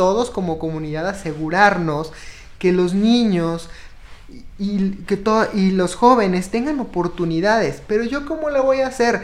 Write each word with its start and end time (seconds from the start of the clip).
todos 0.00 0.30
como 0.30 0.58
comunidad 0.58 1.06
asegurarnos 1.06 2.10
que 2.58 2.72
los 2.72 2.94
niños 2.94 3.68
y, 4.58 4.92
que 5.04 5.22
y 5.52 5.72
los 5.72 5.94
jóvenes 5.94 6.48
tengan 6.48 6.80
oportunidades. 6.80 7.82
Pero 7.86 8.04
yo 8.04 8.24
cómo 8.24 8.48
lo 8.48 8.62
voy 8.62 8.80
a 8.80 8.86
hacer? 8.86 9.20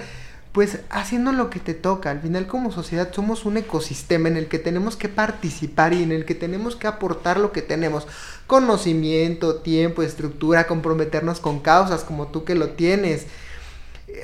Pues 0.52 0.80
haciendo 0.90 1.32
lo 1.32 1.48
que 1.48 1.60
te 1.60 1.72
toca. 1.72 2.10
Al 2.10 2.20
final 2.20 2.46
como 2.46 2.72
sociedad 2.72 3.08
somos 3.10 3.46
un 3.46 3.56
ecosistema 3.56 4.28
en 4.28 4.36
el 4.36 4.48
que 4.48 4.58
tenemos 4.58 4.96
que 4.96 5.08
participar 5.08 5.94
y 5.94 6.02
en 6.02 6.12
el 6.12 6.26
que 6.26 6.34
tenemos 6.34 6.76
que 6.76 6.88
aportar 6.88 7.40
lo 7.40 7.52
que 7.52 7.62
tenemos. 7.62 8.06
Conocimiento, 8.46 9.54
tiempo, 9.54 10.02
estructura, 10.02 10.66
comprometernos 10.66 11.40
con 11.40 11.60
causas 11.60 12.04
como 12.04 12.26
tú 12.26 12.44
que 12.44 12.54
lo 12.54 12.68
tienes 12.68 13.28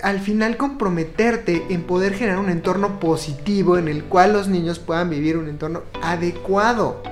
al 0.03 0.21
final 0.21 0.57
comprometerte 0.57 1.65
en 1.71 1.83
poder 1.83 2.15
generar 2.15 2.39
un 2.39 2.51
entorno 2.51 2.99
positivo 3.01 3.79
en 3.79 3.89
el 3.89 4.05
cual 4.05 4.33
los 4.33 4.49
niños 4.49 4.79
puedan 4.79 5.11
vivir 5.11 5.37
un 5.37 5.49
entorno 5.49 5.83
adecuado. 6.03 7.03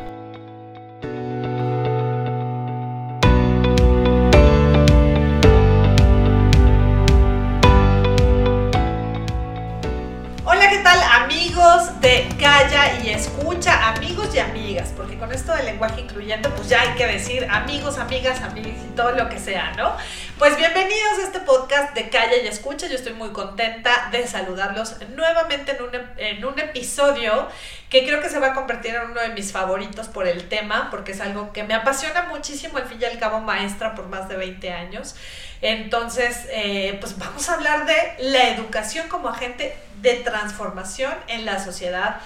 Con 15.30 15.38
esto 15.38 15.54
del 15.54 15.66
lenguaje 15.66 16.00
incluyente, 16.00 16.48
pues 16.48 16.68
ya 16.68 16.80
hay 16.80 16.96
que 16.96 17.06
decir 17.06 17.46
amigos, 17.48 17.98
amigas, 17.98 18.40
amigas 18.40 18.74
y 18.84 18.96
todo 18.96 19.12
lo 19.12 19.28
que 19.28 19.38
sea, 19.38 19.70
¿no? 19.76 19.96
Pues 20.40 20.56
bienvenidos 20.56 21.20
a 21.20 21.22
este 21.22 21.38
podcast 21.38 21.94
de 21.94 22.08
calla 22.08 22.36
y 22.42 22.48
escucha. 22.48 22.88
Yo 22.88 22.96
estoy 22.96 23.12
muy 23.12 23.30
contenta 23.30 24.08
de 24.10 24.26
saludarlos 24.26 24.96
nuevamente 25.14 25.76
en 25.76 25.82
un, 25.84 25.90
en 26.16 26.44
un 26.44 26.58
episodio 26.58 27.46
que 27.88 28.04
creo 28.04 28.20
que 28.20 28.28
se 28.28 28.40
va 28.40 28.48
a 28.48 28.54
convertir 28.54 28.92
en 28.96 29.08
uno 29.08 29.20
de 29.20 29.28
mis 29.28 29.52
favoritos 29.52 30.08
por 30.08 30.26
el 30.26 30.48
tema, 30.48 30.88
porque 30.90 31.12
es 31.12 31.20
algo 31.20 31.52
que 31.52 31.62
me 31.62 31.74
apasiona 31.74 32.22
muchísimo, 32.22 32.78
al 32.78 32.86
fin 32.86 32.98
y 33.00 33.04
al 33.04 33.20
cabo 33.20 33.38
maestra 33.38 33.94
por 33.94 34.08
más 34.08 34.28
de 34.28 34.36
20 34.36 34.72
años. 34.72 35.14
Entonces, 35.62 36.48
eh, 36.50 36.96
pues 37.00 37.16
vamos 37.18 37.48
a 37.48 37.54
hablar 37.54 37.86
de 37.86 37.94
la 38.18 38.48
educación 38.48 39.06
como 39.06 39.28
agente 39.28 39.76
de 40.02 40.14
transformación 40.14 41.12
en 41.28 41.44
la 41.44 41.62
sociedad. 41.62 42.20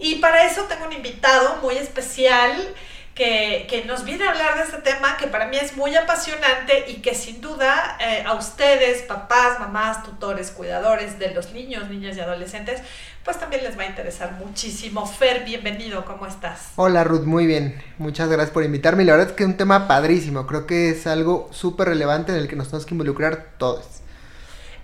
Y 0.00 0.16
para 0.16 0.46
eso 0.46 0.62
tengo 0.64 0.86
un 0.86 0.92
invitado 0.92 1.56
muy 1.62 1.76
especial 1.76 2.74
que, 3.14 3.84
nos 3.86 4.04
viene 4.04 4.24
a 4.24 4.30
hablar 4.30 4.56
de 4.56 4.62
este 4.62 4.78
tema 4.78 5.16
que 5.18 5.26
para 5.26 5.46
mí 5.46 5.56
es 5.56 5.76
muy 5.76 5.94
apasionante 5.94 6.86
y 6.88 7.02
que 7.02 7.14
sin 7.14 7.40
duda 7.40 7.98
eh, 8.00 8.24
a 8.26 8.34
ustedes, 8.34 9.02
papás, 9.02 9.58
mamás, 9.58 10.02
tutores, 10.02 10.50
cuidadores 10.50 11.18
de 11.18 11.34
los 11.34 11.52
niños, 11.52 11.90
niñas 11.90 12.16
y 12.16 12.20
adolescentes, 12.20 12.80
pues 13.24 13.38
también 13.38 13.62
les 13.62 13.78
va 13.78 13.82
a 13.82 13.86
interesar 13.86 14.32
muchísimo. 14.32 15.06
Fer, 15.06 15.44
bienvenido, 15.44 16.04
¿cómo 16.06 16.26
estás? 16.26 16.68
Hola 16.76 17.04
Ruth, 17.04 17.24
muy 17.24 17.46
bien. 17.46 17.82
Muchas 17.98 18.28
gracias 18.28 18.50
por 18.50 18.64
invitarme. 18.64 19.04
La 19.04 19.12
verdad 19.12 19.28
es 19.28 19.34
que 19.34 19.42
es 19.42 19.48
un 19.48 19.56
tema 19.56 19.86
padrísimo. 19.86 20.46
Creo 20.46 20.66
que 20.66 20.90
es 20.90 21.06
algo 21.06 21.50
súper 21.52 21.88
relevante 21.88 22.32
en 22.32 22.38
el 22.38 22.48
que 22.48 22.56
nos 22.56 22.68
tenemos 22.68 22.86
que 22.86 22.94
involucrar 22.94 23.54
todos. 23.58 23.99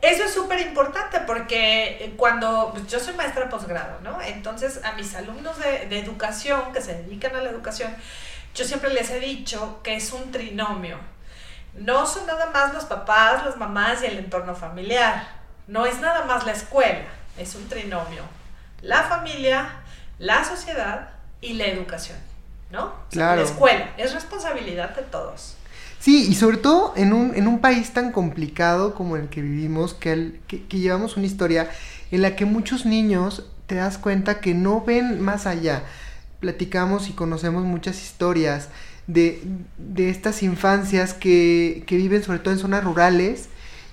Eso 0.03 0.25
es 0.25 0.35
súper 0.35 0.61
importante 0.61 1.21
porque 1.21 2.05
eh, 2.05 2.15
cuando 2.17 2.71
pues, 2.73 2.87
yo 2.87 3.01
soy 3.01 3.15
maestra 3.15 3.49
posgrado, 3.49 4.01
¿no? 4.03 4.21
Entonces 4.21 4.81
a 4.85 4.93
mis 4.93 5.15
alumnos 5.15 5.59
de, 5.59 5.87
de, 5.87 5.99
educación 5.99 6.73
que 6.73 6.81
se 6.81 6.95
dedican 6.95 7.35
a 7.35 7.41
la 7.41 7.51
educación, 7.51 7.95
yo 8.55 8.65
siempre 8.65 8.93
les 8.93 9.11
he 9.11 9.21
dicho 9.21 9.81
que 9.83 9.97
es 9.97 10.13
un 10.13 10.31
trinomio. 10.31 10.99
No 11.75 12.07
son 12.07 12.27
nada 12.27 12.51
más 12.51 12.73
los 12.73 12.85
papás, 12.85 13.45
las 13.45 13.57
mamás 13.57 14.03
y 14.03 14.07
el 14.07 14.19
entorno 14.19 14.55
familiar. 14.55 15.29
No 15.67 15.85
es 15.85 16.01
nada 16.01 16.25
más 16.25 16.47
la 16.47 16.53
escuela, 16.53 17.05
es 17.37 17.55
un 17.55 17.69
trinomio. 17.69 18.23
La 18.83 19.03
familia, 19.05 19.69
la 20.19 20.45
sociedad 20.45 21.11
y 21.41 21.55
la 21.55 21.67
educación, 21.67 22.19
¿no? 22.71 22.95
Claro. 23.11 23.41
La 23.41 23.47
escuela 23.47 23.91
es 23.97 24.15
responsabilidad 24.15 24.91
de 24.91 25.03
todos. 25.03 25.56
Sí, 26.07 26.29
y 26.31 26.37
sobre 26.37 26.59
todo 26.59 26.93
en 26.95 27.13
un, 27.13 27.35
en 27.35 27.49
un 27.49 27.59
país 27.59 27.93
tan 27.93 28.13
complicado 28.13 28.95
como 28.95 29.17
el 29.17 29.29
que 29.29 29.43
vivimos, 29.43 29.93
que, 29.93 30.39
que, 30.47 30.79
llevamos 30.79 31.17
una 31.17 31.27
historia 31.27 31.69
en 32.13 32.23
la 32.23 32.37
que 32.37 32.45
muchos 32.45 32.87
niños 32.87 33.45
te 33.67 33.75
das 33.75 33.99
cuenta 33.99 34.39
que 34.39 34.55
no 34.55 34.85
ven 34.85 35.21
más 35.21 35.47
allá. 35.47 35.83
Platicamos 36.39 37.09
y 37.09 37.13
conocemos 37.13 37.65
muchas 37.65 38.01
historias 38.01 38.69
de, 39.09 39.43
de 39.79 40.09
estas 40.09 40.45
infancias 40.45 41.13
que, 41.13 41.83
que, 41.89 41.97
viven 41.97 42.23
sobre 42.23 42.39
todo 42.39 42.55
en 42.55 42.61
zonas 42.61 42.85
rurales 42.85 43.49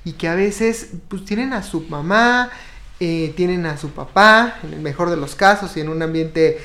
y 0.05 0.11
que 0.11 0.27
a 0.27 0.35
veces 0.35 0.89
pues 1.07 1.25
tienen 1.25 1.51
a 1.51 1.63
su 1.63 1.81
mamá, 1.81 2.51
eh, 2.99 3.33
tienen 3.35 3.65
a 3.65 3.75
su 3.77 3.89
papá, 3.89 4.59
en 4.61 4.73
el 4.73 4.81
mejor 4.81 5.09
de 5.09 5.17
los 5.17 5.33
casos, 5.33 5.75
y 5.77 5.79
en 5.79 5.89
un 5.89 6.03
ambiente 6.03 6.59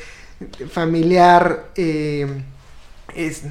familiar 0.71 1.71
eh, 1.75 2.43
es 3.15 3.45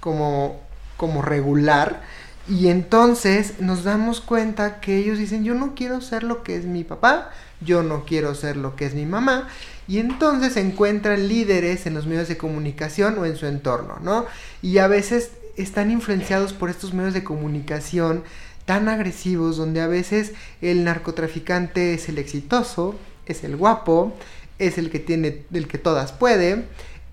como 0.00 0.64
como 0.96 1.22
regular. 1.22 2.02
Y 2.48 2.68
entonces 2.68 3.60
nos 3.60 3.82
damos 3.82 4.20
cuenta 4.20 4.80
que 4.80 4.96
ellos 4.98 5.18
dicen, 5.18 5.44
yo 5.44 5.54
no 5.54 5.74
quiero 5.74 6.00
ser 6.00 6.22
lo 6.22 6.42
que 6.42 6.56
es 6.56 6.64
mi 6.64 6.84
papá, 6.84 7.30
yo 7.60 7.82
no 7.82 8.04
quiero 8.04 8.34
ser 8.34 8.56
lo 8.56 8.76
que 8.76 8.86
es 8.86 8.94
mi 8.94 9.06
mamá. 9.06 9.48
Y 9.88 9.98
entonces 9.98 10.56
encuentran 10.56 11.28
líderes 11.28 11.86
en 11.86 11.94
los 11.94 12.06
medios 12.06 12.28
de 12.28 12.36
comunicación 12.36 13.18
o 13.18 13.26
en 13.26 13.36
su 13.36 13.46
entorno, 13.46 13.98
¿no? 14.00 14.26
Y 14.62 14.78
a 14.78 14.86
veces 14.86 15.32
están 15.56 15.90
influenciados 15.90 16.52
por 16.52 16.70
estos 16.70 16.94
medios 16.94 17.14
de 17.14 17.24
comunicación 17.24 18.22
tan 18.64 18.88
agresivos, 18.88 19.56
donde 19.56 19.80
a 19.80 19.86
veces 19.86 20.32
el 20.60 20.84
narcotraficante 20.84 21.94
es 21.94 22.08
el 22.08 22.18
exitoso, 22.18 22.96
es 23.26 23.44
el 23.44 23.56
guapo, 23.56 24.14
es 24.58 24.76
el 24.78 24.90
que 24.90 24.98
tiene, 24.98 25.44
el 25.52 25.68
que 25.68 25.78
todas 25.78 26.12
puede, 26.12 26.64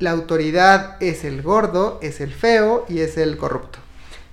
la 0.03 0.11
autoridad 0.11 0.97
es 0.99 1.23
el 1.23 1.41
gordo, 1.41 1.97
es 2.01 2.19
el 2.19 2.33
feo 2.33 2.85
y 2.89 2.99
es 2.99 3.17
el 3.17 3.37
corrupto. 3.37 3.79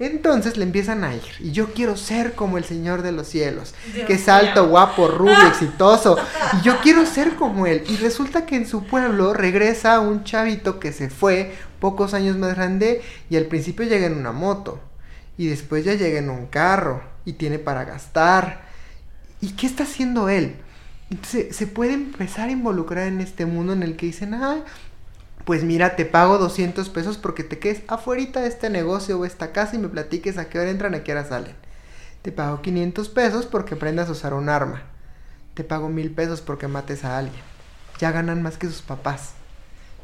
Entonces 0.00 0.56
le 0.56 0.64
empiezan 0.64 1.04
a 1.04 1.14
ir. 1.14 1.22
Y 1.38 1.52
yo 1.52 1.72
quiero 1.74 1.96
ser 1.96 2.32
como 2.34 2.58
el 2.58 2.64
Señor 2.64 3.02
de 3.02 3.12
los 3.12 3.28
cielos. 3.28 3.74
que 4.06 4.14
es 4.14 4.28
alto, 4.28 4.66
guapo, 4.66 5.08
rubio, 5.08 5.46
exitoso. 5.48 6.18
Y 6.58 6.64
yo 6.64 6.80
quiero 6.80 7.06
ser 7.06 7.36
como 7.36 7.66
él. 7.66 7.84
Y 7.86 7.96
resulta 7.98 8.46
que 8.46 8.56
en 8.56 8.66
su 8.66 8.84
pueblo 8.84 9.32
regresa 9.34 10.00
un 10.00 10.24
chavito 10.24 10.80
que 10.80 10.92
se 10.92 11.10
fue 11.10 11.54
pocos 11.78 12.14
años 12.14 12.36
más 12.36 12.54
grande 12.56 13.02
y 13.28 13.36
al 13.36 13.44
principio 13.44 13.86
llega 13.86 14.06
en 14.06 14.16
una 14.16 14.32
moto. 14.32 14.80
Y 15.36 15.46
después 15.46 15.84
ya 15.84 15.94
llega 15.94 16.18
en 16.18 16.30
un 16.30 16.46
carro. 16.46 17.02
Y 17.26 17.34
tiene 17.34 17.58
para 17.58 17.84
gastar. 17.84 18.62
¿Y 19.42 19.50
qué 19.50 19.66
está 19.66 19.84
haciendo 19.84 20.30
él? 20.30 20.56
Entonces 21.10 21.54
se 21.54 21.66
puede 21.66 21.92
empezar 21.92 22.48
a 22.48 22.52
involucrar 22.52 23.06
en 23.08 23.20
este 23.20 23.44
mundo 23.44 23.72
en 23.72 23.82
el 23.82 23.96
que 23.96 24.06
dicen, 24.06 24.32
ah, 24.32 24.64
pues 25.50 25.64
mira, 25.64 25.96
te 25.96 26.04
pago 26.04 26.38
200 26.38 26.90
pesos 26.90 27.18
porque 27.18 27.42
te 27.42 27.58
quedes 27.58 27.82
afuera 27.88 28.40
de 28.40 28.46
este 28.46 28.70
negocio 28.70 29.18
o 29.18 29.24
esta 29.24 29.50
casa 29.50 29.74
y 29.74 29.80
me 29.80 29.88
platiques 29.88 30.38
a 30.38 30.48
qué 30.48 30.60
hora 30.60 30.70
entran, 30.70 30.94
a 30.94 31.02
qué 31.02 31.10
hora 31.10 31.24
salen. 31.24 31.56
Te 32.22 32.30
pago 32.30 32.62
500 32.62 33.08
pesos 33.08 33.46
porque 33.46 33.74
aprendas 33.74 34.08
a 34.08 34.12
usar 34.12 34.32
un 34.32 34.48
arma. 34.48 34.84
Te 35.54 35.64
pago 35.64 35.88
mil 35.88 36.12
pesos 36.12 36.40
porque 36.40 36.68
mates 36.68 37.04
a 37.04 37.18
alguien. 37.18 37.42
Ya 37.98 38.12
ganan 38.12 38.44
más 38.44 38.58
que 38.58 38.68
sus 38.68 38.80
papás. 38.80 39.32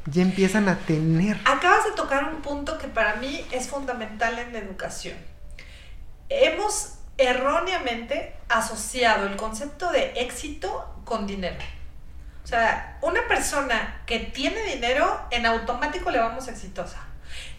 Ya 0.06 0.23
empiezan 0.23 0.69
a 0.69 0.81
tener. 0.81 1.39
Acabas 1.45 1.85
de 1.85 1.93
tocar 1.93 2.25
un 2.25 2.43
punto 2.43 2.77
que 2.79 2.89
para 2.89 3.15
mí 3.15 3.47
es 3.53 3.69
fundamental 3.69 4.41
en 4.41 4.53
la 4.53 4.59
educación. 4.59 5.15
Hemos 6.29 6.95
erróneamente 7.19 8.35
asociado 8.49 9.29
el 9.29 9.37
concepto 9.37 9.93
de 9.93 10.11
éxito 10.17 10.93
con 11.05 11.29
dinero. 11.29 11.59
O 12.47 12.49
sea, 12.49 12.97
una 13.03 13.27
persona 13.27 14.03
que 14.07 14.21
tiene 14.21 14.62
dinero, 14.62 15.27
en 15.33 15.47
automático 15.47 16.12
le 16.12 16.21
vamos 16.21 16.47
exitosa. 16.47 16.99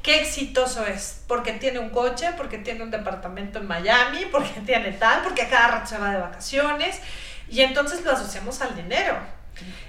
¿Qué 0.02 0.22
exitoso 0.22 0.86
es? 0.86 1.24
Porque 1.28 1.52
tiene 1.52 1.80
un 1.80 1.90
coche, 1.90 2.32
porque 2.38 2.58
tiene 2.58 2.84
un 2.84 2.90
departamento 2.90 3.60
en 3.60 3.68
Miami, 3.68 4.28
porque 4.32 4.62
tiene 4.66 4.94
tal, 4.94 5.24
porque 5.24 5.42
a 5.42 5.50
cada 5.50 5.68
rato 5.68 5.90
se 5.90 5.98
va 5.98 6.12
de 6.12 6.22
vacaciones. 6.22 7.02
Y 7.50 7.64
entonces 7.64 8.06
lo 8.06 8.14
asociamos 8.14 8.62
al 8.62 8.78
dinero. 8.78 9.18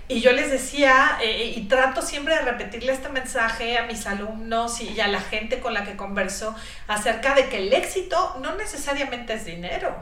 Y 0.09 0.21
yo 0.21 0.33
les 0.33 0.51
decía, 0.51 1.17
eh, 1.23 1.55
y 1.57 1.69
trato 1.69 2.03
siempre 2.03 2.35
de 2.35 2.43
repetirle 2.43 2.93
este 2.93 3.09
mensaje 3.09 3.79
a 3.79 3.85
mis 3.85 4.05
alumnos 4.05 4.81
y 4.81 5.01
a 5.01 5.07
la 5.07 5.21
gente 5.21 5.61
con 5.61 5.75
la 5.75 5.85
que 5.85 5.95
converso 5.95 6.57
acerca 6.89 7.37
de 7.37 7.49
que 7.49 7.59
el 7.59 7.73
éxito 7.73 8.37
no 8.41 8.57
necesariamente 8.57 9.35
es 9.35 9.45
dinero. 9.45 9.95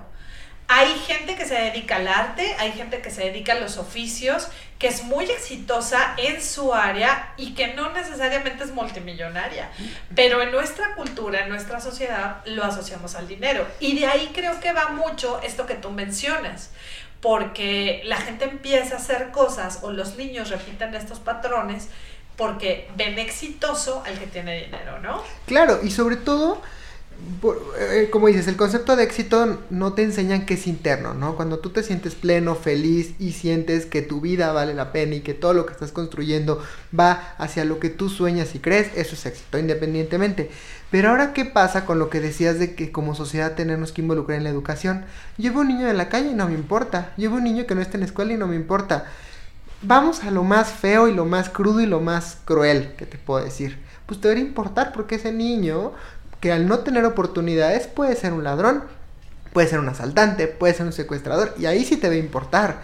Hay 0.68 0.92
gente 1.06 1.36
que 1.36 1.44
se 1.44 1.54
dedica 1.54 1.96
al 1.96 2.08
arte, 2.08 2.56
hay 2.58 2.72
gente 2.72 3.00
que 3.00 3.10
se 3.10 3.22
dedica 3.22 3.52
a 3.52 3.60
los 3.60 3.78
oficios, 3.78 4.48
que 4.78 4.88
es 4.88 5.04
muy 5.04 5.24
exitosa 5.24 6.14
en 6.18 6.42
su 6.42 6.74
área 6.74 7.32
y 7.36 7.54
que 7.54 7.74
no 7.74 7.92
necesariamente 7.92 8.64
es 8.64 8.72
multimillonaria. 8.72 9.70
Pero 10.14 10.42
en 10.42 10.50
nuestra 10.50 10.94
cultura, 10.94 11.40
en 11.40 11.48
nuestra 11.48 11.80
sociedad, 11.80 12.42
lo 12.44 12.64
asociamos 12.64 13.14
al 13.14 13.26
dinero. 13.26 13.66
Y 13.80 13.98
de 13.98 14.06
ahí 14.06 14.30
creo 14.34 14.60
que 14.60 14.72
va 14.72 14.88
mucho 14.88 15.40
esto 15.42 15.66
que 15.66 15.74
tú 15.74 15.90
mencionas. 15.90 16.70
Porque 17.22 18.02
la 18.04 18.18
gente 18.18 18.44
empieza 18.44 18.96
a 18.96 18.98
hacer 18.98 19.30
cosas 19.30 19.80
o 19.82 19.90
los 19.90 20.16
niños 20.16 20.50
repiten 20.50 20.94
estos 20.94 21.18
patrones 21.18 21.88
porque 22.36 22.88
ven 22.96 23.18
exitoso 23.18 24.02
al 24.06 24.18
que 24.18 24.26
tiene 24.26 24.64
dinero, 24.64 25.00
¿no? 25.00 25.22
Claro, 25.46 25.80
y 25.82 25.90
sobre 25.90 26.16
todo 26.16 26.60
como 28.10 28.28
dices, 28.28 28.48
el 28.48 28.56
concepto 28.56 28.96
de 28.96 29.04
éxito 29.04 29.58
no 29.70 29.92
te 29.92 30.02
enseñan 30.02 30.46
que 30.46 30.54
es 30.54 30.66
interno, 30.66 31.14
¿no? 31.14 31.36
Cuando 31.36 31.58
tú 31.58 31.70
te 31.70 31.82
sientes 31.82 32.14
pleno, 32.14 32.54
feliz 32.54 33.14
y 33.18 33.32
sientes 33.32 33.86
que 33.86 34.02
tu 34.02 34.20
vida 34.20 34.52
vale 34.52 34.74
la 34.74 34.92
pena 34.92 35.16
y 35.16 35.20
que 35.20 35.34
todo 35.34 35.52
lo 35.52 35.66
que 35.66 35.72
estás 35.72 35.92
construyendo 35.92 36.62
va 36.98 37.34
hacia 37.38 37.64
lo 37.64 37.78
que 37.78 37.90
tú 37.90 38.08
sueñas 38.08 38.54
y 38.54 38.58
crees, 38.58 38.90
eso 38.96 39.14
es 39.14 39.26
éxito, 39.26 39.58
independientemente. 39.58 40.50
Pero 40.90 41.10
ahora, 41.10 41.32
¿qué 41.32 41.44
pasa 41.44 41.84
con 41.84 41.98
lo 41.98 42.10
que 42.10 42.20
decías 42.20 42.58
de 42.58 42.74
que 42.74 42.92
como 42.92 43.14
sociedad 43.14 43.54
tenemos 43.54 43.92
que 43.92 44.02
involucrar 44.02 44.38
en 44.38 44.44
la 44.44 44.50
educación? 44.50 45.04
Llevo 45.36 45.60
un 45.60 45.68
niño 45.68 45.88
en 45.88 45.96
la 45.96 46.08
calle 46.08 46.30
y 46.30 46.34
no 46.34 46.48
me 46.48 46.54
importa. 46.54 47.12
Llevo 47.16 47.36
un 47.36 47.44
niño 47.44 47.66
que 47.66 47.74
no 47.74 47.82
está 47.82 47.96
en 47.96 48.00
la 48.00 48.06
escuela 48.06 48.32
y 48.32 48.36
no 48.36 48.46
me 48.46 48.56
importa. 48.56 49.06
Vamos 49.82 50.24
a 50.24 50.30
lo 50.30 50.42
más 50.42 50.70
feo 50.70 51.08
y 51.08 51.14
lo 51.14 51.24
más 51.24 51.50
crudo 51.50 51.80
y 51.80 51.86
lo 51.86 52.00
más 52.00 52.38
cruel 52.44 52.94
que 52.96 53.04
te 53.04 53.18
puedo 53.18 53.44
decir. 53.44 53.78
Pues 54.06 54.20
te 54.20 54.28
debería 54.28 54.48
importar 54.48 54.92
porque 54.92 55.16
ese 55.16 55.32
niño 55.32 55.92
que 56.40 56.52
al 56.52 56.68
no 56.68 56.80
tener 56.80 57.04
oportunidades 57.04 57.86
puede 57.86 58.16
ser 58.16 58.32
un 58.32 58.44
ladrón, 58.44 58.84
puede 59.52 59.68
ser 59.68 59.78
un 59.78 59.88
asaltante, 59.88 60.48
puede 60.48 60.74
ser 60.74 60.86
un 60.86 60.92
secuestrador, 60.92 61.54
y 61.58 61.66
ahí 61.66 61.84
sí 61.84 61.96
te 61.96 62.08
va 62.08 62.14
a 62.14 62.18
importar. 62.18 62.82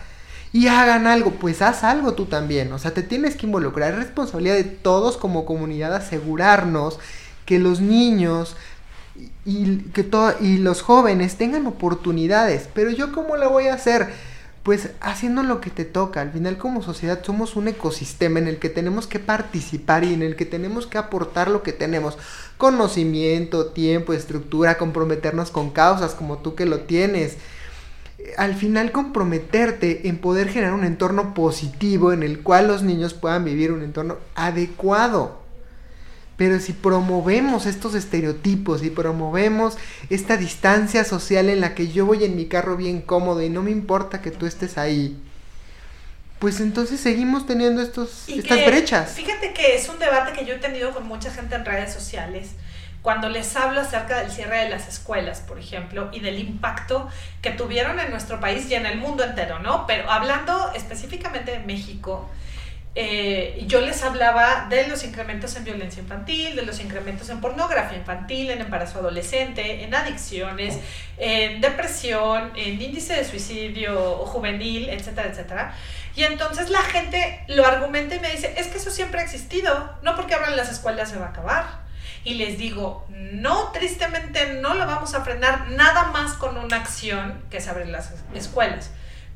Y 0.54 0.68
hagan 0.68 1.06
algo, 1.06 1.32
pues 1.32 1.62
haz 1.62 1.82
algo 1.84 2.12
tú 2.14 2.26
también, 2.26 2.72
o 2.72 2.78
sea, 2.78 2.92
te 2.92 3.02
tienes 3.02 3.36
que 3.36 3.46
involucrar, 3.46 3.92
es 3.92 3.98
responsabilidad 3.98 4.54
de 4.54 4.64
todos 4.64 5.16
como 5.16 5.46
comunidad 5.46 5.94
asegurarnos 5.94 6.98
que 7.46 7.58
los 7.58 7.80
niños 7.80 8.56
y, 9.44 9.78
que 9.92 10.08
y 10.40 10.58
los 10.58 10.82
jóvenes 10.82 11.36
tengan 11.36 11.66
oportunidades, 11.66 12.68
pero 12.74 12.90
yo 12.90 13.12
cómo 13.12 13.36
la 13.36 13.48
voy 13.48 13.66
a 13.66 13.74
hacer? 13.74 14.08
Pues 14.62 14.90
haciendo 15.00 15.42
lo 15.42 15.60
que 15.60 15.70
te 15.70 15.84
toca. 15.84 16.20
Al 16.20 16.30
final 16.30 16.56
como 16.56 16.82
sociedad 16.82 17.22
somos 17.24 17.56
un 17.56 17.68
ecosistema 17.68 18.38
en 18.38 18.46
el 18.46 18.58
que 18.58 18.68
tenemos 18.68 19.06
que 19.06 19.18
participar 19.18 20.04
y 20.04 20.14
en 20.14 20.22
el 20.22 20.36
que 20.36 20.46
tenemos 20.46 20.86
que 20.86 20.98
aportar 20.98 21.50
lo 21.50 21.62
que 21.62 21.72
tenemos. 21.72 22.16
Conocimiento, 22.58 23.66
tiempo, 23.66 24.12
estructura, 24.12 24.78
comprometernos 24.78 25.50
con 25.50 25.70
causas 25.70 26.14
como 26.14 26.38
tú 26.38 26.54
que 26.54 26.66
lo 26.66 26.80
tienes. 26.80 27.38
Al 28.36 28.54
final 28.54 28.92
comprometerte 28.92 30.08
en 30.08 30.18
poder 30.18 30.48
generar 30.48 30.74
un 30.74 30.84
entorno 30.84 31.34
positivo 31.34 32.12
en 32.12 32.22
el 32.22 32.40
cual 32.40 32.68
los 32.68 32.84
niños 32.84 33.14
puedan 33.14 33.44
vivir 33.44 33.72
un 33.72 33.82
entorno 33.82 34.18
adecuado. 34.36 35.41
Pero 36.42 36.58
si 36.58 36.72
promovemos 36.72 37.66
estos 37.66 37.94
estereotipos 37.94 38.82
y 38.82 38.90
promovemos 38.90 39.78
esta 40.10 40.36
distancia 40.36 41.04
social 41.04 41.48
en 41.48 41.60
la 41.60 41.76
que 41.76 41.86
yo 41.86 42.04
voy 42.04 42.24
en 42.24 42.34
mi 42.34 42.46
carro 42.46 42.76
bien 42.76 43.00
cómodo 43.00 43.42
y 43.42 43.48
no 43.48 43.62
me 43.62 43.70
importa 43.70 44.20
que 44.20 44.32
tú 44.32 44.46
estés 44.46 44.76
ahí, 44.76 45.16
pues 46.40 46.58
entonces 46.58 46.98
seguimos 46.98 47.46
teniendo 47.46 47.80
estos, 47.80 48.28
estas 48.28 48.66
brechas. 48.66 49.12
Fíjate 49.12 49.54
que 49.54 49.76
es 49.76 49.88
un 49.88 50.00
debate 50.00 50.32
que 50.32 50.44
yo 50.44 50.54
he 50.54 50.58
tenido 50.58 50.92
con 50.92 51.06
mucha 51.06 51.30
gente 51.30 51.54
en 51.54 51.64
redes 51.64 51.94
sociales 51.94 52.48
cuando 53.02 53.28
les 53.28 53.54
hablo 53.54 53.80
acerca 53.80 54.18
del 54.18 54.32
cierre 54.32 54.64
de 54.64 54.68
las 54.68 54.88
escuelas, 54.88 55.42
por 55.42 55.60
ejemplo, 55.60 56.08
y 56.12 56.18
del 56.18 56.40
impacto 56.40 57.08
que 57.40 57.52
tuvieron 57.52 58.00
en 58.00 58.10
nuestro 58.10 58.40
país 58.40 58.68
y 58.68 58.74
en 58.74 58.86
el 58.86 58.98
mundo 58.98 59.22
entero, 59.22 59.60
¿no? 59.60 59.86
Pero 59.86 60.10
hablando 60.10 60.72
específicamente 60.74 61.52
de 61.52 61.60
México, 61.60 62.28
eh, 62.94 63.64
yo 63.66 63.80
les 63.80 64.02
hablaba 64.02 64.66
de 64.68 64.86
los 64.86 65.02
incrementos 65.02 65.56
en 65.56 65.64
violencia 65.64 66.02
infantil, 66.02 66.54
de 66.54 66.62
los 66.62 66.78
incrementos 66.78 67.30
en 67.30 67.40
pornografía 67.40 67.96
infantil, 67.96 68.50
en 68.50 68.60
embarazo 68.60 68.98
adolescente, 68.98 69.82
en 69.82 69.94
adicciones, 69.94 70.78
en 71.16 71.62
depresión, 71.62 72.52
en 72.54 72.82
índice 72.82 73.14
de 73.14 73.24
suicidio 73.24 74.16
juvenil, 74.26 74.90
etcétera, 74.90 75.28
etcétera. 75.28 75.74
Y 76.14 76.24
entonces 76.24 76.68
la 76.68 76.82
gente 76.82 77.42
lo 77.48 77.66
argumenta 77.66 78.14
y 78.14 78.20
me 78.20 78.30
dice, 78.30 78.54
es 78.58 78.66
que 78.66 78.76
eso 78.76 78.90
siempre 78.90 79.20
ha 79.20 79.24
existido, 79.24 79.96
no 80.02 80.14
porque 80.14 80.34
abran 80.34 80.54
las 80.54 80.70
escuelas 80.70 81.08
se 81.08 81.16
va 81.16 81.26
a 81.26 81.30
acabar. 81.30 81.82
Y 82.24 82.34
les 82.34 82.58
digo, 82.58 83.06
no, 83.08 83.72
tristemente 83.72 84.52
no 84.60 84.74
lo 84.74 84.86
vamos 84.86 85.14
a 85.14 85.24
frenar 85.24 85.70
nada 85.70 86.08
más 86.12 86.34
con 86.34 86.58
una 86.58 86.76
acción 86.76 87.42
que 87.50 87.60
se 87.60 87.70
abren 87.70 87.90
las 87.90 88.12
escuelas 88.34 88.90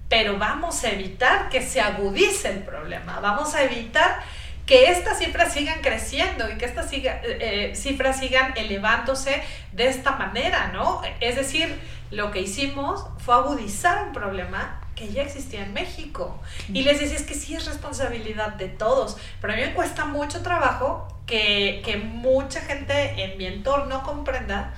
pero 0.08 0.38
vamos 0.38 0.84
a 0.84 0.90
evitar 0.90 1.48
que 1.48 1.62
se 1.62 1.80
agudice 1.80 2.48
el 2.50 2.60
problema, 2.60 3.20
vamos 3.20 3.54
a 3.54 3.62
evitar 3.64 4.20
que 4.66 4.90
estas 4.90 5.18
cifras 5.18 5.52
sigan 5.52 5.80
creciendo 5.80 6.50
y 6.50 6.58
que 6.58 6.64
estas 6.64 6.92
eh, 6.92 7.20
eh, 7.22 7.72
cifras 7.76 8.18
sigan 8.18 8.52
elevándose 8.56 9.42
de 9.72 9.88
esta 9.88 10.12
manera, 10.12 10.72
¿no? 10.72 11.02
Es 11.20 11.36
decir, 11.36 11.78
lo 12.10 12.32
que 12.32 12.40
hicimos 12.40 13.06
fue 13.18 13.36
agudizar 13.36 14.08
un 14.08 14.12
problema 14.12 14.80
que 14.96 15.08
ya 15.12 15.22
existía 15.22 15.62
en 15.62 15.72
México. 15.72 16.40
Y 16.72 16.82
les 16.82 16.98
decía, 16.98 17.16
es 17.16 17.22
que 17.22 17.34
sí 17.34 17.54
es 17.54 17.66
responsabilidad 17.66 18.54
de 18.54 18.68
todos, 18.68 19.16
pero 19.40 19.52
a 19.52 19.56
mí 19.56 19.62
me 19.62 19.74
cuesta 19.74 20.04
mucho 20.04 20.42
trabajo 20.42 21.06
que, 21.26 21.82
que 21.84 21.96
mucha 21.98 22.60
gente 22.60 23.22
en 23.22 23.38
mi 23.38 23.46
entorno 23.46 24.02
comprenda 24.02 24.74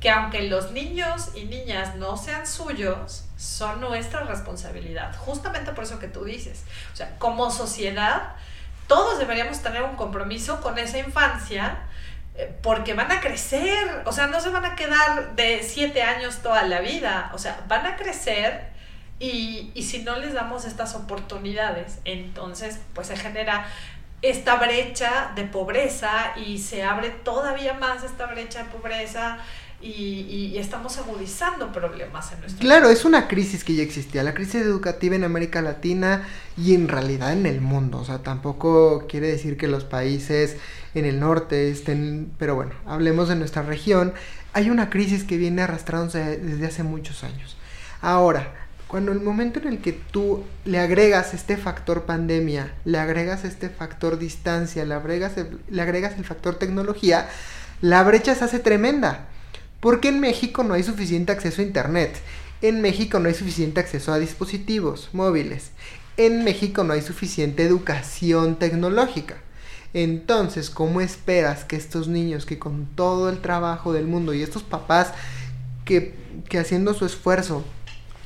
que 0.00 0.10
aunque 0.10 0.42
los 0.42 0.72
niños 0.72 1.30
y 1.34 1.44
niñas 1.44 1.94
no 1.96 2.16
sean 2.16 2.46
suyos, 2.46 3.24
son 3.40 3.80
nuestra 3.80 4.20
responsabilidad. 4.24 5.16
Justamente 5.16 5.72
por 5.72 5.84
eso 5.84 5.98
que 5.98 6.08
tú 6.08 6.24
dices. 6.24 6.62
O 6.92 6.96
sea, 6.96 7.16
como 7.18 7.50
sociedad, 7.50 8.34
todos 8.86 9.18
deberíamos 9.18 9.62
tener 9.62 9.82
un 9.82 9.96
compromiso 9.96 10.60
con 10.60 10.78
esa 10.78 10.98
infancia 10.98 11.78
eh, 12.34 12.54
porque 12.62 12.92
van 12.92 13.10
a 13.10 13.20
crecer, 13.20 14.02
o 14.04 14.12
sea, 14.12 14.26
no 14.26 14.42
se 14.42 14.50
van 14.50 14.66
a 14.66 14.76
quedar 14.76 15.34
de 15.36 15.62
siete 15.62 16.02
años 16.02 16.42
toda 16.42 16.64
la 16.64 16.80
vida, 16.80 17.30
o 17.32 17.38
sea, 17.38 17.64
van 17.66 17.86
a 17.86 17.96
crecer 17.96 18.68
y, 19.18 19.72
y 19.74 19.84
si 19.84 20.00
no 20.00 20.16
les 20.16 20.34
damos 20.34 20.66
estas 20.66 20.94
oportunidades, 20.94 21.98
entonces 22.04 22.78
pues 22.94 23.06
se 23.06 23.16
genera 23.16 23.66
esta 24.20 24.56
brecha 24.56 25.32
de 25.34 25.44
pobreza 25.44 26.34
y 26.36 26.58
se 26.58 26.82
abre 26.82 27.08
todavía 27.08 27.72
más 27.72 28.04
esta 28.04 28.26
brecha 28.26 28.64
de 28.64 28.68
pobreza 28.68 29.38
y, 29.82 30.58
estamos 30.58 30.98
agudizando 30.98 31.72
problemas 31.72 32.32
en 32.32 32.40
nuestro 32.40 32.60
Claro, 32.60 32.90
es 32.90 33.04
una 33.04 33.28
crisis 33.28 33.64
que 33.64 33.74
ya 33.74 33.82
existía, 33.82 34.22
la 34.22 34.34
crisis 34.34 34.56
educativa 34.56 35.16
en 35.16 35.24
América 35.24 35.62
Latina 35.62 36.28
y 36.56 36.74
en 36.74 36.88
realidad 36.88 37.32
en 37.32 37.46
el 37.46 37.60
mundo, 37.60 37.98
o 37.98 38.04
sea, 38.04 38.18
tampoco 38.18 39.06
quiere 39.08 39.28
decir 39.28 39.56
que 39.56 39.68
los 39.68 39.84
países 39.84 40.56
en 40.94 41.06
el 41.06 41.18
norte 41.18 41.70
estén, 41.70 42.30
pero 42.38 42.54
bueno, 42.54 42.72
hablemos 42.86 43.28
de 43.28 43.36
nuestra 43.36 43.62
región, 43.62 44.12
hay 44.52 44.68
una 44.68 44.90
crisis 44.90 45.24
que 45.24 45.38
viene 45.38 45.62
arrastrándose 45.62 46.38
desde 46.38 46.66
hace 46.66 46.82
muchos 46.82 47.24
años. 47.24 47.56
Ahora, 48.02 48.52
cuando 48.86 49.12
el 49.12 49.20
momento 49.20 49.60
en 49.60 49.68
el 49.68 49.78
que 49.78 49.92
tú 49.92 50.44
le 50.64 50.78
agregas 50.80 51.32
este 51.32 51.56
factor 51.56 52.04
pandemia, 52.06 52.74
le 52.84 52.98
agregas 52.98 53.44
este 53.44 53.70
factor 53.70 54.18
distancia, 54.18 54.84
le 54.84 54.94
agregas 54.94 55.32
le 55.68 55.82
agregas 55.82 56.18
el 56.18 56.24
factor 56.24 56.56
tecnología, 56.56 57.28
la 57.80 58.02
brecha 58.02 58.34
se 58.34 58.44
hace 58.44 58.58
tremenda. 58.58 59.28
Porque 59.80 60.08
en 60.08 60.20
México 60.20 60.62
no 60.62 60.74
hay 60.74 60.82
suficiente 60.82 61.32
acceso 61.32 61.62
a 61.62 61.64
Internet. 61.64 62.20
En 62.62 62.82
México 62.82 63.18
no 63.18 63.28
hay 63.28 63.34
suficiente 63.34 63.80
acceso 63.80 64.12
a 64.12 64.18
dispositivos 64.18 65.08
móviles. 65.12 65.70
En 66.18 66.44
México 66.44 66.84
no 66.84 66.92
hay 66.92 67.00
suficiente 67.00 67.64
educación 67.64 68.58
tecnológica. 68.58 69.36
Entonces, 69.94 70.70
¿cómo 70.70 71.00
esperas 71.00 71.64
que 71.64 71.76
estos 71.76 72.06
niños 72.06 72.46
que 72.46 72.58
con 72.58 72.86
todo 72.94 73.28
el 73.28 73.40
trabajo 73.40 73.92
del 73.92 74.06
mundo 74.06 74.34
y 74.34 74.42
estos 74.42 74.62
papás 74.62 75.12
que, 75.84 76.14
haciendo 76.58 76.94
su 76.94 77.06
esfuerzo 77.06 77.64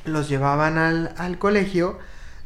los 0.03 0.29
llevaban 0.29 0.77
al, 0.77 1.15
al, 1.17 1.39
colegio, 1.39 1.97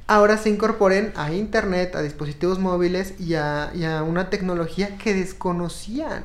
ahora 0.08 0.38
se 0.38 0.50
incorporen 0.50 1.12
a 1.16 1.34
Internet, 1.34 1.96
a 1.96 2.02
dispositivos 2.02 2.60
móviles 2.60 3.16
y 3.20 3.34
a, 3.34 3.72
y 3.76 3.84
a 3.84 4.04
una 4.04 4.30
tecnología 4.30 4.98
que 4.98 5.14
desconocían? 5.14 6.24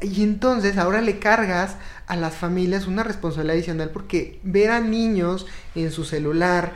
Y 0.00 0.22
entonces 0.22 0.78
ahora 0.78 1.00
le 1.00 1.18
cargas 1.18 1.76
a 2.06 2.16
las 2.16 2.34
familias 2.34 2.86
una 2.86 3.02
responsabilidad 3.02 3.56
adicional 3.56 3.90
porque 3.90 4.40
ver 4.42 4.70
a 4.70 4.80
niños 4.80 5.46
en 5.74 5.90
su 5.90 6.04
celular 6.04 6.72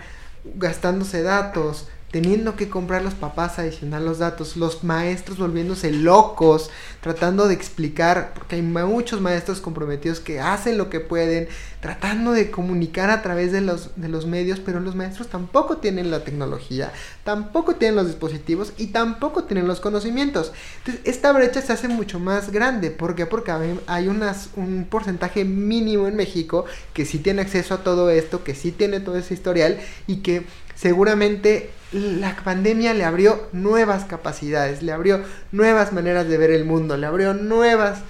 gastándose 0.57 1.23
datos, 1.23 1.89
teniendo 2.15 2.55
que 2.55 2.69
comprar 2.69 3.03
los 3.03 3.15
papás 3.15 3.59
adicional 3.59 4.05
los 4.05 4.21
datos, 4.21 4.57
los 4.57 4.85
maestros 4.85 5.37
volviéndose 5.37 5.91
locos, 5.91 6.71
tratando 7.01 7.49
de 7.49 7.55
explicar, 7.55 8.31
porque 8.35 8.55
hay 8.55 8.63
muchos 8.63 9.21
maestros 9.21 9.61
comprometidos 9.61 10.21
que 10.21 10.39
hacen 10.39 10.79
lo 10.79 10.91
que 10.91 11.01
pueden, 11.01 11.49
tratando 11.81 12.31
de 12.31 12.53
comunicar 12.53 13.11
a 13.11 13.21
través 13.21 13.51
de 13.51 13.63
los, 13.63 13.91
de 13.97 14.09
los 14.09 14.27
medios, 14.27 14.61
pero 14.61 14.79
los 14.79 14.95
maestros 14.95 15.27
tampoco 15.27 15.79
tienen 15.79 16.13
la 16.13 16.23
tecnología, 16.23 16.93
tampoco 17.25 17.75
tienen 17.75 17.97
los 17.97 18.07
dispositivos 18.07 18.75
y 18.77 18.87
tampoco 18.87 19.43
tienen 19.43 19.67
los 19.67 19.81
conocimientos. 19.81 20.53
Entonces, 20.79 21.03
esta 21.05 21.33
brecha 21.33 21.63
se 21.63 21.73
hace 21.73 21.89
mucho 21.89 22.21
más 22.21 22.53
grande. 22.53 22.93
¿Por 22.93 23.17
qué? 23.17 23.27
Porque 23.27 23.53
hay 23.89 24.07
unas, 24.07 24.51
un 24.55 24.87
porcentaje 24.89 25.45
mínimo 25.45 26.07
en 26.07 26.15
México 26.15 26.65
que 26.93 27.07
sí 27.07 27.19
tiene 27.19 27.43
acceso 27.43 27.75
a 27.75 27.79
todo 27.83 28.09
esto, 28.09 28.45
que 28.45 28.55
sí 28.55 28.71
tiene 28.71 29.01
todo 29.01 29.17
ese 29.17 29.35
historial 29.35 29.81
y 30.07 30.19
que 30.19 30.47
seguramente 30.75 31.71
la 31.93 32.35
pandemia 32.37 32.93
le 32.93 33.05
abrió 33.05 33.49
nuevas 33.53 34.05
capacidades, 34.05 34.83
le 34.83 34.93
abrió 34.93 35.23
nuevas 35.53 35.93
maneras 35.93 36.29
de 36.29 36.39
ver 36.39 36.51
el 36.51 36.65
mundo, 36.65 36.97
le 36.97 37.07
abrió 37.07 37.35
nuevas 37.35 38.01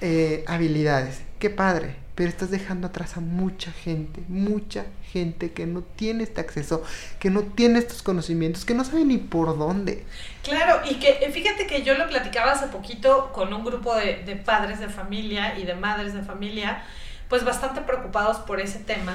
eh, 0.00 0.44
habilidades. 0.46 1.20
Qué 1.38 1.50
padre, 1.50 1.96
pero 2.14 2.30
estás 2.30 2.50
dejando 2.50 2.86
atrás 2.86 3.18
a 3.18 3.20
mucha 3.20 3.72
gente, 3.72 4.22
mucha 4.28 4.86
gente 5.12 5.52
que 5.52 5.66
no 5.66 5.82
tiene 5.82 6.24
este 6.24 6.40
acceso, 6.40 6.82
que 7.18 7.28
no 7.28 7.42
tiene 7.42 7.78
estos 7.78 8.02
conocimientos, 8.02 8.64
que 8.64 8.72
no 8.72 8.84
sabe 8.84 9.04
ni 9.04 9.18
por 9.18 9.58
dónde. 9.58 10.04
Claro, 10.42 10.80
y 10.90 10.94
que 10.94 11.18
eh, 11.20 11.30
fíjate 11.30 11.66
que 11.66 11.82
yo 11.82 11.94
lo 11.94 12.08
platicaba 12.08 12.52
hace 12.52 12.68
poquito 12.68 13.32
con 13.34 13.52
un 13.52 13.64
grupo 13.64 13.94
de, 13.94 14.22
de 14.24 14.36
padres 14.36 14.80
de 14.80 14.88
familia 14.88 15.58
y 15.58 15.64
de 15.64 15.74
madres 15.74 16.14
de 16.14 16.22
familia, 16.22 16.82
pues 17.28 17.44
bastante 17.44 17.82
preocupados 17.82 18.38
por 18.38 18.60
ese 18.60 18.78
tema, 18.78 19.14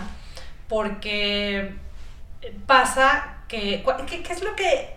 porque 0.67 1.73
pasa 2.65 3.43
que, 3.47 3.83
¿qué, 4.07 4.33
es 4.33 4.43
lo 4.43 4.55
que, 4.55 4.95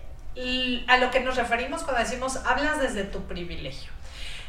a 0.87 0.97
lo 0.97 1.11
que 1.11 1.19
nos 1.19 1.35
referimos 1.35 1.83
cuando 1.83 2.01
decimos 2.01 2.37
hablas 2.45 2.79
desde 2.79 3.03
tu 3.03 3.23
privilegio? 3.23 3.91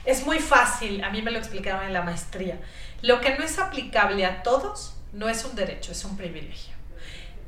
Es 0.04 0.24
muy 0.24 0.38
fácil, 0.38 1.02
a 1.02 1.10
mí 1.10 1.22
me 1.22 1.30
lo 1.30 1.38
explicaron 1.38 1.84
en 1.84 1.92
la 1.92 2.02
maestría. 2.02 2.60
Lo 3.02 3.20
que 3.20 3.36
no 3.36 3.44
es 3.44 3.58
aplicable 3.58 4.24
a 4.24 4.42
todos 4.42 4.94
no 5.12 5.28
es 5.28 5.44
un 5.44 5.54
derecho, 5.54 5.92
es 5.92 6.04
un 6.04 6.16
privilegio. 6.16 6.74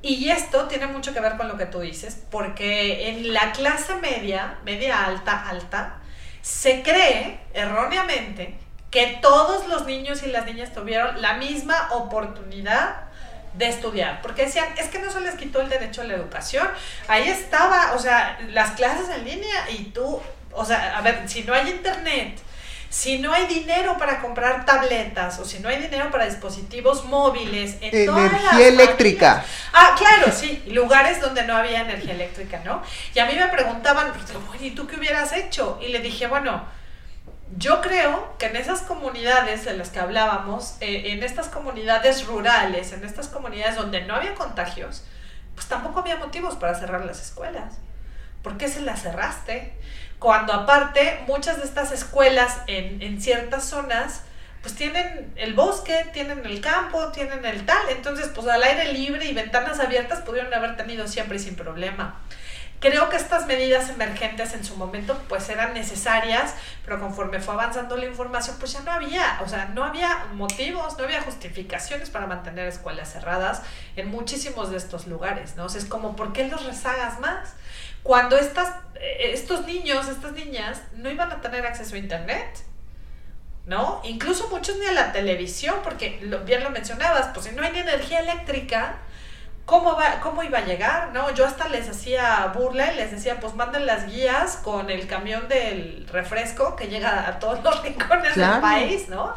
Y 0.03 0.29
esto 0.31 0.69
tiene 0.69 0.87
mucho 0.87 1.13
que 1.13 1.21
ver 1.21 1.37
con 1.37 1.49
lo 1.49 1.57
que 1.57 1.67
tú 1.67 1.81
dices, 1.81 2.23
porque 2.31 3.09
en 3.09 3.33
la 3.33 3.53
clase 3.53 3.97
media, 3.97 4.59
media 4.65 5.05
alta, 5.05 5.49
alta, 5.49 6.01
se 6.41 6.83
cree 6.83 7.41
erróneamente 7.53 8.59
que 8.91 9.19
todos 9.21 9.69
los 9.69 9.87
niños 9.87 10.23
y 10.23 10.29
las 10.29 10.47
niñas 10.47 10.73
tuvieron 10.73 11.21
la 11.21 11.35
misma 11.35 11.89
oportunidad 11.93 13.08
de 13.55 13.69
estudiar, 13.69 14.21
porque 14.23 14.47
decían, 14.47 14.69
es 14.77 14.87
que 14.87 14.99
no 14.99 15.11
se 15.11 15.21
les 15.21 15.35
quitó 15.35 15.61
el 15.61 15.69
derecho 15.69 16.03
a 16.03 16.05
la 16.05 16.15
educación, 16.15 16.69
ahí 17.09 17.29
estaba, 17.29 17.93
o 17.95 17.99
sea, 17.99 18.39
las 18.51 18.73
clases 18.73 19.09
en 19.09 19.25
línea 19.25 19.71
y 19.71 19.85
tú, 19.85 20.21
o 20.53 20.65
sea, 20.65 20.97
a 20.97 21.03
ver, 21.03 21.29
si 21.29 21.43
no 21.43 21.55
hay 21.55 21.69
internet, 21.71 22.39
si 22.91 23.19
no 23.19 23.33
hay 23.33 23.47
dinero 23.47 23.99
para 23.99 24.21
comprar 24.21 24.65
tabletas 24.65 25.39
o 25.39 25.45
si 25.45 25.59
no 25.59 25.69
hay 25.69 25.77
dinero 25.77 26.11
para 26.11 26.25
dispositivos 26.25 27.05
móviles, 27.05 27.77
en 27.81 28.09
energía 28.09 28.69
eléctrica. 28.69 29.45
ah, 29.73 29.95
claro, 29.97 30.33
sí, 30.33 30.63
lugares 30.69 31.21
donde 31.21 31.45
no 31.45 31.55
había 31.55 31.83
energía 31.83 32.15
eléctrica, 32.15 32.63
¿no? 32.65 32.83
Y 33.15 33.19
a 33.19 33.27
mí 33.27 33.35
me 33.35 33.47
preguntaban, 33.49 34.13
¿y 34.61 34.71
tú 34.71 34.87
qué 34.87 34.97
hubieras 34.97 35.33
hecho? 35.35 35.79
Y 35.83 35.89
le 35.89 35.99
dije, 35.99 36.27
bueno, 36.27 36.65
yo 37.57 37.81
creo 37.81 38.37
que 38.39 38.47
en 38.47 38.57
esas 38.57 38.83
comunidades 38.83 39.65
de 39.65 39.77
las 39.77 39.91
que 39.91 40.01
hablábamos, 40.01 40.77
eh, 40.81 41.13
en 41.13 41.23
estas 41.23 41.49
comunidades 41.49 42.27
rurales, 42.27 42.93
en 42.93 43.05
estas 43.05 43.29
comunidades 43.29 43.77
donde 43.77 44.03
no 44.03 44.15
había 44.15 44.35
contagios, 44.35 45.05
pues 45.55 45.67
tampoco 45.67 46.01
había 46.01 46.17
motivos 46.17 46.57
para 46.57 46.75
cerrar 46.75 47.05
las 47.05 47.23
escuelas. 47.23 47.79
¿Por 48.43 48.59
qué 48.59 48.69
se 48.69 48.81
las 48.81 49.03
cerraste? 49.03 49.75
Cuando 50.19 50.53
aparte 50.53 51.21
muchas 51.27 51.59
de 51.59 51.65
estas 51.65 51.93
escuelas 51.93 52.59
en, 52.67 53.03
en 53.03 53.21
ciertas 53.21 53.65
zonas 53.65 54.23
pues 54.63 54.75
tienen 54.75 55.33
el 55.37 55.55
bosque, 55.55 56.07
tienen 56.13 56.45
el 56.45 56.61
campo, 56.61 57.13
tienen 57.13 57.45
el 57.45 57.65
tal, 57.65 57.89
entonces 57.91 58.29
pues 58.35 58.47
al 58.49 58.63
aire 58.63 58.93
libre 58.93 59.25
y 59.25 59.33
ventanas 59.33 59.79
abiertas 59.79 60.21
pudieron 60.23 60.53
haber 60.53 60.77
tenido 60.77 61.07
siempre 61.07 61.39
sin 61.39 61.55
problema. 61.55 62.21
Creo 62.81 63.09
que 63.09 63.17
estas 63.17 63.47
medidas 63.47 63.91
emergentes 63.91 64.55
en 64.55 64.65
su 64.65 64.77
momento 64.77 65.21
pues 65.29 65.49
eran 65.49 65.75
necesarias, 65.75 66.55
pero 66.85 67.01
conforme 67.01 67.41
fue 67.41 67.55
avanzando 67.55 67.97
la 67.97 68.07
información 68.07 68.57
pues 68.61 68.73
ya 68.73 68.81
no 68.81 68.93
había, 68.93 69.41
o 69.45 69.49
sea, 69.49 69.67
no 69.75 69.85
había 69.85 70.27
motivos, 70.35 70.97
no 70.97 71.05
había 71.05 71.23
justificaciones 71.23 72.09
para 72.11 72.27
mantener 72.27 72.69
escuelas 72.69 73.13
cerradas 73.13 73.63
en 73.97 74.11
muchísimos 74.11 74.71
de 74.71 74.77
estos 74.77 75.09
lugares, 75.09 75.57
¿no? 75.57 75.67
Es 75.67 75.85
como, 75.87 76.15
¿por 76.15 76.33
qué 76.33 76.47
los 76.47 76.65
rezagas 76.67 77.19
más? 77.19 77.55
cuando 78.03 78.39
estas, 78.39 78.75
eh, 78.95 79.33
estos 79.33 79.67
niños, 79.67 80.09
estas 80.09 80.33
niñas, 80.33 80.81
no 80.95 81.11
iban 81.11 81.31
a 81.31 81.41
tener 81.41 81.67
acceso 81.67 81.95
a 81.95 81.99
Internet. 81.99 82.65
¿No? 83.67 84.01
Incluso 84.03 84.49
muchos 84.49 84.79
ni 84.79 84.87
a 84.87 84.93
la 84.93 85.13
televisión, 85.13 85.81
porque 85.85 86.19
bien 86.47 86.65
lo 86.65 86.71
mencionabas, 86.71 87.29
pues 87.35 87.45
si 87.45 87.55
no 87.55 87.63
hay 87.63 87.79
energía 87.79 88.21
eléctrica, 88.21 88.97
¿cómo, 89.69 89.95
va, 89.95 90.19
¿cómo 90.21 90.43
iba 90.43 90.59
a 90.59 90.65
llegar? 90.65 91.13
¿No? 91.13 91.31
Yo 91.35 91.47
hasta 91.47 91.69
les 91.69 91.91
hacía 91.91 92.47
burla 92.55 92.91
y 92.91 92.97
les 92.97 93.11
decía, 93.11 93.39
pues 93.39 93.55
manden 93.55 93.85
las 93.85 94.07
guías 94.07 94.57
con 94.57 94.89
el 94.89 95.07
camión 95.07 95.47
del 95.47 96.09
refresco 96.11 96.75
que 96.75 96.87
llega 96.87 97.29
a 97.29 97.39
todos 97.39 97.63
los 97.63 97.83
rincones 97.85 98.35
del 98.35 98.61
país, 98.61 99.11
¿no? 99.11 99.35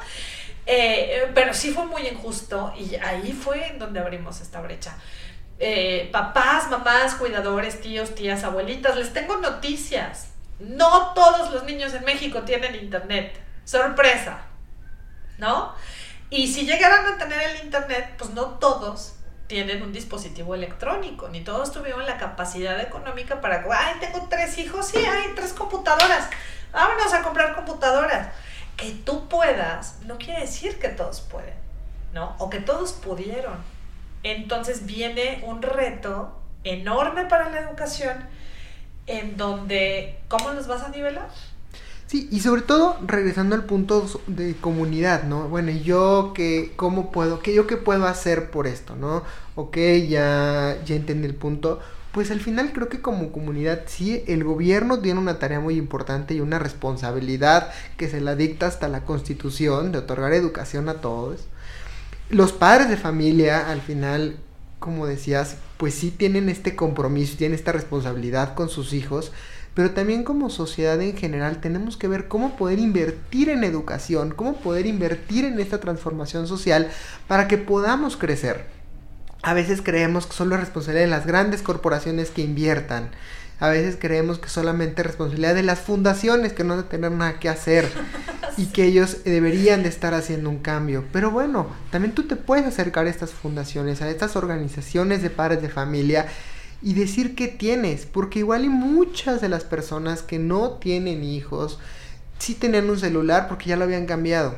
Eh, 0.65 1.29
pero 1.35 1.53
sí 1.53 1.71
fue 1.71 1.85
muy 1.85 2.07
injusto 2.07 2.73
y 2.77 2.95
ahí 2.95 3.33
fue 3.33 3.67
en 3.67 3.79
donde 3.79 3.99
abrimos 3.99 4.39
esta 4.39 4.61
brecha. 4.61 4.95
Eh, 5.59 6.09
papás, 6.13 6.69
mamás, 6.69 7.15
cuidadores, 7.15 7.81
tíos, 7.81 8.15
tías, 8.15 8.45
abuelitas, 8.45 8.95
les 8.95 9.11
tengo 9.11 9.35
noticias. 9.35 10.29
No 10.59 11.11
todos 11.13 11.51
los 11.51 11.65
niños 11.65 11.93
en 11.93 12.05
México 12.05 12.43
tienen 12.43 12.75
internet. 12.75 13.37
Sorpresa. 13.65 14.39
¿No? 15.37 15.75
Y 16.29 16.47
si 16.47 16.65
llegaran 16.65 17.05
a 17.05 17.17
tener 17.17 17.41
el 17.49 17.65
internet, 17.65 18.13
pues 18.17 18.29
no 18.29 18.45
todos 18.59 19.15
tienen 19.51 19.83
un 19.83 19.91
dispositivo 19.91 20.55
electrónico, 20.55 21.27
ni 21.27 21.41
todos 21.41 21.73
tuvieron 21.73 22.05
la 22.05 22.17
capacidad 22.17 22.79
económica 22.79 23.41
para, 23.41 23.65
ay, 23.69 23.95
tengo 23.99 24.25
tres 24.29 24.57
hijos, 24.57 24.87
sí, 24.87 24.99
hay 24.99 25.33
tres 25.35 25.51
computadoras, 25.51 26.29
vámonos 26.71 27.13
a 27.13 27.21
comprar 27.21 27.53
computadoras. 27.53 28.29
Que 28.77 28.91
tú 28.91 29.27
puedas, 29.27 29.99
no 30.05 30.17
quiere 30.17 30.39
decir 30.39 30.79
que 30.79 30.87
todos 30.87 31.19
pueden, 31.19 31.53
¿no? 32.13 32.33
O 32.39 32.49
que 32.49 32.61
todos 32.61 32.93
pudieron. 32.93 33.57
Entonces 34.23 34.85
viene 34.85 35.43
un 35.45 35.61
reto 35.61 36.39
enorme 36.63 37.25
para 37.25 37.49
la 37.49 37.59
educación 37.59 38.25
en 39.05 39.35
donde, 39.35 40.17
¿cómo 40.29 40.51
los 40.51 40.67
vas 40.67 40.83
a 40.83 40.87
nivelar? 40.87 41.27
Sí, 42.11 42.27
y 42.29 42.41
sobre 42.41 42.61
todo 42.61 42.97
regresando 43.07 43.55
al 43.55 43.63
punto 43.63 44.05
de 44.27 44.53
comunidad, 44.55 45.23
¿no? 45.23 45.47
Bueno, 45.47 45.71
yo 45.71 46.33
qué, 46.35 46.73
cómo 46.75 47.09
puedo, 47.09 47.39
qué 47.39 47.53
yo 47.53 47.67
qué 47.67 47.77
puedo 47.77 48.05
hacer 48.05 48.51
por 48.51 48.67
esto, 48.67 48.97
¿no? 48.97 49.23
Ok, 49.55 49.77
ya, 50.09 50.77
ya 50.85 50.95
entendí 50.95 51.25
el 51.25 51.35
punto. 51.35 51.79
Pues 52.11 52.29
al 52.29 52.41
final 52.41 52.73
creo 52.73 52.89
que 52.89 53.01
como 53.01 53.31
comunidad 53.31 53.83
sí, 53.85 54.25
el 54.27 54.43
gobierno 54.43 54.99
tiene 54.99 55.21
una 55.21 55.39
tarea 55.39 55.61
muy 55.61 55.77
importante 55.77 56.33
y 56.33 56.41
una 56.41 56.59
responsabilidad 56.59 57.71
que 57.95 58.09
se 58.09 58.19
la 58.19 58.35
dicta 58.35 58.67
hasta 58.67 58.89
la 58.89 59.05
constitución 59.05 59.93
de 59.93 59.99
otorgar 59.99 60.33
educación 60.33 60.89
a 60.89 60.95
todos 60.95 61.47
los 62.29 62.51
padres 62.51 62.89
de 62.89 62.97
familia, 62.97 63.69
al 63.69 63.79
final, 63.81 64.35
como 64.79 65.07
decías, 65.07 65.55
pues 65.77 65.93
sí 65.93 66.11
tienen 66.11 66.49
este 66.49 66.75
compromiso, 66.75 67.37
tienen 67.37 67.57
esta 67.57 67.71
responsabilidad 67.71 68.53
con 68.55 68.67
sus 68.67 68.91
hijos, 68.93 69.31
pero 69.73 69.91
también 69.91 70.23
como 70.23 70.49
sociedad 70.49 71.01
en 71.01 71.15
general 71.15 71.61
tenemos 71.61 71.97
que 71.97 72.07
ver 72.07 72.27
cómo 72.27 72.55
poder 72.57 72.79
invertir 72.79 73.49
en 73.49 73.63
educación, 73.63 74.33
cómo 74.35 74.55
poder 74.55 74.85
invertir 74.85 75.45
en 75.45 75.59
esta 75.59 75.79
transformación 75.79 76.47
social 76.47 76.89
para 77.27 77.47
que 77.47 77.57
podamos 77.57 78.17
crecer. 78.17 78.65
A 79.43 79.53
veces 79.53 79.81
creemos 79.81 80.27
que 80.27 80.33
solo 80.33 80.55
es 80.55 80.61
responsabilidad 80.61 81.05
de 81.05 81.11
las 81.11 81.25
grandes 81.25 81.61
corporaciones 81.61 82.29
que 82.29 82.41
inviertan, 82.41 83.11
a 83.61 83.69
veces 83.69 83.95
creemos 84.01 84.39
que 84.39 84.49
solamente 84.49 85.01
es 85.01 85.05
responsabilidad 85.05 85.53
de 85.53 85.61
las 85.61 85.79
fundaciones 85.79 86.51
que 86.51 86.63
no 86.63 86.75
deben 86.75 86.89
tener 86.89 87.11
nada 87.11 87.39
que 87.39 87.47
hacer 87.47 87.87
y 88.57 88.65
que 88.65 88.85
ellos 88.85 89.23
deberían 89.23 89.83
de 89.83 89.89
estar 89.89 90.15
haciendo 90.15 90.49
un 90.49 90.57
cambio. 90.57 91.05
Pero 91.13 91.29
bueno, 91.29 91.67
también 91.91 92.15
tú 92.15 92.23
te 92.23 92.35
puedes 92.35 92.65
acercar 92.65 93.05
a 93.05 93.11
estas 93.11 93.29
fundaciones, 93.29 94.01
a 94.01 94.09
estas 94.09 94.35
organizaciones 94.35 95.21
de 95.21 95.29
padres 95.29 95.61
de 95.61 95.69
familia 95.69 96.25
y 96.81 96.93
decir 96.93 97.35
qué 97.35 97.47
tienes, 97.47 98.05
porque 98.05 98.39
igual 98.39 98.65
y 98.65 98.69
muchas 98.69 99.41
de 99.41 99.49
las 99.49 99.63
personas 99.63 100.23
que 100.23 100.39
no 100.39 100.71
tienen 100.73 101.23
hijos 101.23 101.79
sí 102.39 102.55
tenían 102.55 102.89
un 102.89 102.97
celular 102.97 103.47
porque 103.47 103.69
ya 103.69 103.77
lo 103.77 103.83
habían 103.83 104.07
cambiado. 104.07 104.55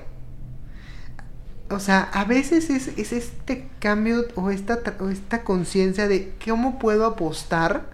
O 1.70 1.80
sea, 1.80 2.10
a 2.14 2.24
veces 2.24 2.70
es, 2.70 2.90
es 2.98 3.14
este 3.14 3.68
cambio 3.80 4.26
o 4.36 4.52
esta, 4.52 4.80
o 5.00 5.10
esta 5.10 5.44
conciencia 5.44 6.08
de 6.08 6.34
cómo 6.46 6.80
puedo 6.80 7.06
apostar 7.06 7.90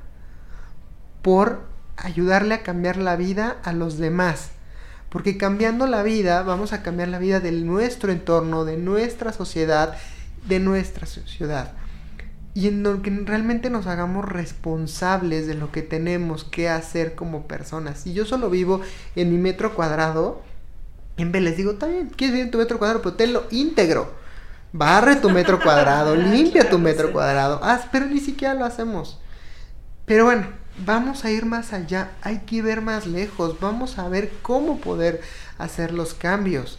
por 1.22 1.62
ayudarle 1.98 2.56
a 2.56 2.64
cambiar 2.64 2.98
la 2.98 3.16
vida 3.16 3.58
a 3.64 3.74
los 3.74 3.98
demás. 3.98 4.52
Porque 5.10 5.38
cambiando 5.38 5.88
la 5.88 6.04
vida 6.04 6.44
vamos 6.44 6.72
a 6.72 6.84
cambiar 6.84 7.08
la 7.08 7.20
vida 7.20 7.40
de 7.40 7.52
nuestro 7.52 8.12
entorno, 8.12 8.66
de 8.66 8.78
nuestra 8.78 9.34
sociedad, 9.34 9.98
de 10.48 10.60
nuestra 10.60 11.08
ciudad. 11.08 11.74
Y 12.60 12.68
en 12.68 12.84
lo 12.84 13.02
que 13.02 13.10
realmente 13.10 13.70
nos 13.70 13.88
hagamos 13.88 14.26
responsables 14.26 15.48
de 15.48 15.54
lo 15.54 15.72
que 15.72 15.82
tenemos 15.82 16.44
que 16.44 16.68
hacer 16.68 17.16
como 17.16 17.48
personas. 17.48 18.02
Si 18.02 18.12
yo 18.12 18.26
solo 18.26 18.50
vivo 18.50 18.82
en 19.16 19.32
mi 19.32 19.38
metro 19.38 19.76
cuadrado, 19.76 20.42
en 21.16 21.32
vez 21.32 21.42
les 21.42 21.56
digo, 21.56 21.72
está 21.72 21.88
bien, 21.88 22.10
quieres 22.10 22.34
vivir 22.34 22.48
en 22.48 22.52
tu 22.52 22.58
metro 22.58 22.78
cuadrado, 22.78 23.02
pero 23.02 23.16
tenlo 23.16 23.46
íntegro. 23.50 24.14
Barre 24.74 25.16
tu 25.16 25.30
metro 25.30 25.58
cuadrado, 25.64 26.18
limpia 26.18 26.70
tu 26.70 26.80
metro 26.80 27.14
cuadrado. 27.14 27.64
Haz, 27.64 27.84
pero 27.94 28.08
ni 28.08 28.20
siquiera 28.20 28.54
lo 28.56 28.66
hacemos. 28.66 29.22
Pero 30.04 30.26
bueno, 30.26 30.48
vamos 30.86 31.24
a 31.24 31.32
ir 31.32 31.46
más 31.46 31.72
allá, 31.72 32.12
hay 32.22 32.40
que 32.40 32.62
ver 32.62 32.82
más 32.82 33.08
lejos, 33.08 33.58
vamos 33.62 33.98
a 33.98 34.10
ver 34.10 34.34
cómo 34.42 34.82
poder 34.82 35.22
hacer 35.58 35.94
los 35.94 36.14
cambios. 36.14 36.78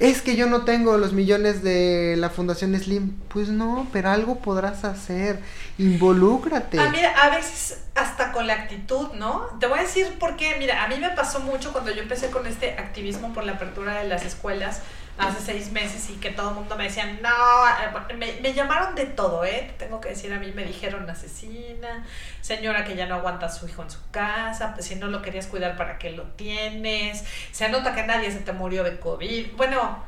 Es 0.00 0.22
que 0.22 0.34
yo 0.34 0.46
no 0.46 0.64
tengo 0.64 0.96
los 0.96 1.12
millones 1.12 1.62
de 1.62 2.16
la 2.16 2.30
Fundación 2.30 2.74
Slim. 2.74 3.12
Pues 3.28 3.48
no, 3.48 3.86
pero 3.92 4.08
algo 4.08 4.38
podrás 4.40 4.82
hacer. 4.84 5.40
Involúcrate. 5.76 6.80
Ah, 6.80 6.88
mira, 6.90 7.10
a 7.10 7.28
veces 7.28 7.82
hasta 7.94 8.32
con 8.32 8.46
la 8.46 8.54
actitud, 8.54 9.08
¿no? 9.14 9.46
Te 9.60 9.66
voy 9.66 9.78
a 9.78 9.82
decir 9.82 10.06
por 10.18 10.36
qué. 10.36 10.56
Mira, 10.58 10.84
a 10.84 10.88
mí 10.88 10.96
me 10.96 11.10
pasó 11.10 11.40
mucho 11.40 11.72
cuando 11.72 11.90
yo 11.90 12.00
empecé 12.00 12.30
con 12.30 12.46
este 12.46 12.72
activismo 12.78 13.34
por 13.34 13.44
la 13.44 13.52
apertura 13.52 14.00
de 14.00 14.08
las 14.08 14.24
escuelas 14.24 14.80
hace 15.20 15.40
seis 15.40 15.70
meses 15.70 16.08
y 16.10 16.14
que 16.14 16.30
todo 16.30 16.50
el 16.50 16.54
mundo 16.54 16.76
me 16.76 16.84
decía, 16.84 17.04
no, 17.20 18.08
eh, 18.08 18.14
me, 18.16 18.40
me, 18.40 18.54
llamaron 18.54 18.94
de 18.94 19.06
todo, 19.06 19.44
¿eh? 19.44 19.72
Tengo 19.78 20.00
que 20.00 20.10
decir, 20.10 20.32
a 20.32 20.38
mí 20.38 20.50
me 20.52 20.64
dijeron 20.64 21.08
asesina, 21.08 22.06
señora 22.40 22.84
que 22.84 22.96
ya 22.96 23.06
no 23.06 23.16
aguanta 23.16 23.46
a 23.46 23.48
su 23.50 23.68
hijo 23.68 23.82
en 23.82 23.90
su 23.90 23.98
casa, 24.10 24.72
pues 24.74 24.86
si 24.86 24.96
no 24.96 25.08
lo 25.08 25.20
querías 25.22 25.46
cuidar, 25.46 25.76
¿para 25.76 25.98
qué 25.98 26.10
lo 26.10 26.24
tienes? 26.24 27.24
Se 27.52 27.68
nota 27.68 27.94
que 27.94 28.04
nadie 28.04 28.30
se 28.32 28.40
te 28.40 28.52
murió 28.52 28.82
de 28.82 28.98
COVID. 28.98 29.52
Bueno, 29.56 30.02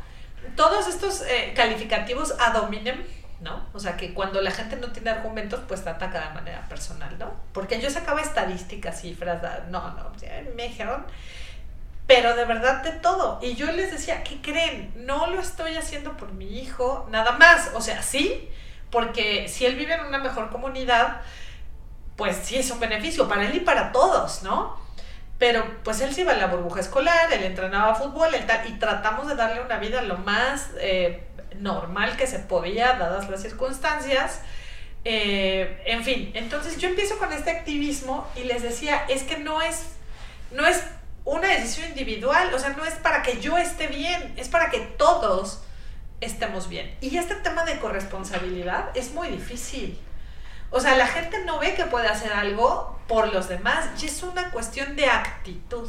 todos 0.56 0.88
estos 0.88 1.22
eh, 1.22 1.52
calificativos 1.54 2.34
ad 2.40 2.56
hominem, 2.56 2.96
¿no? 3.40 3.66
O 3.74 3.80
sea, 3.80 3.96
que 3.96 4.14
cuando 4.14 4.40
la 4.40 4.50
gente 4.50 4.76
no 4.76 4.92
tiene 4.92 5.10
argumentos, 5.10 5.60
pues 5.68 5.84
te 5.84 5.90
ataca 5.90 6.28
de 6.28 6.34
manera 6.34 6.66
personal, 6.68 7.18
¿no? 7.18 7.34
Porque 7.52 7.80
yo 7.80 7.90
sacaba 7.90 8.22
estadísticas, 8.22 9.00
cifras, 9.00 9.42
no, 9.68 9.90
no, 9.90 10.12
me 10.56 10.68
dijeron 10.68 11.04
pero 12.06 12.34
de 12.34 12.44
verdad 12.44 12.82
de 12.82 12.92
todo. 12.92 13.38
Y 13.42 13.54
yo 13.54 13.70
les 13.72 13.92
decía, 13.92 14.22
¿qué 14.22 14.40
creen? 14.40 14.92
No 14.96 15.28
lo 15.28 15.40
estoy 15.40 15.76
haciendo 15.76 16.16
por 16.16 16.32
mi 16.32 16.58
hijo, 16.58 17.06
nada 17.10 17.32
más. 17.32 17.70
O 17.74 17.80
sea, 17.80 18.02
sí, 18.02 18.48
porque 18.90 19.48
si 19.48 19.66
él 19.66 19.76
vive 19.76 19.94
en 19.94 20.04
una 20.04 20.18
mejor 20.18 20.50
comunidad, 20.50 21.20
pues 22.16 22.36
sí 22.42 22.56
es 22.56 22.70
un 22.70 22.80
beneficio 22.80 23.28
para 23.28 23.44
él 23.44 23.54
y 23.54 23.60
para 23.60 23.92
todos, 23.92 24.42
¿no? 24.42 24.80
Pero 25.38 25.64
pues 25.82 26.00
él 26.00 26.14
se 26.14 26.20
iba 26.20 26.32
a 26.32 26.36
la 26.36 26.46
burbuja 26.46 26.80
escolar, 26.80 27.32
él 27.32 27.42
entrenaba 27.42 27.94
fútbol, 27.94 28.34
él 28.34 28.46
tal, 28.46 28.68
y 28.68 28.78
tratamos 28.78 29.26
de 29.26 29.34
darle 29.34 29.60
una 29.60 29.78
vida 29.78 30.02
lo 30.02 30.18
más 30.18 30.70
eh, 30.78 31.26
normal 31.58 32.16
que 32.16 32.26
se 32.26 32.38
podía, 32.38 32.92
dadas 32.92 33.28
las 33.28 33.42
circunstancias. 33.42 34.40
Eh, 35.04 35.82
en 35.86 36.04
fin, 36.04 36.30
entonces 36.34 36.78
yo 36.78 36.88
empiezo 36.88 37.18
con 37.18 37.32
este 37.32 37.50
activismo 37.50 38.28
y 38.36 38.44
les 38.44 38.62
decía, 38.62 39.04
es 39.08 39.24
que 39.24 39.38
no 39.38 39.60
es, 39.62 39.86
no 40.52 40.64
es 40.66 40.84
una 41.24 41.48
decisión 41.48 41.88
individual, 41.88 42.52
o 42.54 42.58
sea, 42.58 42.70
no 42.70 42.84
es 42.84 42.94
para 42.94 43.22
que 43.22 43.40
yo 43.40 43.58
esté 43.58 43.86
bien, 43.86 44.34
es 44.36 44.48
para 44.48 44.70
que 44.70 44.80
todos 44.80 45.60
estemos 46.20 46.68
bien. 46.68 46.96
Y 47.00 47.16
este 47.16 47.34
tema 47.36 47.64
de 47.64 47.78
corresponsabilidad 47.78 48.90
es 48.94 49.12
muy 49.12 49.28
difícil. 49.28 49.98
O 50.70 50.80
sea, 50.80 50.96
la 50.96 51.06
gente 51.06 51.44
no 51.44 51.58
ve 51.58 51.74
que 51.74 51.84
puede 51.84 52.08
hacer 52.08 52.32
algo 52.32 52.98
por 53.06 53.32
los 53.32 53.48
demás 53.48 53.86
y 54.00 54.06
es 54.06 54.22
una 54.22 54.50
cuestión 54.50 54.96
de 54.96 55.06
actitud. 55.06 55.88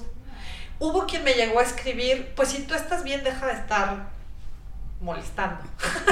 Hubo 0.80 1.06
quien 1.06 1.24
me 1.24 1.34
llegó 1.34 1.60
a 1.60 1.64
escribir, 1.64 2.34
pues 2.36 2.50
si 2.50 2.64
tú 2.64 2.74
estás 2.74 3.04
bien, 3.04 3.24
deja 3.24 3.46
de 3.48 3.54
estar 3.54 4.10
molestando. 5.00 5.64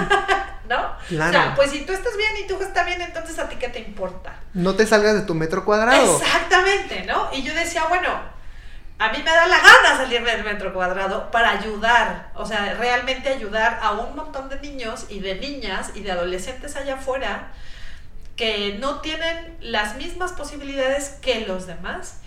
¿No? 0.70 0.96
Claro. 1.10 1.30
O 1.30 1.32
sea, 1.34 1.56
pues 1.56 1.72
si 1.72 1.82
tú 1.82 1.92
estás 1.92 2.16
bien 2.16 2.46
y 2.46 2.48
tú 2.48 2.62
estás 2.62 2.86
bien, 2.86 3.01
entonces 3.01 3.38
a 3.40 3.50
ti 3.50 3.58
qué 3.58 3.68
te 3.68 3.80
importa. 3.80 4.40
No 4.54 4.75
te 4.75 4.88
salgas 4.88 5.16
de 5.16 5.22
tu 5.22 5.34
metro 5.34 5.66
cuadrado. 5.66 6.18
Exactamente, 6.18 7.04
¿no? 7.06 7.28
Y 7.34 7.44
yo 7.44 7.54
decía, 7.54 7.86
bueno, 7.90 8.10
a 9.01 9.12
mí 9.12 9.17
me 9.17 9.31
da 9.31 9.48
la 9.48 9.58
gana 9.58 9.98
salir 9.98 10.24
del 10.24 10.43
metro 10.43 10.72
cuadrado 10.75 11.31
para 11.31 11.50
ayudar, 11.50 12.29
o 12.36 12.46
sea, 12.46 12.75
realmente 12.75 13.29
ayudar 13.29 13.79
a 13.81 13.93
un 13.93 14.15
montón 14.15 14.48
de 14.48 14.60
niños 14.60 15.08
y 15.10 15.22
de 15.22 15.39
niñas 15.39 15.93
y 15.96 16.01
de 16.01 16.12
adolescentes 16.12 16.75
allá 16.75 16.93
afuera 16.93 17.51
que 18.36 18.77
no 18.79 19.01
tienen 19.01 19.58
las 19.60 19.96
mismas 19.96 20.34
posibilidades 20.34 21.17
que 21.20 21.48
los 21.48 21.65
demás 21.65 22.20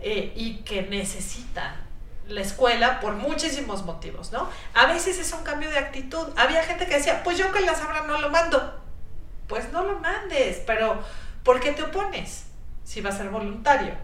eh, 0.00 0.32
y 0.34 0.56
que 0.64 0.82
necesitan 0.82 1.76
la 2.26 2.40
escuela 2.40 2.98
por 2.98 3.14
muchísimos 3.14 3.84
motivos, 3.84 4.32
¿no? 4.32 4.50
A 4.74 4.86
veces 4.86 5.20
es 5.20 5.32
un 5.32 5.44
cambio 5.44 5.70
de 5.70 5.78
actitud. 5.78 6.26
Había 6.36 6.64
gente 6.64 6.88
que 6.88 6.96
decía, 6.96 7.22
pues 7.22 7.38
yo 7.38 7.52
que 7.52 7.60
las 7.60 7.80
abra 7.80 8.02
no 8.08 8.20
lo 8.20 8.28
mando. 8.28 8.82
Pues 9.46 9.70
no 9.70 9.84
lo 9.84 10.00
mandes, 10.00 10.64
pero 10.66 11.00
¿por 11.44 11.60
qué 11.60 11.70
te 11.70 11.84
opones? 11.84 12.46
Si 12.82 13.02
va 13.02 13.10
a 13.10 13.16
ser 13.16 13.28
voluntario, 13.28 13.94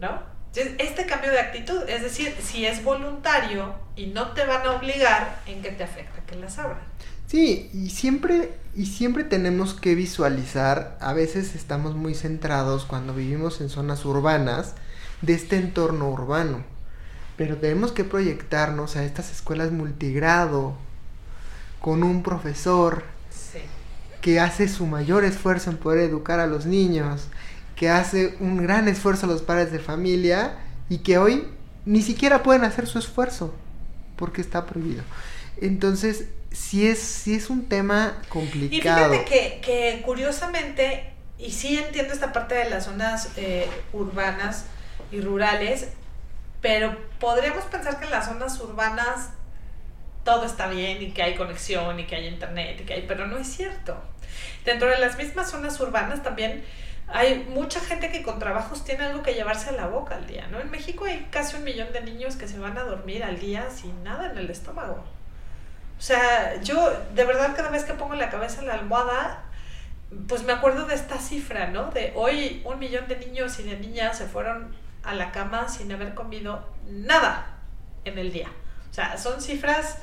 ¿no? 0.00 0.35
Este 0.56 1.04
cambio 1.06 1.30
de 1.30 1.40
actitud, 1.40 1.82
es 1.88 2.02
decir, 2.02 2.34
si 2.42 2.64
es 2.64 2.82
voluntario 2.82 3.74
y 3.94 4.06
no 4.06 4.32
te 4.32 4.46
van 4.46 4.66
a 4.66 4.72
obligar, 4.72 5.42
¿en 5.46 5.60
qué 5.60 5.70
te 5.70 5.84
afecta 5.84 6.22
que 6.26 6.36
las 6.36 6.58
abran? 6.58 6.80
Sí, 7.26 7.70
y 7.74 7.90
siempre, 7.90 8.54
y 8.74 8.86
siempre 8.86 9.24
tenemos 9.24 9.74
que 9.74 9.94
visualizar, 9.94 10.96
a 11.00 11.12
veces 11.12 11.54
estamos 11.54 11.94
muy 11.94 12.14
centrados 12.14 12.84
cuando 12.84 13.12
vivimos 13.12 13.60
en 13.60 13.68
zonas 13.68 14.04
urbanas, 14.04 14.74
de 15.22 15.34
este 15.34 15.56
entorno 15.56 16.08
urbano, 16.08 16.64
pero 17.36 17.56
tenemos 17.56 17.92
que 17.92 18.04
proyectarnos 18.04 18.96
a 18.96 19.04
estas 19.04 19.30
escuelas 19.30 19.72
multigrado, 19.72 20.74
con 21.80 22.02
un 22.02 22.22
profesor 22.22 23.04
que 24.20 24.40
hace 24.40 24.68
su 24.68 24.86
mayor 24.86 25.24
esfuerzo 25.24 25.70
en 25.70 25.76
poder 25.76 26.00
educar 26.00 26.40
a 26.40 26.46
los 26.46 26.66
niños, 26.66 27.28
que 27.76 27.90
hace 27.90 28.36
un 28.40 28.62
gran 28.62 28.88
esfuerzo 28.88 29.26
a 29.26 29.28
los 29.28 29.42
padres 29.42 29.70
de 29.70 29.78
familia 29.78 30.56
y 30.88 30.98
que 30.98 31.18
hoy 31.18 31.46
ni 31.84 32.02
siquiera 32.02 32.42
pueden 32.42 32.64
hacer 32.64 32.86
su 32.86 32.98
esfuerzo 32.98 33.54
porque 34.16 34.40
está 34.40 34.66
prohibido. 34.66 35.04
Entonces, 35.60 36.26
sí 36.50 36.88
es, 36.88 36.98
sí 36.98 37.34
es 37.34 37.50
un 37.50 37.68
tema 37.68 38.18
complicado. 38.28 39.14
Y 39.14 39.18
fíjate 39.18 39.24
que, 39.24 39.60
que 39.60 40.02
curiosamente, 40.02 41.12
y 41.38 41.52
sí 41.52 41.78
entiendo 41.78 42.14
esta 42.14 42.32
parte 42.32 42.54
de 42.54 42.70
las 42.70 42.84
zonas 42.86 43.30
eh, 43.36 43.68
urbanas 43.92 44.64
y 45.12 45.20
rurales, 45.20 45.88
pero 46.62 46.96
podríamos 47.20 47.64
pensar 47.64 47.98
que 47.98 48.06
en 48.06 48.10
las 48.10 48.26
zonas 48.26 48.58
urbanas 48.60 49.30
todo 50.24 50.44
está 50.44 50.66
bien 50.66 51.02
y 51.02 51.12
que 51.12 51.22
hay 51.22 51.36
conexión 51.36 52.00
y 52.00 52.06
que 52.06 52.16
hay 52.16 52.26
internet 52.26 52.78
y 52.80 52.84
que 52.84 52.94
hay, 52.94 53.04
pero 53.06 53.26
no 53.26 53.36
es 53.36 53.46
cierto. 53.46 53.96
Dentro 54.64 54.88
de 54.88 54.98
las 54.98 55.16
mismas 55.16 55.50
zonas 55.50 55.78
urbanas 55.78 56.22
también 56.22 56.64
hay 57.08 57.46
mucha 57.50 57.80
gente 57.80 58.10
que 58.10 58.22
con 58.22 58.38
trabajos 58.38 58.84
tiene 58.84 59.04
algo 59.04 59.22
que 59.22 59.34
llevarse 59.34 59.70
a 59.70 59.72
la 59.72 59.86
boca 59.86 60.16
al 60.16 60.26
día, 60.26 60.48
¿no? 60.48 60.60
En 60.60 60.70
México 60.70 61.04
hay 61.04 61.28
casi 61.30 61.56
un 61.56 61.64
millón 61.64 61.92
de 61.92 62.00
niños 62.00 62.36
que 62.36 62.48
se 62.48 62.58
van 62.58 62.76
a 62.78 62.82
dormir 62.82 63.22
al 63.22 63.38
día 63.38 63.70
sin 63.70 64.02
nada 64.02 64.30
en 64.30 64.38
el 64.38 64.50
estómago. 64.50 65.04
O 65.98 66.02
sea, 66.02 66.60
yo 66.62 66.92
de 67.14 67.24
verdad 67.24 67.54
cada 67.56 67.70
vez 67.70 67.84
que 67.84 67.94
pongo 67.94 68.14
la 68.14 68.28
cabeza 68.28 68.60
en 68.60 68.66
la 68.66 68.74
almohada, 68.74 69.44
pues 70.28 70.42
me 70.42 70.52
acuerdo 70.52 70.86
de 70.86 70.94
esta 70.94 71.18
cifra, 71.18 71.68
¿no? 71.68 71.90
De 71.90 72.12
hoy 72.16 72.60
un 72.64 72.78
millón 72.78 73.06
de 73.08 73.16
niños 73.16 73.58
y 73.60 73.62
de 73.62 73.78
niñas 73.78 74.18
se 74.18 74.26
fueron 74.26 74.74
a 75.04 75.14
la 75.14 75.30
cama 75.30 75.68
sin 75.68 75.90
haber 75.92 76.14
comido 76.14 76.66
nada 76.88 77.58
en 78.04 78.18
el 78.18 78.32
día. 78.32 78.48
O 78.90 78.94
sea, 78.94 79.16
son 79.16 79.40
cifras 79.40 79.98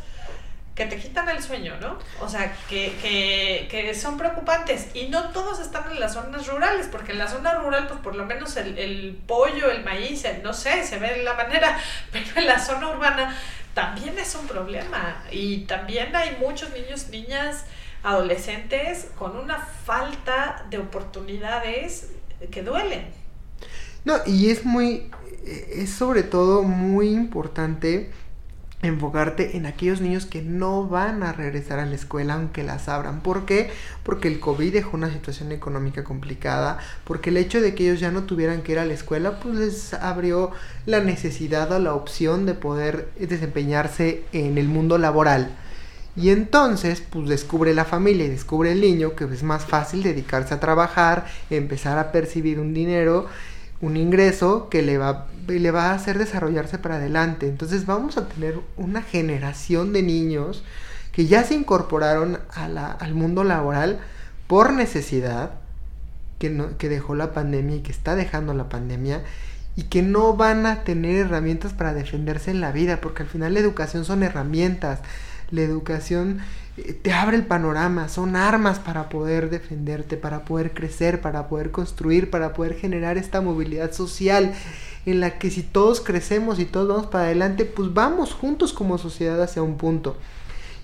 que 0.76 0.86
te 0.88 0.98
quitan 0.98 1.30
el 1.30 1.42
sueño, 1.42 1.76
¿no? 1.80 2.00
O 2.20 2.28
sea, 2.28 2.56
que, 2.68 2.96
que, 3.02 3.68
que, 3.70 3.94
son 3.94 4.18
preocupantes. 4.18 4.88
Y 4.96 5.08
no 5.08 5.30
todos 5.30 5.60
están 5.60 5.92
en 5.92 6.00
las 6.00 6.14
zonas 6.14 6.48
rurales, 6.48 6.88
porque 6.92 7.12
en 7.12 7.20
la 7.20 7.28
zona 7.28 7.54
rural, 7.56 7.88
pues 7.88 8.00
por 8.00 8.16
lo 8.16 8.26
menos 8.26 8.58
el, 8.58 8.78
el 8.78 9.20
pollo, 9.28 9.70
el 9.70 9.84
maíz, 9.84 10.26
no 10.42 10.54
sé, 10.54 10.84
se 10.84 10.98
ve 10.98 11.14
de 11.14 11.24
la 11.24 11.36
manera, 11.36 11.78
pero 12.12 12.26
en 12.36 12.48
la 12.48 12.60
zona 12.60 12.90
urbana 12.90 13.36
también 13.74 14.18
es 14.18 14.36
un 14.36 14.48
problema. 14.48 15.24
Y 15.32 15.60
también 15.66 16.16
hay 16.16 16.38
muchos 16.40 16.72
niños, 16.74 17.10
niñas, 17.10 17.66
adolescentes 18.02 19.10
con 19.18 19.38
una 19.38 19.60
falta 19.60 20.66
de 20.70 20.80
oportunidades 20.80 22.10
que 22.52 22.64
duelen. 22.64 23.06
No, 24.06 24.18
y 24.26 24.50
es 24.50 24.66
muy, 24.66 25.10
es 25.46 25.92
sobre 25.92 26.24
todo 26.24 26.64
muy 26.64 27.10
importante 27.10 28.12
enfocarte 28.84 29.58
en 29.58 29.66
aquellos 29.66 30.02
niños 30.02 30.26
que 30.26 30.42
no 30.42 30.88
van 30.88 31.24
a 31.24 31.34
regresar 31.34 31.80
a 31.80 31.86
la 31.86 31.96
escuela 31.96 32.36
aunque 32.36 32.64
las 32.64 32.90
abran. 32.90 33.22
¿Por 33.22 33.46
qué? 33.46 33.72
Porque 34.04 34.28
el 34.28 34.40
COVID 34.40 34.74
dejó 34.74 34.98
una 34.98 35.12
situación 35.12 35.52
económica 35.52 36.04
complicada, 36.04 36.78
porque 37.04 37.30
el 37.30 37.38
hecho 37.38 37.62
de 37.62 37.74
que 37.74 37.86
ellos 37.86 38.00
ya 38.00 38.12
no 38.12 38.24
tuvieran 38.24 38.62
que 38.62 38.74
ir 38.74 38.80
a 38.80 38.86
la 38.86 38.94
escuela, 38.94 39.40
pues 39.40 39.56
les 39.56 39.94
abrió 39.94 40.52
la 40.86 41.00
necesidad 41.00 41.72
o 41.72 41.80
la 41.80 41.96
opción 41.96 42.46
de 42.46 42.54
poder 42.54 43.10
desempeñarse 43.18 44.24
en 44.34 44.58
el 44.58 44.68
mundo 44.68 44.98
laboral. 44.98 45.56
Y 46.16 46.30
entonces, 46.30 47.02
pues 47.02 47.28
descubre 47.28 47.74
la 47.74 47.86
familia 47.86 48.26
y 48.26 48.30
descubre 48.30 48.72
el 48.72 48.82
niño 48.82 49.16
que 49.16 49.24
es 49.24 49.42
más 49.42 49.66
fácil 49.66 50.04
dedicarse 50.04 50.54
a 50.54 50.60
trabajar, 50.60 51.26
empezar 51.50 51.98
a 51.98 52.12
percibir 52.12 52.60
un 52.60 52.74
dinero 52.74 53.28
un 53.84 53.98
ingreso 53.98 54.70
que 54.70 54.82
le 54.82 54.98
va, 54.98 55.28
le 55.46 55.72
va 55.72 55.92
a 55.92 55.94
hacer 55.94 56.18
desarrollarse 56.18 56.78
para 56.78 56.96
adelante. 56.96 57.48
Entonces 57.50 57.86
vamos 57.86 58.18
a 58.18 58.30
tener 58.30 58.60
una 58.78 59.02
generación 59.02 59.92
de 59.92 60.02
niños 60.02 60.64
que 61.12 61.26
ya 61.28 61.44
se 61.44 61.54
incorporaron 61.54 62.40
al 62.56 63.14
mundo 63.14 63.44
laboral 63.44 64.00
por 64.48 64.72
necesidad, 64.72 65.52
que, 66.40 66.70
que 66.78 66.88
dejó 66.88 67.14
la 67.14 67.34
pandemia 67.34 67.76
y 67.76 67.82
que 67.82 67.92
está 67.92 68.16
dejando 68.16 68.54
la 68.54 68.70
pandemia, 68.70 69.22
y 69.76 69.84
que 69.84 70.02
no 70.02 70.34
van 70.38 70.66
a 70.66 70.86
tener 70.86 71.18
herramientas 71.18 71.74
para 71.74 71.94
defenderse 71.94 72.52
en 72.52 72.62
la 72.62 72.72
vida, 72.72 73.02
porque 73.02 73.24
al 73.24 73.30
final 73.30 73.54
la 73.54 73.60
educación 73.60 74.06
son 74.06 74.24
herramientas, 74.24 75.00
la 75.52 75.62
educación 75.62 76.40
te 76.76 77.14
abre 77.14 77.38
el 77.38 77.46
panorama, 77.46 78.10
son 78.10 78.36
armas 78.36 78.80
para 78.80 79.10
poder 79.10 79.50
defenderte, 79.50 80.18
para 80.18 80.44
poder 80.44 80.74
crecer, 80.74 81.22
para 81.22 81.48
poder 81.48 81.72
construir, 81.72 82.32
para 82.32 82.54
poder 82.54 82.76
generar 82.76 83.18
esta 83.18 83.42
movilidad 83.42 83.92
social 83.92 84.54
en 85.06 85.20
la 85.20 85.38
que 85.38 85.52
si 85.52 85.62
todos 85.62 86.02
crecemos 86.02 86.60
y 86.60 86.66
todos 86.66 86.88
vamos 86.88 87.06
para 87.08 87.26
adelante, 87.26 87.66
pues 87.66 87.94
vamos 87.94 88.34
juntos 88.34 88.74
como 88.74 88.98
sociedad 88.98 89.42
hacia 89.42 89.62
un 89.62 89.78
punto. 89.78 90.18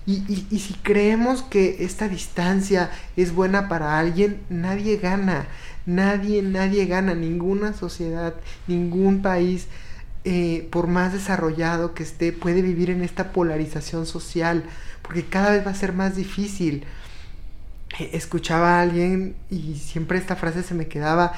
Y, 0.06 0.58
si 0.58 0.74
creemos 0.82 1.42
que 1.42 1.84
esta 1.84 2.08
distancia 2.08 2.90
es 3.16 3.32
buena 3.32 3.68
para 3.68 3.98
alguien, 3.98 4.40
nadie 4.48 4.96
gana, 4.96 5.46
nadie, 5.86 6.42
nadie 6.42 6.86
gana, 6.86 7.14
ninguna 7.14 7.74
sociedad, 7.74 8.34
ningún 8.66 9.22
país 9.22 9.68
eh, 10.24 10.68
por 10.72 10.88
más 10.88 11.12
desarrollado 11.12 11.94
que 11.94 12.02
esté, 12.02 12.32
puede 12.32 12.60
vivir 12.60 12.90
en 12.90 13.02
esta 13.02 13.32
polarización 13.32 14.04
social, 14.04 14.64
porque 15.10 15.24
cada 15.24 15.50
vez 15.50 15.66
va 15.66 15.72
a 15.72 15.74
ser 15.74 15.92
más 15.92 16.14
difícil. 16.14 16.84
Eh, 17.98 18.10
escuchaba 18.12 18.78
a 18.78 18.82
alguien 18.82 19.34
y 19.50 19.74
siempre 19.74 20.18
esta 20.18 20.36
frase 20.36 20.62
se 20.62 20.72
me 20.72 20.86
quedaba, 20.86 21.32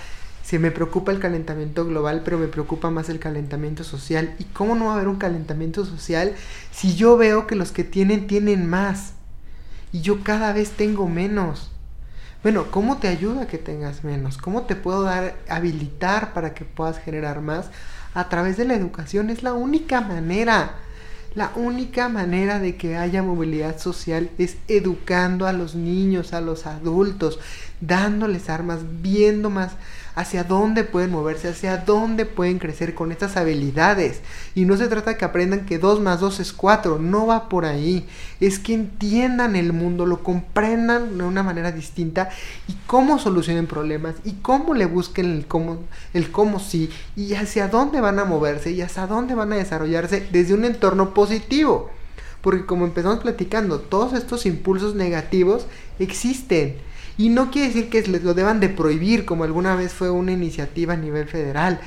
se 0.45 0.59
me 0.59 0.71
preocupa 0.71 1.11
el 1.11 1.21
calentamiento 1.21 1.87
global, 1.87 2.21
pero 2.23 2.37
me 2.37 2.49
preocupa 2.49 2.91
más 2.91 3.09
el 3.09 3.19
calentamiento 3.19 3.83
social. 3.83 4.35
¿Y 4.39 4.45
cómo 4.45 4.75
no 4.75 4.85
va 4.85 4.91
a 4.91 4.95
haber 4.97 5.09
un 5.09 5.17
calentamiento 5.17 5.87
social 5.87 6.35
si 6.71 6.97
yo 6.97 7.17
veo 7.17 7.47
que 7.47 7.55
los 7.55 7.73
que 7.73 7.83
tienen 7.83 8.27
tienen 8.27 8.69
más? 8.69 9.15
Y 9.91 10.03
yo 10.03 10.23
cada 10.23 10.53
vez 10.53 10.73
tengo 10.73 11.09
menos. 11.09 11.71
Bueno, 12.43 12.71
¿cómo 12.71 12.99
te 12.99 13.09
ayuda 13.09 13.47
que 13.47 13.57
tengas 13.57 14.05
menos? 14.05 14.37
¿Cómo 14.37 14.65
te 14.65 14.77
puedo 14.77 15.05
dar, 15.05 15.35
habilitar 15.49 16.35
para 16.35 16.53
que 16.53 16.67
puedas 16.67 16.99
generar 16.99 17.41
más? 17.41 17.71
A 18.13 18.29
través 18.29 18.59
de 18.59 18.67
la 18.67 18.75
educación 18.75 19.31
es 19.31 19.43
la 19.43 19.55
única 19.55 20.03
manera. 20.03 20.75
La 21.35 21.53
única 21.57 22.09
manera 22.09 22.59
de 22.59 22.77
que 22.77 22.97
haya 22.97 23.23
movilidad 23.23 23.79
social 23.79 24.31
es 24.37 24.57
educando 24.69 25.47
a 25.47 25.53
los 25.53 25.75
niños, 25.75 26.35
a 26.35 26.43
los 26.43 26.67
adultos, 26.67 27.39
dándoles 27.81 28.51
armas, 28.51 28.81
viendo 29.01 29.49
más 29.49 29.73
hacia 30.15 30.45
dónde 30.45 30.85
pueden 30.85 31.11
moverse, 31.11 31.49
hacia 31.49 31.79
dónde 31.79 32.27
pueden 32.27 32.59
crecer 32.59 32.95
con 32.95 33.13
estas 33.13 33.37
habilidades. 33.37 34.21
Y 34.55 34.65
no 34.65 34.77
se 34.77 34.89
trata 34.89 35.17
que 35.17 35.25
aprendan 35.25 35.67
que 35.67 35.79
2 35.79 36.01
más 36.01 36.21
2 36.21 36.41
es 36.41 36.53
4, 36.53 36.99
no 36.99 37.27
va 37.27 37.49
por 37.49 37.65
ahí. 37.65 38.07
Es 38.41 38.59
que 38.59 38.75
entiendan 38.75 39.57
el 39.57 39.73
mundo, 39.73 40.07
lo 40.07 40.23
comprendan 40.23 41.19
de 41.19 41.25
una 41.25 41.43
manera 41.43 41.73
distinta 41.73 42.31
y 42.69 42.75
cómo 42.87 43.19
solucionen 43.19 43.67
problemas 43.67 44.17
y 44.25 44.33
cómo 44.35 44.75
le 44.75 44.87
busquen 44.87 45.33
el 45.33 45.47
cómo, 45.47 45.79
el 46.13 46.31
cómo 46.31 46.59
sí 46.59 46.91
y 47.17 47.35
hacia 47.35 47.69
dónde 47.69 48.01
van 48.01 48.19
a 48.19 48.25
moverse 48.25 48.71
y 48.71 48.83
hacia 48.83 49.07
dónde 49.07 49.35
van 49.35 49.53
a 49.53 49.57
desarrollarse 49.57 50.29
desde 50.31 50.55
un 50.55 50.65
entorno 50.65 51.15
positivo. 51.15 51.91
Porque 52.43 52.67
como 52.67 52.85
empezamos 52.85 53.21
platicando, 53.21 53.79
todos 53.79 54.13
estos 54.15 54.47
impulsos 54.47 54.97
negativos 54.97 55.67
existen 56.01 56.77
y 57.19 57.29
no 57.29 57.51
quiere 57.51 57.69
decir 57.69 57.91
que 57.91 58.03
les 58.03 58.23
lo 58.23 58.35
deban 58.35 58.61
de 58.61 58.69
prohibir, 58.69 59.25
como 59.25 59.45
alguna 59.45 59.75
vez 59.75 59.93
fue 59.93 60.11
una 60.11 60.33
iniciativa 60.33 60.95
a 60.95 60.97
nivel 60.97 61.29
federal. 61.29 61.81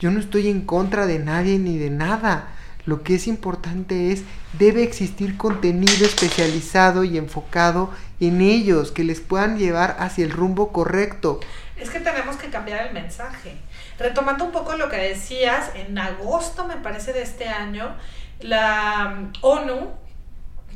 Yo 0.00 0.10
no 0.10 0.20
estoy 0.20 0.48
en 0.48 0.62
contra 0.62 1.06
de 1.06 1.18
nadie 1.18 1.58
ni 1.58 1.78
de 1.78 1.90
nada. 1.90 2.48
Lo 2.84 3.02
que 3.02 3.16
es 3.16 3.26
importante 3.26 4.12
es, 4.12 4.22
debe 4.58 4.82
existir 4.82 5.36
contenido 5.36 6.04
especializado 6.04 7.02
y 7.02 7.18
enfocado 7.18 7.90
en 8.20 8.40
ellos, 8.40 8.92
que 8.92 9.02
les 9.02 9.20
puedan 9.20 9.58
llevar 9.58 9.96
hacia 9.98 10.24
el 10.24 10.30
rumbo 10.30 10.72
correcto. 10.72 11.40
Es 11.76 11.90
que 11.90 12.00
tenemos 12.00 12.36
que 12.36 12.48
cambiar 12.48 12.86
el 12.86 12.94
mensaje. 12.94 13.56
Retomando 13.98 14.44
un 14.44 14.52
poco 14.52 14.76
lo 14.76 14.88
que 14.88 14.96
decías, 14.96 15.70
en 15.74 15.98
agosto 15.98 16.66
me 16.66 16.76
parece 16.76 17.12
de 17.12 17.22
este 17.22 17.48
año, 17.48 17.96
la 18.40 19.30
ONU 19.40 19.90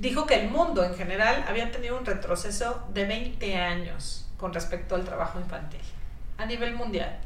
dijo 0.00 0.24
que 0.26 0.34
el 0.34 0.50
mundo 0.50 0.82
en 0.82 0.94
general 0.96 1.44
había 1.46 1.70
tenido 1.70 1.98
un 1.98 2.06
retroceso 2.06 2.82
de 2.94 3.04
20 3.04 3.56
años 3.56 4.26
con 4.38 4.54
respecto 4.54 4.94
al 4.94 5.04
trabajo 5.04 5.38
infantil 5.38 5.82
a 6.38 6.46
nivel 6.46 6.74
mundial. 6.74 7.18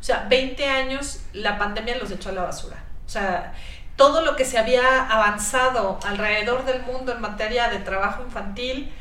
O 0.00 0.02
sea, 0.02 0.26
20 0.28 0.66
años 0.66 1.20
la 1.32 1.56
pandemia 1.58 1.96
los 1.96 2.10
echó 2.10 2.30
a 2.30 2.32
la 2.32 2.42
basura. 2.42 2.82
O 3.06 3.08
sea, 3.08 3.54
todo 3.94 4.22
lo 4.22 4.34
que 4.34 4.44
se 4.44 4.58
había 4.58 5.06
avanzado 5.08 6.00
alrededor 6.04 6.64
del 6.64 6.82
mundo 6.82 7.12
en 7.12 7.20
materia 7.20 7.68
de 7.68 7.78
trabajo 7.78 8.24
infantil, 8.24 8.92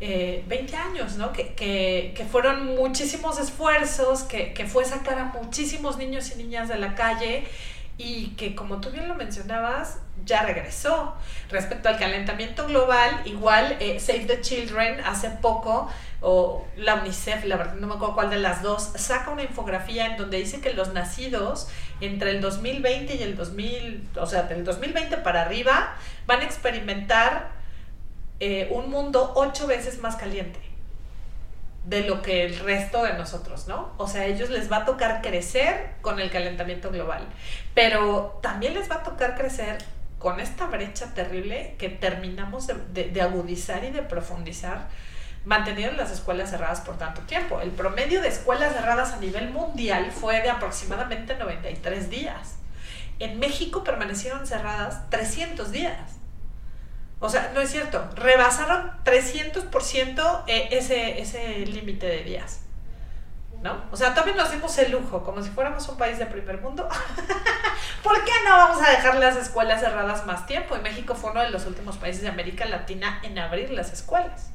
20 0.00 0.50
eh, 0.50 0.76
años, 0.76 1.16
¿no? 1.16 1.32
Que, 1.32 1.54
que, 1.54 2.26
fueron 2.30 2.74
muchísimos 2.74 3.38
esfuerzos, 3.38 4.22
que, 4.22 4.54
que 4.54 4.66
fue 4.66 4.84
sacar 4.84 5.18
a 5.18 5.24
muchísimos 5.24 5.98
niños 5.98 6.32
y 6.32 6.36
niñas 6.36 6.68
de 6.68 6.78
la 6.78 6.94
calle 6.94 7.46
y 7.98 8.28
que 8.36 8.54
como 8.54 8.80
tú 8.80 8.90
bien 8.90 9.08
lo 9.08 9.14
mencionabas, 9.14 9.98
ya 10.24 10.42
regresó. 10.42 11.14
Respecto 11.50 11.88
al 11.88 11.98
calentamiento 11.98 12.66
global, 12.66 13.22
igual 13.24 13.76
eh, 13.80 13.98
Save 14.00 14.26
the 14.26 14.40
Children 14.40 15.00
hace 15.00 15.30
poco, 15.30 15.90
o 16.20 16.66
la 16.76 16.96
UNICEF, 16.96 17.44
la 17.44 17.56
verdad 17.56 17.74
no 17.74 17.86
me 17.86 17.94
acuerdo 17.94 18.14
cuál 18.14 18.30
de 18.30 18.38
las 18.38 18.62
dos, 18.62 18.82
saca 18.96 19.30
una 19.30 19.42
infografía 19.42 20.06
en 20.06 20.16
donde 20.16 20.38
dice 20.38 20.60
que 20.60 20.72
los 20.72 20.92
nacidos 20.92 21.68
entre 22.00 22.30
el 22.32 22.40
2020 22.40 23.14
y 23.14 23.22
el 23.22 23.36
2000, 23.36 24.08
o 24.20 24.26
sea, 24.26 24.42
del 24.42 24.64
2020 24.64 25.18
para 25.18 25.42
arriba, 25.42 25.94
van 26.26 26.40
a 26.40 26.44
experimentar 26.44 27.50
eh, 28.40 28.68
un 28.70 28.90
mundo 28.90 29.32
ocho 29.36 29.66
veces 29.66 30.00
más 30.00 30.16
caliente 30.16 30.65
de 31.86 32.02
lo 32.02 32.20
que 32.20 32.44
el 32.44 32.58
resto 32.58 33.04
de 33.04 33.12
nosotros, 33.14 33.68
¿no? 33.68 33.92
O 33.96 34.08
sea, 34.08 34.22
a 34.22 34.26
ellos 34.26 34.50
les 34.50 34.70
va 34.70 34.78
a 34.78 34.84
tocar 34.84 35.22
crecer 35.22 35.94
con 36.02 36.18
el 36.18 36.30
calentamiento 36.30 36.90
global, 36.90 37.26
pero 37.74 38.40
también 38.42 38.74
les 38.74 38.90
va 38.90 38.96
a 38.96 39.02
tocar 39.04 39.36
crecer 39.36 39.78
con 40.18 40.40
esta 40.40 40.66
brecha 40.66 41.14
terrible 41.14 41.76
que 41.78 41.88
terminamos 41.88 42.66
de, 42.66 43.22
agudizar 43.22 43.84
y 43.84 43.90
de 43.90 44.02
profundizar 44.02 44.88
manteniendo 45.44 45.96
las 45.96 46.10
escuelas 46.10 46.50
cerradas 46.50 46.80
por 46.80 46.98
tanto 46.98 47.20
tiempo. 47.22 47.60
El 47.60 47.70
promedio 47.70 48.20
de 48.20 48.28
escuelas 48.28 48.74
cerradas 48.74 49.12
a 49.12 49.18
nivel 49.18 49.50
mundial 49.50 50.10
fue 50.10 50.42
de 50.42 50.50
aproximadamente 50.50 51.36
93 51.36 52.10
días. 52.10 52.56
En 53.20 53.38
México 53.38 53.84
permanecieron 53.84 54.44
cerradas 54.44 55.08
300 55.10 55.70
días. 55.70 56.15
O 57.18 57.30
sea, 57.30 57.50
no 57.54 57.60
es 57.60 57.70
cierto, 57.70 58.08
rebasaron 58.14 58.90
300% 59.04 60.44
eh, 60.46 60.68
ese, 60.72 61.20
ese 61.20 61.64
límite 61.66 62.06
de 62.06 62.24
días. 62.24 62.60
¿No? 63.62 63.82
O 63.90 63.96
sea, 63.96 64.14
también 64.14 64.36
nos 64.36 64.52
dimos 64.52 64.76
el 64.78 64.92
lujo, 64.92 65.24
como 65.24 65.42
si 65.42 65.48
fuéramos 65.48 65.88
un 65.88 65.96
país 65.96 66.18
de 66.18 66.26
primer 66.26 66.60
mundo. 66.60 66.86
¿Por 68.02 68.24
qué 68.24 68.32
no 68.44 68.50
vamos 68.50 68.86
a 68.86 68.90
dejar 68.90 69.16
las 69.16 69.36
escuelas 69.36 69.80
cerradas 69.80 70.26
más 70.26 70.46
tiempo? 70.46 70.76
Y 70.76 70.80
México 70.80 71.14
fue 71.14 71.30
uno 71.30 71.40
de 71.40 71.50
los 71.50 71.64
últimos 71.66 71.96
países 71.96 72.22
de 72.22 72.28
América 72.28 72.66
Latina 72.66 73.18
en 73.22 73.38
abrir 73.38 73.70
las 73.70 73.92
escuelas. 73.92 74.50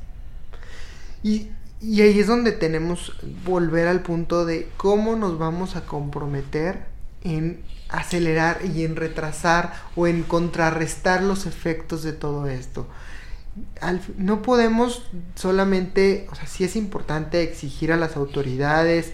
Y, 1.23 1.49
y 1.81 2.01
ahí 2.01 2.19
es 2.19 2.27
donde 2.27 2.51
tenemos 2.51 3.13
volver 3.43 3.87
al 3.87 4.01
punto 4.01 4.45
de 4.45 4.69
cómo 4.77 5.15
nos 5.15 5.39
vamos 5.39 5.75
a 5.75 5.81
comprometer 5.81 6.85
en 7.23 7.63
acelerar 7.91 8.59
y 8.65 8.85
en 8.85 8.95
retrasar 8.95 9.73
o 9.95 10.07
en 10.07 10.23
contrarrestar 10.23 11.21
los 11.21 11.45
efectos 11.45 12.03
de 12.03 12.13
todo 12.13 12.47
esto. 12.47 12.87
no 14.17 14.41
podemos 14.41 15.03
solamente, 15.35 16.27
o 16.31 16.35
sea, 16.35 16.47
sí 16.47 16.63
es 16.63 16.75
importante 16.75 17.43
exigir 17.43 17.91
a 17.91 17.97
las 17.97 18.15
autoridades 18.15 19.11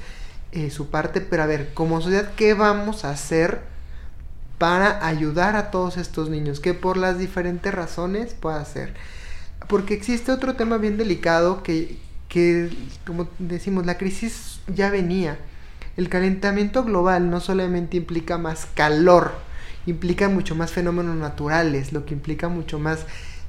eh, 0.52 0.70
su 0.70 0.90
parte, 0.90 1.22
pero 1.22 1.44
a 1.44 1.48
ver, 1.48 1.74
como 1.74 2.02
sociedad, 2.02 2.34
¿qué 2.36 2.54
vamos 2.54 3.04
a 3.04 3.10
hacer 3.10 3.62
para 4.58 5.06
ayudar 5.06 5.56
a 5.56 5.72
todos 5.72 5.98
estos 5.98 6.30
niños? 6.30 6.60
Que 6.60 6.74
por 6.74 6.98
las 6.98 7.18
diferentes 7.18 7.74
razones 7.74 8.34
pueda 8.34 8.62
hacer. 8.62 8.94
Porque 9.68 9.94
existe 9.94 10.32
otro 10.32 10.56
tema 10.56 10.78
bien 10.78 10.98
delicado 10.98 11.64
que, 11.64 11.98
que, 12.30 12.70
como 13.06 13.28
decimos, 13.40 13.86
la 13.86 13.98
crisis 13.98 14.62
ya 14.68 14.90
venía 14.90 15.38
el 15.98 16.10
calentamiento 16.10 16.84
global 16.84 17.30
no 17.30 17.42
solamente 17.42 17.98
implica 17.98 18.38
más 18.38 18.68
calor, 18.76 19.32
implica 19.88 20.30
mucho 20.30 20.56
más 20.56 20.72
fenómenos 20.72 21.16
naturales, 21.16 21.92
lo 21.92 22.06
que 22.06 22.14
implica 22.14 22.48
mucho 22.50 22.78
más 22.78 23.00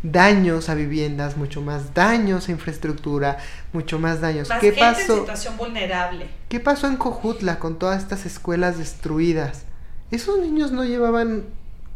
daños 0.02 0.68
a 0.68 0.74
viviendas, 0.74 1.36
mucho 1.36 1.60
más 1.60 1.92
daños 1.92 2.48
a 2.48 2.52
infraestructura, 2.52 3.36
mucho 3.72 3.98
más 3.98 4.22
daños. 4.22 4.48
¿Qué 4.60 4.72
pasó? 4.72 5.14
En 5.14 5.20
situación 5.20 5.56
vulnerable. 5.58 6.26
¿Qué 6.48 6.58
pasó 6.58 6.86
en 6.86 6.96
Cojutla 6.96 7.58
con 7.58 7.78
todas 7.78 8.02
estas 8.02 8.24
escuelas 8.24 8.78
destruidas? 8.78 9.64
Esos 10.10 10.38
niños 10.40 10.72
no 10.72 10.84
llevaban 10.84 11.44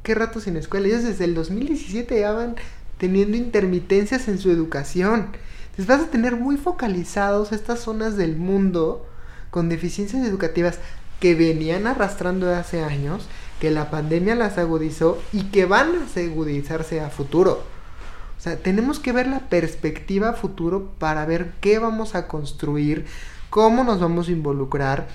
qué 0.02 0.14
rato 0.14 0.38
sin 0.40 0.58
escuela, 0.58 0.88
ellos 0.88 1.04
desde 1.04 1.24
el 1.24 1.34
2017 1.34 2.14
llevaban 2.14 2.56
teniendo 2.98 3.38
intermitencias 3.38 4.28
en 4.28 4.38
su 4.38 4.50
educación. 4.50 5.28
Entonces 5.70 5.86
vas 5.86 6.02
a 6.02 6.10
tener 6.10 6.36
muy 6.36 6.58
focalizados 6.58 7.52
estas 7.52 7.80
zonas 7.80 8.18
del 8.18 8.36
mundo 8.36 9.06
con 9.52 9.68
deficiencias 9.68 10.26
educativas 10.26 10.78
que 11.20 11.36
venían 11.36 11.86
arrastrando 11.86 12.52
hace 12.52 12.82
años, 12.82 13.28
que 13.60 13.70
la 13.70 13.90
pandemia 13.90 14.34
las 14.34 14.58
agudizó 14.58 15.22
y 15.32 15.44
que 15.50 15.66
van 15.66 15.90
a 15.94 16.20
agudizarse 16.20 17.00
a 17.00 17.10
futuro. 17.10 17.62
O 18.38 18.40
sea, 18.40 18.56
tenemos 18.56 18.98
que 18.98 19.12
ver 19.12 19.28
la 19.28 19.38
perspectiva 19.38 20.32
futuro 20.32 20.90
para 20.98 21.26
ver 21.26 21.52
qué 21.60 21.78
vamos 21.78 22.16
a 22.16 22.26
construir, 22.26 23.04
cómo 23.50 23.84
nos 23.84 24.00
vamos 24.00 24.26
a 24.26 24.32
involucrar 24.32 25.06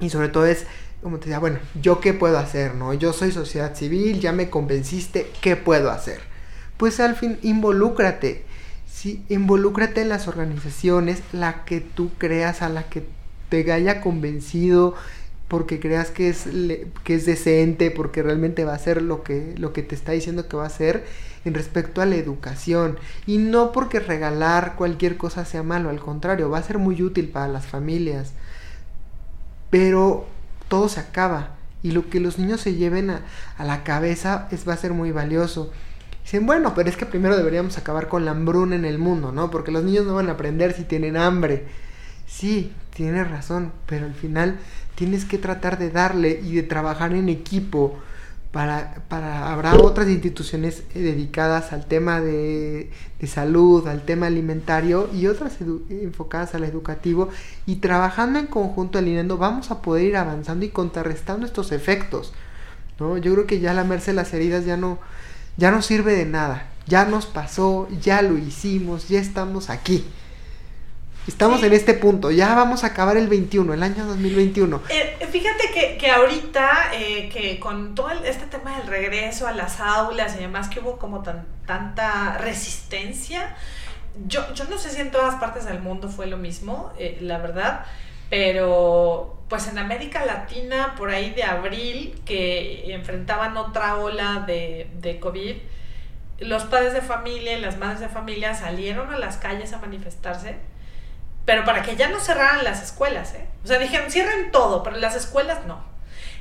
y 0.00 0.10
sobre 0.10 0.28
todo 0.28 0.44
es, 0.44 0.66
como 1.00 1.18
te 1.18 1.26
decía, 1.26 1.38
bueno, 1.38 1.60
yo 1.80 2.00
qué 2.00 2.12
puedo 2.12 2.36
hacer, 2.36 2.74
¿no? 2.74 2.92
Yo 2.94 3.12
soy 3.12 3.30
sociedad 3.30 3.76
civil, 3.76 4.20
ya 4.20 4.32
me 4.32 4.50
convenciste, 4.50 5.30
¿qué 5.40 5.54
puedo 5.54 5.90
hacer? 5.92 6.20
Pues 6.76 6.98
al 6.98 7.14
fin, 7.14 7.38
involúcrate. 7.42 8.44
Sí, 8.92 9.22
involúcrate 9.28 10.02
en 10.02 10.08
las 10.08 10.26
organizaciones, 10.26 11.22
la 11.32 11.64
que 11.64 11.80
tú 11.80 12.10
creas, 12.18 12.60
a 12.62 12.68
la 12.68 12.82
que 12.82 13.06
te 13.48 13.70
haya 13.72 14.00
convencido 14.00 14.94
porque 15.48 15.80
creas 15.80 16.10
que 16.10 16.28
es, 16.28 16.46
que 17.04 17.14
es 17.14 17.24
decente, 17.24 17.90
porque 17.90 18.22
realmente 18.22 18.64
va 18.64 18.74
a 18.74 18.78
ser 18.78 19.00
lo 19.00 19.22
que, 19.22 19.54
lo 19.56 19.72
que 19.72 19.82
te 19.82 19.94
está 19.94 20.12
diciendo 20.12 20.46
que 20.46 20.56
va 20.56 20.66
a 20.66 20.70
ser 20.70 21.04
en 21.44 21.54
respecto 21.54 22.02
a 22.02 22.06
la 22.06 22.16
educación. 22.16 22.98
Y 23.26 23.38
no 23.38 23.72
porque 23.72 23.98
regalar 23.98 24.76
cualquier 24.76 25.16
cosa 25.16 25.46
sea 25.46 25.62
malo, 25.62 25.88
al 25.88 26.00
contrario, 26.00 26.50
va 26.50 26.58
a 26.58 26.62
ser 26.62 26.78
muy 26.78 27.02
útil 27.02 27.28
para 27.30 27.48
las 27.48 27.66
familias. 27.66 28.32
Pero 29.70 30.26
todo 30.68 30.88
se 30.88 31.00
acaba 31.00 31.56
y 31.82 31.92
lo 31.92 32.10
que 32.10 32.20
los 32.20 32.38
niños 32.38 32.60
se 32.60 32.74
lleven 32.74 33.10
a, 33.10 33.22
a 33.56 33.64
la 33.64 33.84
cabeza 33.84 34.48
es, 34.50 34.68
va 34.68 34.74
a 34.74 34.78
ser 34.78 34.92
muy 34.92 35.12
valioso. 35.12 35.72
Dicen, 36.22 36.44
bueno, 36.44 36.74
pero 36.74 36.90
es 36.90 36.96
que 36.96 37.06
primero 37.06 37.38
deberíamos 37.38 37.78
acabar 37.78 38.08
con 38.08 38.26
la 38.26 38.32
hambruna 38.32 38.76
en 38.76 38.84
el 38.84 38.98
mundo, 38.98 39.32
¿no? 39.32 39.50
Porque 39.50 39.70
los 39.70 39.82
niños 39.82 40.04
no 40.04 40.14
van 40.14 40.28
a 40.28 40.32
aprender 40.32 40.74
si 40.74 40.84
tienen 40.84 41.16
hambre. 41.16 41.64
Sí, 42.26 42.72
tienes 42.98 43.30
razón, 43.30 43.70
pero 43.86 44.06
al 44.06 44.14
final 44.14 44.58
tienes 44.96 45.24
que 45.24 45.38
tratar 45.38 45.78
de 45.78 45.88
darle 45.88 46.40
y 46.42 46.56
de 46.56 46.64
trabajar 46.64 47.12
en 47.12 47.28
equipo 47.28 47.96
para, 48.50 49.04
para 49.08 49.52
habrá 49.52 49.76
otras 49.76 50.08
instituciones 50.08 50.82
eh, 50.96 50.98
dedicadas 50.98 51.72
al 51.72 51.86
tema 51.86 52.20
de, 52.20 52.90
de 53.20 53.26
salud, 53.28 53.86
al 53.86 54.04
tema 54.04 54.26
alimentario 54.26 55.08
y 55.14 55.28
otras 55.28 55.58
enfocadas 55.90 56.56
al 56.56 56.64
educativo 56.64 57.28
y 57.66 57.76
trabajando 57.76 58.40
en 58.40 58.46
conjunto, 58.46 58.98
alineando, 58.98 59.38
vamos 59.38 59.70
a 59.70 59.80
poder 59.80 60.02
ir 60.04 60.16
avanzando 60.16 60.64
y 60.64 60.70
contrarrestando 60.70 61.46
estos 61.46 61.70
efectos. 61.70 62.32
¿no? 62.98 63.16
Yo 63.16 63.32
creo 63.32 63.46
que 63.46 63.60
ya 63.60 63.74
lamerse 63.74 64.12
las 64.12 64.34
heridas 64.34 64.64
ya 64.64 64.76
no, 64.76 64.98
ya 65.56 65.70
no 65.70 65.82
sirve 65.82 66.14
de 66.14 66.26
nada, 66.26 66.66
ya 66.88 67.04
nos 67.04 67.26
pasó, 67.26 67.86
ya 68.00 68.22
lo 68.22 68.36
hicimos, 68.38 69.08
ya 69.08 69.20
estamos 69.20 69.70
aquí. 69.70 70.04
Estamos 71.28 71.62
en 71.62 71.74
este 71.74 71.92
punto, 71.92 72.30
ya 72.30 72.54
vamos 72.54 72.84
a 72.84 72.88
acabar 72.88 73.18
el 73.18 73.28
21, 73.28 73.74
el 73.74 73.82
año 73.82 74.06
2021. 74.06 74.80
Eh, 74.88 75.26
fíjate 75.30 75.70
que, 75.74 75.98
que 75.98 76.10
ahorita, 76.10 76.92
eh, 76.94 77.28
que 77.28 77.60
con 77.60 77.94
todo 77.94 78.10
este 78.24 78.46
tema 78.46 78.78
del 78.78 78.86
regreso 78.86 79.46
a 79.46 79.52
las 79.52 79.78
aulas 79.78 80.34
y 80.36 80.38
demás, 80.38 80.70
que 80.70 80.80
hubo 80.80 80.96
como 80.96 81.22
tan, 81.22 81.46
tanta 81.66 82.38
resistencia, 82.38 83.54
yo, 84.26 84.54
yo 84.54 84.64
no 84.70 84.78
sé 84.78 84.88
si 84.88 85.02
en 85.02 85.10
todas 85.10 85.34
partes 85.34 85.66
del 85.66 85.80
mundo 85.80 86.08
fue 86.08 86.26
lo 86.28 86.38
mismo, 86.38 86.94
eh, 86.98 87.18
la 87.20 87.36
verdad, 87.36 87.84
pero 88.30 89.42
pues 89.50 89.68
en 89.68 89.76
América 89.76 90.24
Latina, 90.24 90.94
por 90.96 91.10
ahí 91.10 91.34
de 91.34 91.44
abril, 91.44 92.22
que 92.24 92.90
enfrentaban 92.94 93.54
otra 93.58 93.96
ola 93.96 94.44
de, 94.46 94.90
de 94.94 95.20
COVID, 95.20 95.56
los 96.38 96.64
padres 96.64 96.94
de 96.94 97.02
familia 97.02 97.58
y 97.58 97.60
las 97.60 97.76
madres 97.76 98.00
de 98.00 98.08
familia 98.08 98.54
salieron 98.54 99.12
a 99.12 99.18
las 99.18 99.36
calles 99.36 99.74
a 99.74 99.78
manifestarse 99.78 100.56
pero 101.48 101.64
para 101.64 101.80
que 101.80 101.96
ya 101.96 102.10
no 102.10 102.20
cerraran 102.20 102.62
las 102.62 102.82
escuelas, 102.82 103.32
¿eh? 103.32 103.48
O 103.64 103.66
sea, 103.66 103.78
dijeron, 103.78 104.10
cierren 104.10 104.50
todo, 104.50 104.82
pero 104.82 104.98
las 104.98 105.16
escuelas 105.16 105.64
no. 105.64 105.82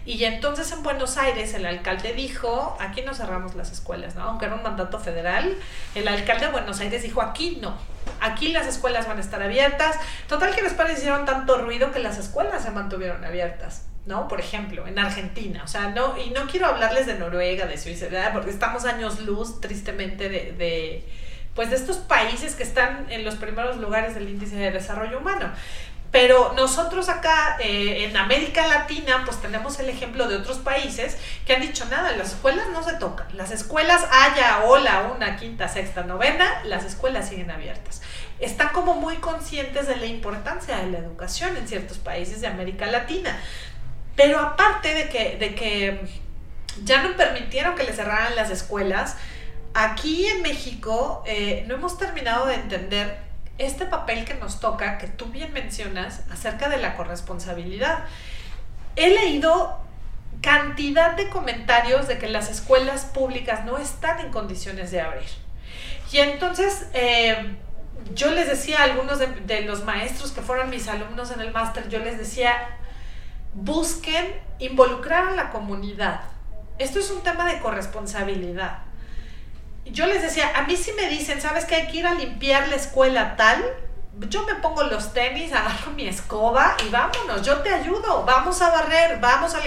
Y 0.06 0.22
entonces 0.26 0.70
en 0.74 0.84
Buenos 0.84 1.15
Aires 1.17 1.54
el 1.54 1.65
alcalde 1.65 2.12
dijo, 2.12 2.76
aquí 2.82 3.04
no 3.04 3.13
cerramos 3.13 3.56
las 3.56 3.72
escuelas, 3.72 4.15
¿no? 4.15 4.24
Aunque 4.24 4.48
era 4.48 4.56
un 4.56 4.63
mandato 4.63 5.00
federal, 5.00 5.56
el 5.96 6.10
alcalde 6.10 6.48
de 6.48 6.52
Buenos 6.52 6.82
Aires 6.82 7.04
dijo, 7.04 7.22
aquí 7.22 7.58
no, 7.62 7.78
aquí 8.20 8.50
las 8.50 8.67
escuelas 8.67 9.08
van 9.08 9.15
a 9.15 9.22
estar 9.22 9.41
abiertas. 9.41 9.96
Total 10.28 10.54
que 10.54 10.62
padres 10.72 10.98
hicieron 10.98 11.26
tanto 11.26 11.58
ruido 11.58 11.93
que 11.93 12.00
las 12.00 12.17
escuelas 12.17 12.63
se 12.63 12.72
mantuvieron 12.72 13.24
abiertas. 13.24 13.84
¿no? 14.08 14.28
Por 14.28 14.41
ejemplo, 14.41 14.88
en 14.88 15.00
Argentina, 15.00 15.62
o 15.63 15.67
sea, 15.67 15.88
no, 15.91 16.17
y 16.17 16.32
no 16.32 16.48
quiero 16.48 16.65
hablarles 16.65 17.06
de 17.06 17.17
Noruega, 17.17 17.65
de 17.65 17.78
Suiza, 17.78 18.08
porque 18.34 18.50
estamos 18.50 18.84
años 18.84 19.22
luz, 19.22 19.62
tristemente, 19.62 20.28
de 20.28 21.06
pues 21.58 21.72
de 21.72 21.76
estos 21.76 21.98
países 21.98 22.54
que 22.54 22.62
están 22.62 23.08
en 23.10 23.26
los 23.26 23.36
primeros 23.36 23.78
lugares 23.78 24.13
del 24.13 24.30
índice 24.30 24.56
de 24.56 24.70
desarrollo 24.70 25.17
humano. 25.17 25.52
Pero 26.12 26.54
nosotros 26.56 27.10
acá 27.10 27.58
eh, 27.60 28.06
en 28.06 28.15
América 28.15 28.67
Latina, 28.67 29.24
pues 29.26 29.41
tenemos 29.41 29.80
el 29.80 29.89
ejemplo 29.89 30.28
de 30.28 30.36
otros 30.36 30.60
países 30.60 31.17
que 31.48 31.56
han 31.56 31.62
dicho 31.62 31.84
nada, 31.86 32.15
las 32.15 32.34
escuelas 32.34 32.67
no 32.72 32.84
se 32.84 32.93
tocan. 32.93 33.26
Las 33.36 33.50
escuelas, 33.50 34.06
haya 34.12 34.65
hola, 34.65 35.12
una, 35.15 35.36
quinta, 35.36 35.67
sexta, 35.67 36.04
novena, 36.04 36.62
las 36.63 36.86
escuelas 36.86 37.28
siguen 37.28 37.50
abiertas. 37.50 38.04
Están 38.39 38.70
como 38.70 38.93
muy 38.93 39.15
conscientes 39.15 39.88
de 39.88 39.96
la 39.96 40.06
importancia 40.06 40.78
de 40.78 40.91
la 40.91 41.00
educación 41.00 41.58
en 41.58 41.67
ciertos 41.67 41.98
países 41.98 42.39
de 42.39 42.48
América 42.48 42.86
Latina. 42.86 43.36
Pero 44.15 44.39
aparte 44.39 44.93
de 44.93 45.10
que, 45.10 45.38
de 45.38 45.56
que 45.56 46.08
ya 46.84 47.02
no 47.02 47.17
permitieron 47.17 47.74
que 47.74 47.84
le 47.84 47.93
cerraran 47.93 48.36
las 48.36 48.52
escuelas, 48.52 49.17
aquí 49.78 50.26
en 50.26 50.42
México 50.42 51.24
eh, 51.28 51.63
no 51.68 51.76
hemos 51.76 52.00
terminado 52.00 52.48
de 52.48 52.56
entender 52.56 53.20
este 53.60 53.86
papel 53.86 54.26
que 54.26 54.34
nos 54.34 54.60
toca, 54.60 54.98
que 54.98 55.08
tú 55.08 55.26
bien 55.26 55.54
mencionas, 55.54 56.24
acerca 56.32 56.68
de 56.68 56.78
la 56.78 56.96
corresponsabilidad. 56.96 58.06
He 58.96 59.10
leído 59.10 59.80
cantidad 60.42 61.16
de 61.16 61.30
comentarios 61.30 62.08
de 62.08 62.18
que 62.18 62.28
las 62.28 62.50
escuelas 62.50 63.06
públicas 63.06 63.66
no 63.66 63.78
están 63.78 64.20
en 64.20 64.32
condiciones 64.32 64.90
de 64.90 65.02
abrir. 65.02 65.30
Y 66.12 66.20
entonces 66.20 66.88
eh, 66.94 67.56
yo 68.16 68.32
les 68.32 68.48
decía 68.48 68.80
a 68.80 68.84
algunos 68.86 69.20
de, 69.20 69.28
de, 69.28 69.62
los 69.62 69.84
maestros 69.84 70.32
que 70.32 70.42
fueron 70.42 70.72
mis 70.72 70.88
alumnos 70.88 71.32
en 71.32 71.40
el 71.40 71.52
máster, 71.52 71.88
yo 71.90 72.00
les 72.00 72.18
decía, 72.18 72.54
busquen 73.54 74.26
involucrar 74.58 75.28
a 75.28 75.32
la 75.32 75.52
comunidad. 75.52 76.22
Esto 76.80 77.00
es 77.00 77.12
un 77.12 77.22
tema 77.22 77.52
de 77.52 77.60
corresponsabilidad 77.60 78.87
yo 79.91 80.06
les 80.06 80.21
decía, 80.21 80.52
a 80.56 80.63
mí 80.63 80.76
si 80.76 80.91
me 80.93 81.10
dicen, 81.10 81.41
¿sabes 81.41 81.65
que 81.65 81.76
hay 81.76 81.88
que 81.88 81.97
ir 81.97 82.08
a 82.08 82.13
limpiar 82.13 82.67
la 82.67 82.76
escuela 82.76 83.36
tal? 83.36 83.63
Yo 84.30 84.43
me 84.45 84.56
pongo 84.56 84.84
los 84.84 85.13
tenis, 85.13 85.54
agarro 85.54 85.91
mi 85.91 86.08
escoba 86.08 86.76
y 86.86 86.89
vámonos, 86.89 87.43
yo 87.45 87.58
te 87.58 87.73
ayudo, 87.73 88.23
vamos 88.26 88.62
a 88.62 88.69
barrer, 88.69 89.19
vamos 89.19 89.54
a... 89.54 89.60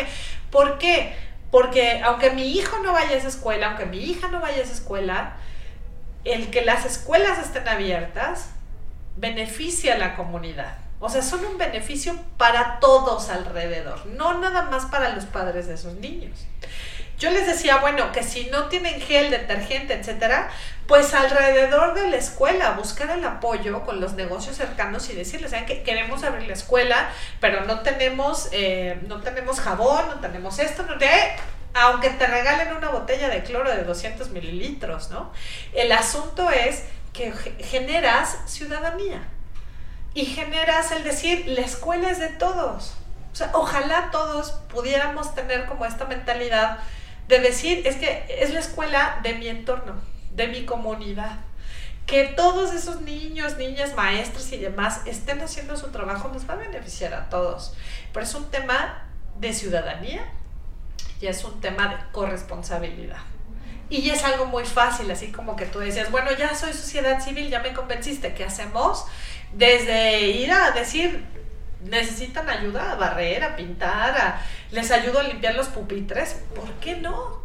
¿Por 0.51 0.79
qué? 0.79 1.17
Porque 1.51 2.01
aunque 2.05 2.31
mi 2.31 2.51
hijo 2.53 2.79
no 2.81 2.93
vaya 2.93 3.11
a 3.11 3.19
esa 3.19 3.29
escuela, 3.29 3.69
aunque 3.69 3.87
mi 3.87 3.99
hija 3.99 4.29
no 4.29 4.41
vaya 4.41 4.59
a 4.59 4.63
esa 4.63 4.73
escuela, 4.73 5.37
el 6.25 6.51
que 6.51 6.63
las 6.65 6.85
escuelas 6.85 7.39
estén 7.39 7.69
abiertas 7.69 8.51
beneficia 9.17 9.95
a 9.95 9.99
la 9.99 10.17
comunidad. 10.17 10.79
O 10.99 11.09
sea, 11.09 11.23
son 11.23 11.45
un 11.47 11.57
beneficio 11.57 12.15
para 12.37 12.79
todos 12.79 13.31
alrededor, 13.31 14.05
no 14.07 14.39
nada 14.39 14.63
más 14.63 14.85
para 14.87 15.11
los 15.15 15.25
padres 15.25 15.67
de 15.67 15.75
esos 15.75 15.95
niños. 15.95 16.47
Yo 17.21 17.31
les 17.31 17.47
decía, 17.47 17.77
bueno, 17.77 18.13
que 18.13 18.23
si 18.23 18.47
no 18.47 18.69
tienen 18.69 18.99
gel, 19.01 19.31
detergente, 19.31 19.93
etcétera, 19.93 20.51
pues 20.87 21.13
alrededor 21.13 21.93
de 21.93 22.09
la 22.09 22.17
escuela 22.17 22.73
buscar 22.73 23.11
el 23.11 23.23
apoyo 23.25 23.85
con 23.85 24.01
los 24.01 24.15
negocios 24.15 24.57
cercanos 24.57 25.09
y 25.11 25.13
decirles, 25.15 25.51
¿saben 25.51 25.67
que 25.67 25.83
queremos 25.83 26.25
abrir 26.25 26.49
la 26.49 26.55
escuela, 26.55 27.11
pero 27.39 27.65
no 27.67 27.81
tenemos, 27.81 28.49
eh, 28.53 28.99
no 29.07 29.21
tenemos 29.21 29.61
jabón, 29.61 30.09
no 30.09 30.21
tenemos 30.21 30.59
esto, 30.59 30.83
no 30.83 30.97
te 30.99 31.07
aunque 31.75 32.11
te 32.11 32.27
regalen 32.27 32.75
una 32.75 32.89
botella 32.89 33.29
de 33.29 33.43
cloro 33.45 33.71
de 33.71 33.85
200 33.85 34.31
mililitros, 34.31 35.11
¿no? 35.11 35.31
El 35.73 35.93
asunto 35.93 36.51
es 36.51 36.85
que 37.13 37.33
generas 37.61 38.39
ciudadanía 38.47 39.23
y 40.15 40.25
generas 40.25 40.91
el 40.91 41.05
decir, 41.05 41.45
la 41.47 41.61
escuela 41.61 42.11
es 42.11 42.19
de 42.19 42.31
todos. 42.31 42.95
O 43.33 43.37
sea, 43.37 43.51
ojalá 43.53 44.11
todos 44.11 44.53
pudiéramos 44.73 45.35
tener 45.35 45.67
como 45.67 45.85
esta 45.85 46.07
mentalidad 46.07 46.79
de 47.31 47.39
decir, 47.39 47.87
es 47.87 47.97
que 47.97 48.27
es 48.29 48.53
la 48.53 48.61
escuela 48.61 49.21
de 49.23 49.35
mi 49.35 49.49
entorno, 49.49 49.95
de 50.35 50.49
mi 50.49 50.67
comunidad. 50.67 51.39
Que 52.07 52.25
todos 52.25 52.75
esos 52.75 53.03
niños, 53.03 53.57
niñas, 53.57 53.95
maestros 53.95 54.53
y 54.53 54.59
demás 54.59 55.01
estén 55.07 55.41
haciendo 55.41 55.77
su 55.77 55.89
trabajo 55.89 56.29
nos 56.29 56.49
va 56.49 56.55
a 56.55 56.57
beneficiar 56.57 57.15
a 57.15 57.31
todos. 57.31 57.75
Pero 58.13 58.27
es 58.27 58.35
un 58.35 58.51
tema 58.51 59.07
de 59.39 59.55
ciudadanía 59.55 60.29
y 61.21 61.29
es 61.29 61.45
un 61.45 61.61
tema 61.61 61.89
de 61.89 61.97
corresponsabilidad. 62.13 63.19
Y 63.89 64.11
es 64.11 64.25
algo 64.25 64.47
muy 64.47 64.65
fácil, 64.65 65.11
así 65.11 65.33
como 65.33 65.57
que 65.57 65.67
tú 65.67 65.81
decías, 65.81 66.11
bueno, 66.11 66.31
ya 66.33 66.55
soy 66.55 66.73
sociedad 66.73 67.21
civil, 67.21 67.49
ya 67.49 67.61
me 67.61 67.73
convenciste, 67.73 68.35
¿qué 68.35 68.45
hacemos? 68.45 69.05
Desde 69.53 70.21
ir 70.29 70.53
a 70.53 70.71
decir, 70.71 71.25
necesitan 71.85 72.49
ayuda 72.49 72.93
a 72.93 72.95
barrer, 72.97 73.43
a 73.45 73.57
pintar, 73.57 74.17
a, 74.17 74.43
les 74.71 74.91
ayudo 74.91 75.21
a 75.21 75.23
limpiar 75.23 75.55
los 75.55 75.69
pupitres, 75.69 76.37
¿por 76.55 76.71
qué 76.75 76.97
no? 76.97 77.41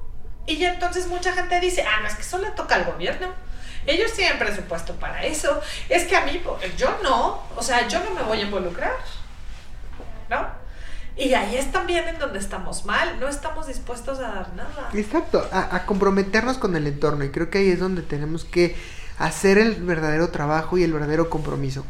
Y 0.45 0.63
entonces 0.63 1.07
mucha 1.07 1.33
gente 1.33 1.59
dice, 1.59 1.83
ah, 1.83 2.01
no, 2.01 2.07
es 2.07 2.15
que 2.15 2.21
eso 2.21 2.37
le 2.37 2.51
toca 2.51 2.75
al 2.75 2.85
gobierno. 2.85 3.27
Ellos 3.87 4.13
tienen 4.13 4.37
presupuesto 4.37 4.95
para 4.95 5.23
eso. 5.25 5.61
Es 5.89 6.05
que 6.05 6.15
a 6.15 6.25
mí, 6.25 6.41
yo 6.77 6.99
no, 7.03 7.43
o 7.55 7.63
sea, 7.63 7.87
yo 7.87 8.03
no 8.03 8.11
me 8.11 8.23
voy 8.23 8.39
a 8.39 8.43
involucrar, 8.43 8.93
¿no? 10.29 10.47
Y 11.17 11.33
ahí 11.33 11.55
es 11.55 11.71
también 11.71 12.07
en 12.07 12.19
donde 12.19 12.39
estamos 12.39 12.85
mal, 12.85 13.19
no 13.19 13.27
estamos 13.27 13.67
dispuestos 13.67 14.19
a 14.19 14.23
dar 14.23 14.53
nada. 14.53 14.89
Exacto, 14.93 15.47
a 15.51 15.85
comprometernos 15.85 16.57
con 16.57 16.75
el 16.75 16.87
entorno 16.87 17.23
y 17.23 17.29
creo 17.29 17.49
que 17.49 17.59
ahí 17.59 17.69
es 17.69 17.79
donde 17.79 18.01
tenemos 18.01 18.43
que 18.43 18.75
hacer 19.17 19.57
el 19.57 19.75
verdadero 19.75 20.29
trabajo 20.29 20.77
y 20.77 20.83
el 20.83 20.91
verdadero 20.91 21.29
compromiso 21.29 21.85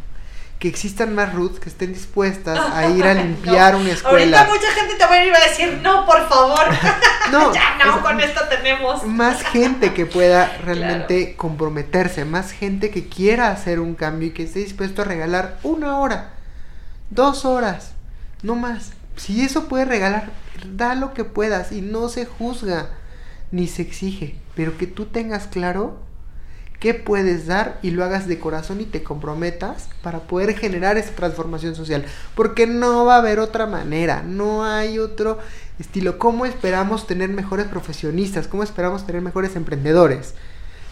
que 0.65 0.69
existan 0.69 1.13
más 1.13 1.31
Ruth 1.31 1.59
que 1.59 1.69
estén 1.69 1.93
dispuestas 1.93 2.57
a 2.57 2.89
ir 2.97 3.05
a 3.05 3.13
limpiar 3.13 3.75
una 3.75 3.91
escuela. 3.91 4.39
Ahorita 4.39 4.51
mucha 4.51 4.71
gente 4.71 4.95
te 4.95 5.05
va 5.05 5.11
a 5.11 5.23
ir 5.23 5.31
a 5.31 5.39
decir, 5.47 5.79
no, 5.83 6.07
por 6.07 6.27
favor. 6.27 6.65
no, 7.31 7.53
ya 7.53 7.77
no, 7.85 8.01
con 8.01 8.19
esto 8.19 8.41
tenemos. 8.49 9.05
Más 9.05 9.43
gente 9.43 9.93
que 9.93 10.07
pueda 10.07 10.57
realmente 10.63 11.35
comprometerse, 11.35 12.25
más 12.25 12.51
gente 12.51 12.89
que 12.89 13.07
quiera 13.07 13.51
hacer 13.51 13.79
un 13.79 13.93
cambio 13.93 14.29
y 14.29 14.31
que 14.31 14.41
esté 14.41 14.57
dispuesto 14.57 15.03
a 15.03 15.05
regalar 15.05 15.59
una 15.61 15.99
hora, 15.99 16.31
dos 17.11 17.45
horas, 17.45 17.91
no 18.41 18.55
más. 18.55 18.93
Si 19.17 19.45
eso 19.45 19.67
puede 19.67 19.85
regalar, 19.85 20.31
da 20.65 20.95
lo 20.95 21.13
que 21.13 21.25
puedas 21.25 21.73
y 21.73 21.81
no 21.81 22.09
se 22.09 22.25
juzga 22.25 22.89
ni 23.51 23.67
se 23.67 23.83
exige, 23.83 24.39
pero 24.55 24.79
que 24.79 24.87
tú 24.87 25.05
tengas 25.05 25.45
claro 25.45 25.99
qué 26.79 26.93
puedes 26.93 27.47
dar 27.47 27.79
y 27.81 27.91
lo 27.91 28.03
hagas 28.03 28.27
de 28.27 28.39
corazón 28.39 28.81
y 28.81 28.85
te 28.85 29.03
comprometas 29.03 29.89
para 30.01 30.19
poder 30.19 30.57
generar 30.57 30.97
esa 30.97 31.11
transformación 31.11 31.75
social. 31.75 32.05
Porque 32.35 32.67
no 32.67 33.05
va 33.05 33.15
a 33.15 33.19
haber 33.19 33.39
otra 33.39 33.65
manera, 33.65 34.23
no 34.23 34.65
hay 34.65 34.99
otro 34.99 35.39
estilo. 35.79 36.17
¿Cómo 36.17 36.45
esperamos 36.45 37.07
tener 37.07 37.29
mejores 37.29 37.67
profesionistas? 37.67 38.47
¿Cómo 38.47 38.63
esperamos 38.63 39.05
tener 39.05 39.21
mejores 39.21 39.55
emprendedores? 39.55 40.35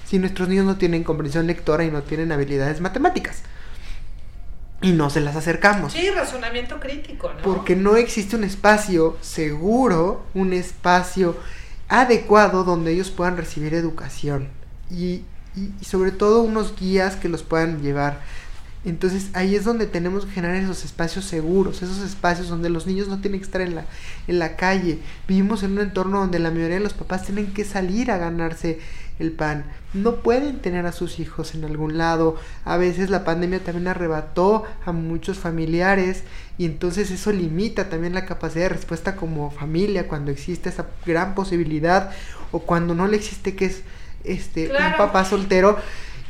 Si 0.06 0.20
nuestros 0.20 0.50
niños 0.50 0.66
no 0.66 0.78
tienen 0.78 1.04
comprensión 1.04 1.48
lectora 1.48 1.84
y 1.84 1.92
no 1.92 2.04
tienen 2.04 2.32
habilidades 2.32 2.82
matemáticas. 2.82 3.44
Y 4.82 4.92
no 4.92 5.10
se 5.10 5.22
las 5.22 5.38
acercamos. 5.38 5.94
Sí, 5.94 6.10
razonamiento 6.10 6.80
crítico, 6.80 7.32
¿no? 7.34 7.42
Porque 7.42 7.76
no 7.76 7.96
existe 7.96 8.36
un 8.36 8.44
espacio 8.44 9.18
seguro, 9.22 10.26
un 10.34 10.52
espacio 10.52 11.38
adecuado 11.88 12.66
donde 12.66 12.92
ellos 12.92 13.10
puedan 13.10 13.38
recibir 13.38 13.74
educación. 13.74 14.50
Y 14.92 15.24
y, 15.56 15.72
sobre 15.84 16.12
todo 16.12 16.42
unos 16.42 16.76
guías 16.80 17.16
que 17.16 17.30
los 17.30 17.44
puedan 17.44 17.82
llevar. 17.82 18.22
Entonces 18.86 19.30
ahí 19.34 19.56
es 19.56 19.64
donde 19.64 19.88
tenemos 19.88 20.26
que 20.26 20.34
generar 20.34 20.58
esos 20.58 20.84
espacios 20.84 21.24
seguros, 21.24 21.82
esos 21.82 22.00
espacios 22.00 22.50
donde 22.50 22.70
los 22.70 22.86
niños 22.86 23.08
no 23.08 23.22
tienen 23.22 23.40
que 23.40 23.46
estar 23.46 23.62
en 23.62 23.76
la, 23.76 23.86
en 24.28 24.40
la 24.40 24.58
calle. 24.58 25.00
Vivimos 25.26 25.64
en 25.64 25.72
un 25.74 25.80
entorno 25.80 26.20
donde 26.20 26.40
la 26.40 26.52
mayoría 26.52 26.78
de 26.78 26.84
los 26.84 26.94
papás 26.94 27.24
tienen 27.24 27.54
que 27.54 27.64
salir 27.64 28.12
a 28.12 28.18
ganarse 28.18 28.80
el 29.20 29.32
pan. 29.32 29.66
No 29.94 30.18
pueden 30.18 30.60
tener 30.60 30.86
a 30.86 30.92
sus 30.92 31.20
hijos 31.20 31.56
en 31.56 31.64
algún 31.64 31.98
lado. 31.98 32.36
A 32.66 32.78
veces 32.78 33.10
la 33.10 33.24
pandemia 33.24 33.64
también 33.64 33.88
arrebató 33.88 34.64
a 34.86 34.92
muchos 34.92 35.38
familiares 35.38 36.24
y 36.58 36.66
entonces 36.66 37.12
eso 37.12 37.32
limita 37.32 37.90
también 37.90 38.14
la 38.14 38.26
capacidad 38.26 38.64
de 38.64 38.70
respuesta 38.70 39.16
como 39.16 39.52
familia 39.52 40.08
cuando 40.08 40.32
existe 40.32 40.70
esa 40.70 40.88
gran 41.06 41.36
posibilidad 41.36 42.12
o 42.52 42.60
cuando 42.60 42.96
no 42.96 43.08
le 43.08 43.18
existe 43.18 43.56
que 43.56 43.66
es 43.66 43.84
este, 44.24 44.72
un 44.72 44.98
papá 44.98 45.26
soltero, 45.26 45.78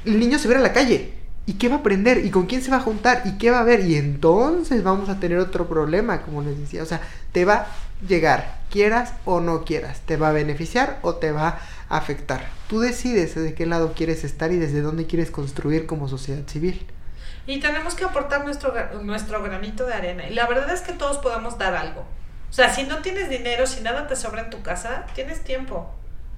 el 0.06 0.20
niño 0.20 0.40
se 0.40 0.48
ve 0.48 0.56
a 0.56 0.60
la 0.60 0.74
calle. 0.74 1.14
¿Y 1.46 1.54
qué 1.54 1.68
va 1.68 1.76
a 1.76 1.80
aprender? 1.80 2.26
¿Y 2.26 2.30
con 2.30 2.46
quién 2.46 2.62
se 2.62 2.72
va 2.72 2.78
a 2.78 2.82
juntar? 2.82 3.24
¿Y 3.26 3.38
qué 3.38 3.52
va 3.52 3.60
a 3.60 3.64
ver? 3.64 3.82
Y 3.82 3.96
entonces 3.96 4.82
vamos 4.82 5.10
a 5.10 5.20
tener 5.20 5.40
otro 5.40 5.68
problema, 5.68 6.22
como 6.22 6.42
les 6.42 6.58
decía. 6.58 6.82
O 6.82 6.86
sea, 6.86 7.02
te 7.34 7.44
va 7.44 7.56
a 7.56 7.68
llegar, 8.08 8.60
quieras 8.72 9.14
o 9.26 9.42
no 9.42 9.66
quieras. 9.66 10.00
Te 10.06 10.16
va 10.16 10.30
a 10.30 10.32
beneficiar 10.32 11.00
o 11.02 11.16
te 11.16 11.34
va 11.34 11.60
a 11.90 11.98
afectar. 11.98 12.48
Tú 12.68 12.80
decides 12.80 13.36
de 13.36 13.54
qué 13.54 13.66
lado 13.66 13.94
quieres 13.94 14.24
estar 14.24 14.54
y 14.54 14.58
desde 14.58 14.82
dónde 14.82 15.06
quieres 15.06 15.32
construir 15.32 15.86
como 15.86 16.08
sociedad 16.08 16.48
civil. 16.48 16.86
Y 17.46 17.60
tenemos 17.60 17.94
que 17.94 18.06
aportar 18.06 18.46
nuestro, 18.46 18.74
nuestro 19.02 19.44
granito 19.44 19.86
de 19.86 19.96
arena. 19.96 20.30
Y 20.30 20.34
la 20.34 20.48
verdad 20.48 20.74
es 20.74 20.80
que 20.80 20.94
todos 20.94 21.18
podemos 21.18 21.58
dar 21.58 21.76
algo. 21.76 22.06
O 22.50 22.54
sea, 22.54 22.74
si 22.74 22.84
no 22.84 23.00
tienes 23.00 23.30
dinero, 23.30 23.68
si 23.68 23.82
nada 23.82 24.08
te 24.08 24.16
sobra 24.16 24.44
en 24.44 24.50
tu 24.50 24.62
casa, 24.62 25.08
tienes 25.14 25.44
tiempo 25.44 25.94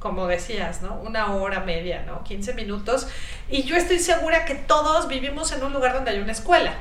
como 0.05 0.27
decías, 0.27 0.83
¿no? 0.83 0.93
Una 1.01 1.33
hora 1.33 1.61
media, 1.61 2.03
¿no? 2.05 2.23
15 2.23 2.53
minutos. 2.53 3.07
Y 3.49 3.63
yo 3.63 3.75
estoy 3.75 3.97
segura 3.97 4.45
que 4.45 4.53
todos 4.53 5.07
vivimos 5.07 5.51
en 5.51 5.63
un 5.63 5.73
lugar 5.73 5.95
donde 5.95 6.11
hay 6.11 6.19
una 6.19 6.31
escuela. 6.31 6.75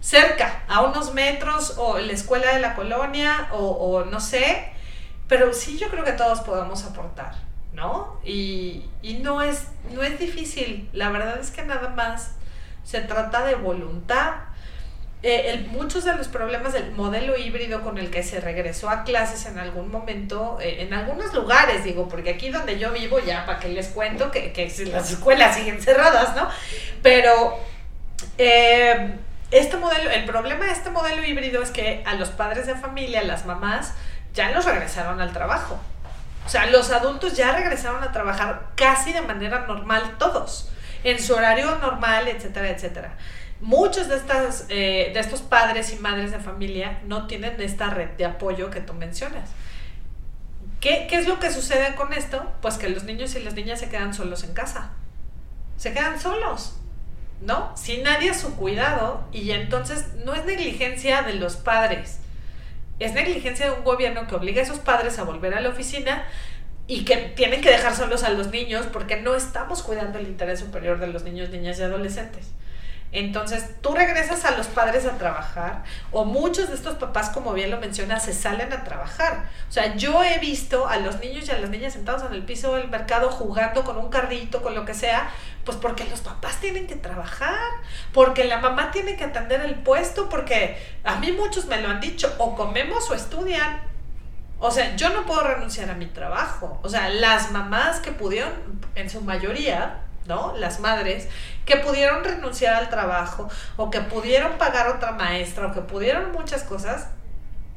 Cerca, 0.00 0.62
a 0.68 0.82
unos 0.82 1.12
metros, 1.12 1.74
o 1.78 1.98
la 1.98 2.12
escuela 2.12 2.54
de 2.54 2.60
la 2.60 2.76
colonia, 2.76 3.48
o, 3.50 4.04
no 4.04 4.20
sé. 4.20 4.70
Pero 5.26 5.52
sí 5.52 5.78
yo 5.78 5.88
creo 5.88 6.04
que 6.04 6.12
todos 6.12 6.42
podemos 6.42 6.84
aportar, 6.84 7.34
¿no? 7.72 8.20
Y, 8.24 8.84
y 9.02 9.14
no, 9.14 9.42
es, 9.42 9.66
no 9.92 10.04
es 10.04 10.20
difícil. 10.20 10.88
La 10.92 11.10
verdad 11.10 11.40
es 11.40 11.50
que 11.50 11.64
nada 11.64 11.88
más 11.88 12.36
se 12.84 13.00
trata 13.00 13.44
de 13.46 13.56
voluntad 13.56 14.34
eh, 15.22 15.66
muchos 15.70 16.04
de 16.04 16.14
los 16.14 16.28
problemas 16.28 16.72
del 16.72 16.92
modelo 16.92 17.36
híbrido 17.36 17.82
con 17.82 17.98
el 17.98 18.10
que 18.10 18.22
se 18.22 18.40
regresó 18.40 18.88
a 18.88 19.04
clases 19.04 19.44
en 19.44 19.58
algún 19.58 19.90
momento, 19.90 20.58
eh, 20.62 20.78
en 20.80 20.94
algunos 20.94 21.34
lugares, 21.34 21.84
digo, 21.84 22.08
porque 22.08 22.30
aquí 22.30 22.48
donde 22.48 22.78
yo 22.78 22.90
vivo, 22.90 23.18
ya 23.18 23.44
para 23.44 23.58
que 23.58 23.68
les 23.68 23.88
cuento 23.88 24.30
que, 24.30 24.52
que 24.54 24.72
las 24.86 25.10
escuelas 25.10 25.56
siguen 25.56 25.82
cerradas, 25.82 26.34
¿no? 26.34 26.48
Pero 27.02 27.58
eh, 28.38 29.14
este 29.50 29.76
modelo, 29.76 30.10
el 30.10 30.24
problema 30.24 30.64
de 30.64 30.72
este 30.72 30.88
modelo 30.88 31.22
híbrido 31.22 31.62
es 31.62 31.70
que 31.70 32.02
a 32.06 32.14
los 32.14 32.30
padres 32.30 32.66
de 32.66 32.74
familia, 32.74 33.22
las 33.22 33.44
mamás, 33.44 33.92
ya 34.32 34.50
los 34.52 34.64
regresaron 34.64 35.20
al 35.20 35.34
trabajo. 35.34 35.78
O 36.46 36.48
sea, 36.48 36.64
los 36.66 36.90
adultos 36.92 37.36
ya 37.36 37.52
regresaron 37.52 38.02
a 38.02 38.10
trabajar 38.10 38.68
casi 38.74 39.12
de 39.12 39.20
manera 39.20 39.66
normal 39.66 40.16
todos, 40.18 40.70
en 41.04 41.22
su 41.22 41.34
horario 41.34 41.74
normal, 41.76 42.26
etcétera, 42.26 42.70
etcétera 42.70 43.12
muchos 43.60 44.08
de, 44.08 44.16
estas, 44.16 44.66
eh, 44.68 45.10
de 45.12 45.20
estos 45.20 45.42
padres 45.42 45.92
y 45.92 45.96
madres 45.96 46.30
de 46.30 46.38
familia 46.38 47.00
no 47.06 47.26
tienen 47.26 47.60
esta 47.60 47.90
red 47.90 48.10
de 48.10 48.24
apoyo 48.24 48.70
que 48.70 48.80
tú 48.80 48.94
mencionas. 48.94 49.50
¿Qué, 50.80 51.06
¿Qué, 51.08 51.16
es 51.16 51.28
lo 51.28 51.38
que 51.38 51.50
sucede 51.50 51.94
con 51.94 52.12
esto? 52.12 52.52
Pues 52.62 52.78
que 52.78 52.88
los 52.88 53.04
niños 53.04 53.34
y 53.34 53.40
las 53.40 53.54
niñas 53.54 53.80
se 53.80 53.90
quedan 53.90 54.14
solos 54.14 54.44
en 54.44 54.54
casa. 54.54 54.92
Se 55.76 55.92
quedan 55.92 56.18
solos, 56.18 56.78
¿no? 57.42 57.76
Sin 57.76 58.02
nadie 58.02 58.30
a 58.30 58.34
su 58.34 58.56
cuidado 58.56 59.26
y 59.32 59.50
entonces 59.50 60.06
no 60.24 60.34
es 60.34 60.44
negligencia 60.46 61.22
de 61.22 61.34
los 61.34 61.56
padres. 61.56 62.18
Es 62.98 63.12
negligencia 63.12 63.66
de 63.66 63.72
un 63.72 63.84
gobierno 63.84 64.26
que 64.26 64.34
obliga 64.34 64.60
a 64.60 64.64
esos 64.64 64.78
padres 64.78 65.18
a 65.18 65.24
volver 65.24 65.54
a 65.54 65.60
la 65.60 65.70
oficina 65.70 66.24
y 66.86 67.04
que 67.04 67.16
tienen 67.16 67.60
que 67.60 67.70
dejar 67.70 67.94
solos 67.94 68.24
a 68.24 68.30
los 68.30 68.50
niños 68.50 68.86
porque 68.92 69.20
no 69.20 69.34
estamos 69.34 69.82
cuidando 69.82 70.18
el 70.18 70.26
interés 70.26 70.60
superior 70.60 70.98
de 70.98 71.06
los 71.06 71.24
niños, 71.24 71.50
niñas 71.50 71.78
y 71.78 71.82
adolescentes. 71.82 72.48
Entonces, 73.12 73.80
tú 73.80 73.92
regresas 73.92 74.44
a 74.44 74.52
los 74.52 74.68
padres 74.68 75.04
a 75.04 75.18
trabajar 75.18 75.82
o 76.12 76.24
muchos 76.24 76.68
de 76.68 76.76
estos 76.76 76.94
papás, 76.94 77.30
como 77.30 77.52
bien 77.52 77.70
lo 77.70 77.80
mencionas, 77.80 78.24
se 78.24 78.32
salen 78.32 78.72
a 78.72 78.84
trabajar. 78.84 79.48
O 79.68 79.72
sea, 79.72 79.96
yo 79.96 80.22
he 80.22 80.38
visto 80.38 80.86
a 80.86 80.96
los 80.98 81.18
niños 81.18 81.48
y 81.48 81.50
a 81.50 81.58
las 81.58 81.70
niñas 81.70 81.94
sentados 81.94 82.22
en 82.22 82.32
el 82.32 82.44
piso 82.44 82.76
del 82.76 82.88
mercado 82.88 83.30
jugando 83.30 83.82
con 83.82 83.96
un 83.96 84.10
carrito, 84.10 84.62
con 84.62 84.76
lo 84.76 84.84
que 84.84 84.94
sea, 84.94 85.28
pues 85.64 85.76
porque 85.76 86.04
los 86.04 86.20
papás 86.20 86.60
tienen 86.60 86.86
que 86.86 86.94
trabajar, 86.94 87.58
porque 88.12 88.44
la 88.44 88.58
mamá 88.58 88.92
tiene 88.92 89.16
que 89.16 89.24
atender 89.24 89.60
el 89.62 89.74
puesto, 89.74 90.28
porque 90.28 90.80
a 91.02 91.16
mí 91.16 91.32
muchos 91.32 91.66
me 91.66 91.80
lo 91.80 91.88
han 91.88 92.00
dicho, 92.00 92.32
o 92.38 92.54
comemos 92.54 93.10
o 93.10 93.14
estudian. 93.14 93.80
O 94.60 94.70
sea, 94.70 94.94
yo 94.94 95.08
no 95.08 95.24
puedo 95.26 95.42
renunciar 95.42 95.90
a 95.90 95.94
mi 95.94 96.06
trabajo. 96.06 96.78
O 96.82 96.88
sea, 96.88 97.08
las 97.08 97.50
mamás 97.50 97.98
que 98.00 98.12
pudieron, 98.12 98.52
en 98.94 99.08
su 99.10 99.22
mayoría, 99.22 100.02
¿no? 100.26 100.54
Las 100.56 100.80
madres 100.80 101.28
que 101.64 101.76
pudieron 101.76 102.24
renunciar 102.24 102.74
al 102.74 102.90
trabajo 102.90 103.48
o 103.76 103.90
que 103.90 104.00
pudieron 104.00 104.58
pagar 104.58 104.88
otra 104.88 105.12
maestra 105.12 105.68
o 105.68 105.72
que 105.72 105.80
pudieron 105.80 106.32
muchas 106.32 106.62
cosas, 106.62 107.08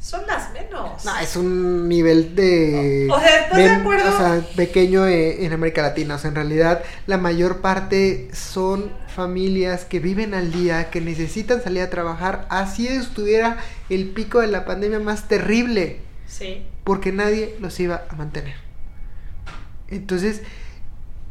son 0.03 0.27
las 0.27 0.51
menos. 0.51 1.05
No, 1.05 1.17
es 1.17 1.37
un 1.37 1.87
nivel 1.87 2.35
de... 2.35 3.07
O 3.09 3.17
sea, 3.19 3.39
¿estás 3.39 3.57
de 3.57 3.69
acuerdo? 3.69 4.13
O 4.13 4.17
sea, 4.17 4.41
pequeño 4.55 5.07
eh, 5.07 5.45
en 5.45 5.53
América 5.53 5.81
Latina. 5.81 6.15
O 6.15 6.19
sea, 6.19 6.27
en 6.27 6.35
realidad 6.35 6.83
la 7.07 7.17
mayor 7.17 7.61
parte 7.61 8.29
son 8.33 8.91
familias 9.07 9.85
que 9.85 9.99
viven 9.99 10.33
al 10.33 10.51
día, 10.51 10.89
que 10.89 10.99
necesitan 10.99 11.63
salir 11.63 11.83
a 11.83 11.89
trabajar. 11.89 12.45
Así 12.49 12.85
estuviera 12.85 13.57
el 13.89 14.09
pico 14.09 14.41
de 14.41 14.47
la 14.47 14.65
pandemia 14.65 14.99
más 14.99 15.29
terrible. 15.29 16.01
Sí. 16.27 16.65
Porque 16.83 17.13
nadie 17.13 17.55
los 17.61 17.79
iba 17.79 18.03
a 18.09 18.15
mantener. 18.15 18.55
Entonces, 19.87 20.41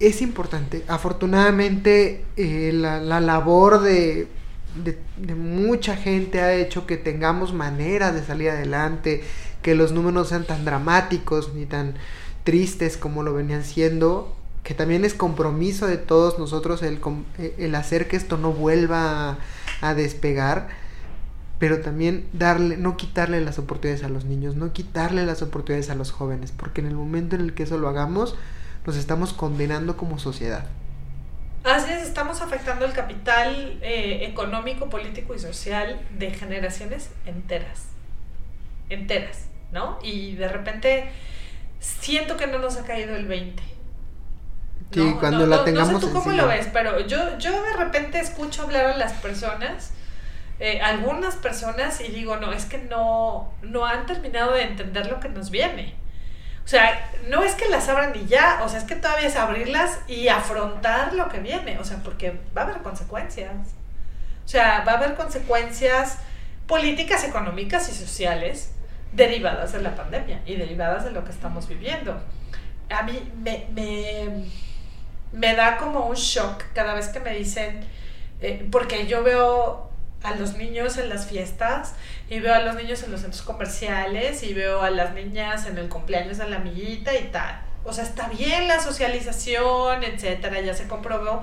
es 0.02 0.20
importante. 0.20 0.84
Afortunadamente, 0.88 2.24
eh, 2.36 2.70
la, 2.74 3.20
labor 3.20 3.80
de, 3.80 4.26
de, 4.74 5.34
mucha 5.34 5.96
gente 5.96 6.40
ha 6.40 6.54
hecho 6.54 6.86
que 6.86 6.96
tengamos 6.96 7.52
maneras 7.52 8.14
de 8.14 8.24
salir 8.24 8.50
adelante, 8.50 9.22
que 9.62 9.74
los 9.74 9.92
números 9.92 10.28
sean 10.28 10.44
tan 10.44 10.64
dramáticos 10.64 11.54
ni 11.54 11.66
tan 11.66 11.94
tristes 12.44 12.96
como 12.96 13.22
lo 13.22 13.32
venían 13.32 13.64
siendo, 13.64 14.36
que 14.64 14.74
también 14.74 15.04
es 15.04 15.14
compromiso 15.14 15.86
de 15.86 15.98
todos 15.98 16.38
nosotros 16.38 16.82
el, 16.82 17.00
eh, 17.38 17.54
el 17.58 17.74
hacer 17.74 18.08
que 18.08 18.16
esto 18.16 18.36
no 18.36 18.52
vuelva 18.52 19.30
a, 19.30 19.38
a 19.80 19.94
despegar 19.94 20.82
pero 21.62 21.78
también 21.78 22.26
darle, 22.32 22.76
no 22.76 22.96
quitarle 22.96 23.40
las 23.40 23.60
oportunidades 23.60 24.02
a 24.02 24.08
los 24.08 24.24
niños, 24.24 24.56
no 24.56 24.72
quitarle 24.72 25.24
las 25.24 25.42
oportunidades 25.42 25.90
a 25.90 25.94
los 25.94 26.10
jóvenes, 26.10 26.50
porque 26.50 26.80
en 26.80 26.88
el 26.88 26.96
momento 26.96 27.36
en 27.36 27.42
el 27.42 27.54
que 27.54 27.62
eso 27.62 27.78
lo 27.78 27.88
hagamos, 27.88 28.34
nos 28.86 28.96
estamos 28.96 29.32
condenando 29.32 29.96
como 29.96 30.18
sociedad. 30.18 30.66
Así 31.64 31.92
es, 31.92 32.02
estamos 32.02 32.40
afectando 32.40 32.84
el 32.84 32.92
capital 32.92 33.78
eh, 33.82 34.26
económico, 34.26 34.90
político 34.90 35.34
y 35.34 35.38
social 35.38 36.00
de 36.18 36.32
generaciones 36.32 37.10
enteras. 37.24 37.86
Enteras, 38.88 39.46
¿no? 39.70 39.98
Y 40.02 40.34
de 40.34 40.48
repente 40.48 41.10
siento 41.78 42.36
que 42.36 42.48
no 42.48 42.58
nos 42.58 42.76
ha 42.76 42.84
caído 42.84 43.14
el 43.14 43.26
20. 43.26 43.62
Sí, 44.92 45.16
cuando 45.20 45.46
la 45.46 45.64
tengamos. 45.64 45.92
No 45.92 46.00
sé 46.00 46.06
tú 46.06 46.12
cómo 46.12 46.32
lo 46.32 46.48
ves, 46.48 46.68
pero 46.72 47.00
yo, 47.06 47.38
yo 47.38 47.62
de 47.62 47.72
repente 47.76 48.18
escucho 48.18 48.62
hablar 48.62 48.86
a 48.86 48.96
las 48.96 49.12
personas, 49.14 49.92
eh, 50.58 50.80
algunas 50.80 51.36
personas, 51.36 52.00
y 52.00 52.08
digo, 52.08 52.36
no, 52.36 52.52
es 52.52 52.66
que 52.66 52.78
no, 52.78 53.52
no 53.62 53.86
han 53.86 54.04
terminado 54.06 54.52
de 54.52 54.64
entender 54.64 55.06
lo 55.06 55.20
que 55.20 55.28
nos 55.28 55.50
viene. 55.50 55.94
O 56.64 56.68
sea, 56.68 57.10
no 57.28 57.42
es 57.42 57.54
que 57.54 57.68
las 57.68 57.88
abran 57.88 58.12
y 58.14 58.26
ya, 58.26 58.60
o 58.64 58.68
sea, 58.68 58.78
es 58.78 58.84
que 58.84 58.96
todavía 58.96 59.26
es 59.26 59.36
abrirlas 59.36 59.98
y 60.06 60.28
afrontar 60.28 61.12
lo 61.14 61.28
que 61.28 61.40
viene, 61.40 61.78
o 61.78 61.84
sea, 61.84 61.98
porque 62.04 62.40
va 62.56 62.62
a 62.62 62.64
haber 62.64 62.78
consecuencias. 62.78 63.52
O 64.44 64.48
sea, 64.48 64.84
va 64.86 64.92
a 64.92 64.96
haber 64.96 65.14
consecuencias 65.14 66.18
políticas, 66.66 67.24
económicas 67.24 67.88
y 67.88 67.92
sociales 67.92 68.72
derivadas 69.12 69.72
de 69.72 69.82
la 69.82 69.94
pandemia 69.94 70.40
y 70.46 70.56
derivadas 70.56 71.04
de 71.04 71.10
lo 71.10 71.24
que 71.24 71.32
estamos 71.32 71.68
viviendo. 71.68 72.20
A 72.90 73.02
mí 73.02 73.32
me, 73.42 73.66
me 75.32 75.54
da 75.54 75.78
como 75.78 76.06
un 76.06 76.14
shock 76.14 76.64
cada 76.74 76.94
vez 76.94 77.08
que 77.08 77.20
me 77.20 77.34
dicen, 77.34 77.84
eh, 78.40 78.66
porque 78.70 79.06
yo 79.06 79.22
veo 79.22 79.91
a 80.22 80.34
los 80.34 80.56
niños 80.56 80.98
en 80.98 81.08
las 81.08 81.26
fiestas 81.26 81.94
y 82.28 82.40
veo 82.40 82.54
a 82.54 82.60
los 82.60 82.76
niños 82.76 83.02
en 83.02 83.12
los 83.12 83.20
centros 83.20 83.42
comerciales 83.42 84.42
y 84.42 84.54
veo 84.54 84.82
a 84.82 84.90
las 84.90 85.14
niñas 85.14 85.66
en 85.66 85.78
el 85.78 85.88
cumpleaños 85.88 86.38
de 86.38 86.48
la 86.48 86.56
amiguita 86.56 87.16
y 87.16 87.24
tal. 87.28 87.60
O 87.84 87.92
sea, 87.92 88.04
está 88.04 88.28
bien 88.28 88.68
la 88.68 88.80
socialización, 88.80 90.04
etcétera, 90.04 90.60
ya 90.60 90.74
se 90.74 90.86
comprobó 90.86 91.42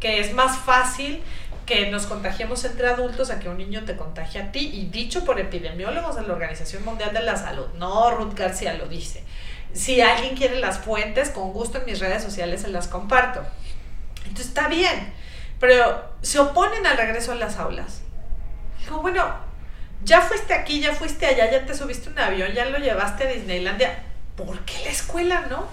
que 0.00 0.20
es 0.20 0.34
más 0.34 0.58
fácil 0.58 1.22
que 1.64 1.90
nos 1.90 2.06
contagiemos 2.06 2.64
entre 2.64 2.86
adultos 2.88 3.30
a 3.30 3.40
que 3.40 3.48
un 3.48 3.58
niño 3.58 3.84
te 3.84 3.96
contagie 3.96 4.40
a 4.40 4.52
ti 4.52 4.70
y 4.72 4.86
dicho 4.86 5.24
por 5.24 5.40
epidemiólogos 5.40 6.16
de 6.16 6.22
la 6.22 6.32
Organización 6.32 6.84
Mundial 6.84 7.12
de 7.12 7.22
la 7.22 7.36
Salud, 7.36 7.66
no 7.76 8.10
Ruth 8.12 8.34
García 8.34 8.74
lo 8.74 8.86
dice. 8.86 9.24
Si 9.72 10.00
alguien 10.00 10.36
quiere 10.36 10.60
las 10.60 10.78
fuentes, 10.78 11.30
con 11.30 11.52
gusto 11.52 11.78
en 11.78 11.86
mis 11.86 11.98
redes 11.98 12.22
sociales 12.22 12.62
se 12.62 12.68
las 12.68 12.88
comparto. 12.88 13.42
Entonces 14.18 14.46
está 14.46 14.68
bien, 14.68 15.12
pero 15.58 16.04
se 16.22 16.38
oponen 16.38 16.86
al 16.86 16.96
regreso 16.96 17.32
a 17.32 17.34
las 17.34 17.58
aulas. 17.58 18.02
Digo, 18.86 19.00
bueno, 19.00 19.24
ya 20.04 20.20
fuiste 20.20 20.54
aquí, 20.54 20.78
ya 20.78 20.94
fuiste 20.94 21.26
allá, 21.26 21.50
ya 21.50 21.66
te 21.66 21.74
subiste 21.74 22.08
un 22.08 22.18
avión, 22.20 22.52
ya 22.52 22.66
lo 22.66 22.78
llevaste 22.78 23.24
a 23.24 23.32
Disneylandia. 23.32 23.98
¿Por 24.36 24.60
qué 24.60 24.78
la 24.84 24.90
escuela 24.90 25.40
no? 25.50 25.66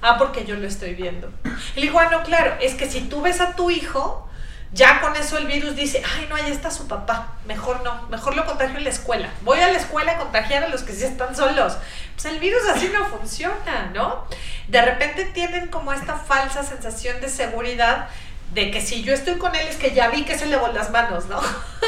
Ah, 0.00 0.16
porque 0.18 0.46
yo 0.46 0.56
lo 0.56 0.66
estoy 0.66 0.94
viendo. 0.94 1.30
Le 1.76 1.82
digo, 1.82 1.98
ah, 1.98 2.08
no, 2.10 2.22
claro, 2.22 2.56
es 2.62 2.74
que 2.74 2.88
si 2.88 3.02
tú 3.02 3.20
ves 3.20 3.42
a 3.42 3.54
tu 3.54 3.70
hijo, 3.70 4.26
ya 4.72 5.02
con 5.02 5.14
eso 5.14 5.36
el 5.36 5.46
virus 5.46 5.76
dice, 5.76 6.02
ay, 6.16 6.26
no, 6.30 6.36
ahí 6.36 6.50
está 6.50 6.70
su 6.70 6.88
papá, 6.88 7.34
mejor 7.46 7.82
no, 7.84 8.08
mejor 8.08 8.34
lo 8.34 8.46
contagio 8.46 8.78
en 8.78 8.84
la 8.84 8.90
escuela. 8.90 9.28
Voy 9.42 9.60
a 9.60 9.70
la 9.70 9.78
escuela 9.78 10.12
a 10.12 10.18
contagiar 10.18 10.64
a 10.64 10.68
los 10.68 10.82
que 10.82 10.94
sí 10.94 11.04
están 11.04 11.36
solos. 11.36 11.76
Pues 12.14 12.24
el 12.24 12.38
virus 12.38 12.62
así 12.74 12.88
no 12.88 13.04
funciona, 13.06 13.90
¿no? 13.92 14.24
De 14.68 14.80
repente 14.80 15.26
tienen 15.26 15.68
como 15.68 15.92
esta 15.92 16.16
falsa 16.16 16.62
sensación 16.62 17.20
de 17.20 17.28
seguridad 17.28 18.08
de 18.52 18.70
que 18.70 18.80
si 18.80 19.02
yo 19.02 19.12
estoy 19.14 19.34
con 19.34 19.54
él 19.54 19.66
es 19.66 19.76
que 19.76 19.92
ya 19.92 20.08
vi 20.08 20.24
que 20.24 20.38
se 20.38 20.54
van 20.56 20.74
las 20.74 20.90
manos, 20.90 21.26
¿no? 21.26 21.40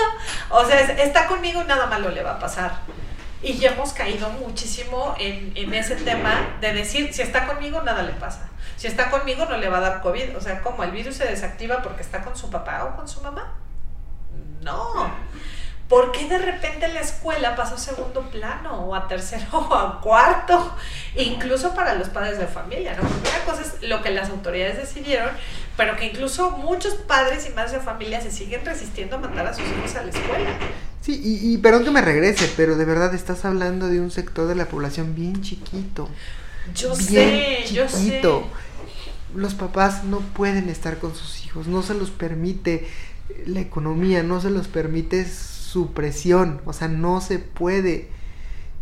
o 0.50 0.64
sea, 0.64 0.80
está 0.80 1.26
conmigo 1.26 1.62
y 1.62 1.66
nada 1.66 1.86
malo 1.86 2.10
le 2.10 2.22
va 2.22 2.32
a 2.32 2.38
pasar. 2.38 2.78
Y 3.42 3.58
ya 3.58 3.72
hemos 3.72 3.92
caído 3.92 4.28
muchísimo 4.30 5.14
en, 5.18 5.52
en 5.54 5.74
ese 5.74 5.94
tema 5.96 6.56
de 6.60 6.72
decir, 6.72 7.12
si 7.12 7.22
está 7.22 7.46
conmigo, 7.46 7.82
nada 7.82 8.02
le 8.02 8.12
pasa. 8.12 8.48
Si 8.76 8.86
está 8.86 9.10
conmigo, 9.10 9.44
no 9.46 9.56
le 9.56 9.68
va 9.68 9.78
a 9.78 9.80
dar 9.80 10.00
COVID. 10.00 10.36
O 10.36 10.40
sea, 10.40 10.62
¿cómo? 10.62 10.82
¿El 10.82 10.90
virus 10.90 11.16
se 11.16 11.26
desactiva 11.26 11.82
porque 11.82 12.02
está 12.02 12.22
con 12.22 12.36
su 12.36 12.50
papá 12.50 12.84
o 12.84 12.96
con 12.96 13.08
su 13.08 13.20
mamá? 13.20 13.54
No. 14.62 15.10
¿Por 15.88 16.10
qué 16.10 16.28
de 16.28 16.38
repente 16.38 16.88
la 16.88 17.00
escuela 17.00 17.54
pasó 17.54 17.76
a 17.76 17.78
segundo 17.78 18.22
plano 18.22 18.86
o 18.86 18.94
a 18.94 19.06
tercero 19.06 19.46
o 19.52 19.74
a 19.74 20.00
cuarto? 20.00 20.74
Incluso 21.14 21.74
para 21.74 21.94
los 21.94 22.08
padres 22.08 22.38
de 22.38 22.46
familia, 22.46 22.94
¿no? 22.94 23.02
Porque 23.02 23.28
una 23.30 23.44
cosa 23.44 23.62
es 23.62 23.88
lo 23.88 24.02
que 24.02 24.10
las 24.10 24.28
autoridades 24.30 24.78
decidieron, 24.78 25.30
pero 25.76 25.96
que 25.96 26.06
incluso 26.06 26.52
muchos 26.52 26.94
padres 26.94 27.46
y 27.48 27.54
madres 27.54 27.72
de 27.72 27.80
familia 27.80 28.20
se 28.20 28.30
siguen 28.30 28.64
resistiendo 28.64 29.16
a 29.16 29.18
mandar 29.18 29.46
a 29.46 29.54
sus 29.54 29.64
hijos 29.64 29.94
a 29.96 30.02
la 30.02 30.10
escuela. 30.10 30.58
Sí, 31.02 31.20
y, 31.22 31.52
y 31.52 31.58
perdón 31.58 31.84
que 31.84 31.90
me 31.90 32.00
regrese, 32.00 32.50
pero 32.56 32.76
de 32.76 32.84
verdad 32.84 33.14
estás 33.14 33.44
hablando 33.44 33.88
de 33.88 34.00
un 34.00 34.10
sector 34.10 34.48
de 34.48 34.54
la 34.54 34.66
población 34.66 35.14
bien 35.14 35.40
chiquito. 35.42 36.08
Yo 36.74 36.94
sé, 36.94 37.64
yo 37.72 37.88
sé. 37.88 38.22
Los 39.34 39.54
papás 39.54 40.04
no 40.04 40.20
pueden 40.20 40.68
estar 40.68 40.98
con 40.98 41.14
sus 41.14 41.44
hijos, 41.44 41.66
no 41.66 41.82
se 41.82 41.94
los 41.94 42.10
permite 42.10 42.86
la 43.44 43.60
economía, 43.60 44.22
no 44.22 44.40
se 44.40 44.50
los 44.50 44.68
permite 44.68 45.26
su 45.26 45.92
presión, 45.92 46.60
o 46.64 46.72
sea, 46.72 46.88
no 46.88 47.20
se 47.20 47.38
puede. 47.38 48.08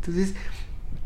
Entonces, 0.00 0.34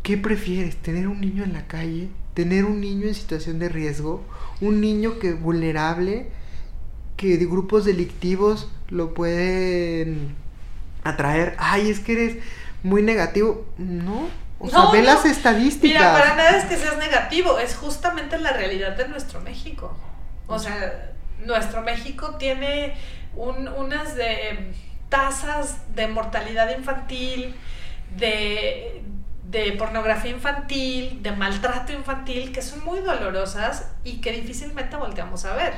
¿qué 0.03 0.19
prefieres? 0.19 0.77
¿Tener 0.77 1.09
un 1.09 1.21
niño 1.21 1.45
en 1.45 1.53
la 1.53 1.67
calle? 1.67 2.09
¿Tener 2.35 2.65
un 2.65 2.81
niño 2.81 3.09
en 3.09 3.15
situación 3.15 3.59
de 3.59 3.69
riesgo? 3.69 4.23
¿Un 4.61 4.81
niño 4.81 5.19
que 5.19 5.33
vulnerable? 5.33 6.29
que 7.19 7.37
de 7.37 7.45
grupos 7.47 7.85
delictivos 7.85 8.69
lo 8.89 9.13
pueden 9.13 10.37
atraer. 11.03 11.57
Ay, 11.59 11.91
es 11.91 11.99
que 11.99 12.13
eres 12.13 12.37
muy 12.85 13.03
negativo. 13.03 13.67
No. 13.77 14.29
O 14.61 14.71
sea, 14.71 14.87
ve 14.93 15.03
las 15.03 15.25
estadísticas. 15.25 16.01
Mira, 16.01 16.13
para 16.13 16.37
nada 16.37 16.57
es 16.57 16.65
que 16.65 16.77
seas 16.77 16.97
negativo, 16.97 17.59
es 17.59 17.75
justamente 17.75 18.39
la 18.39 18.53
realidad 18.53 18.97
de 18.97 19.09
nuestro 19.09 19.41
México. 19.41 19.97
O 20.47 20.59
sea, 20.59 21.13
nuestro 21.45 21.83
México 21.83 22.37
tiene 22.39 22.95
unas 23.35 24.15
de 24.15 24.73
tasas 25.09 25.79
de 25.95 26.07
mortalidad 26.07 26.77
infantil, 26.77 27.55
de, 28.17 29.03
de 29.51 29.73
pornografía 29.73 30.31
infantil, 30.31 31.23
de 31.23 31.33
maltrato 31.33 31.93
infantil, 31.93 32.53
que 32.53 32.61
son 32.61 32.85
muy 32.85 33.01
dolorosas 33.01 33.87
y 34.05 34.21
que 34.21 34.33
difícilmente 34.33 34.97
volteamos 34.97 35.45
a 35.45 35.55
ver. 35.55 35.73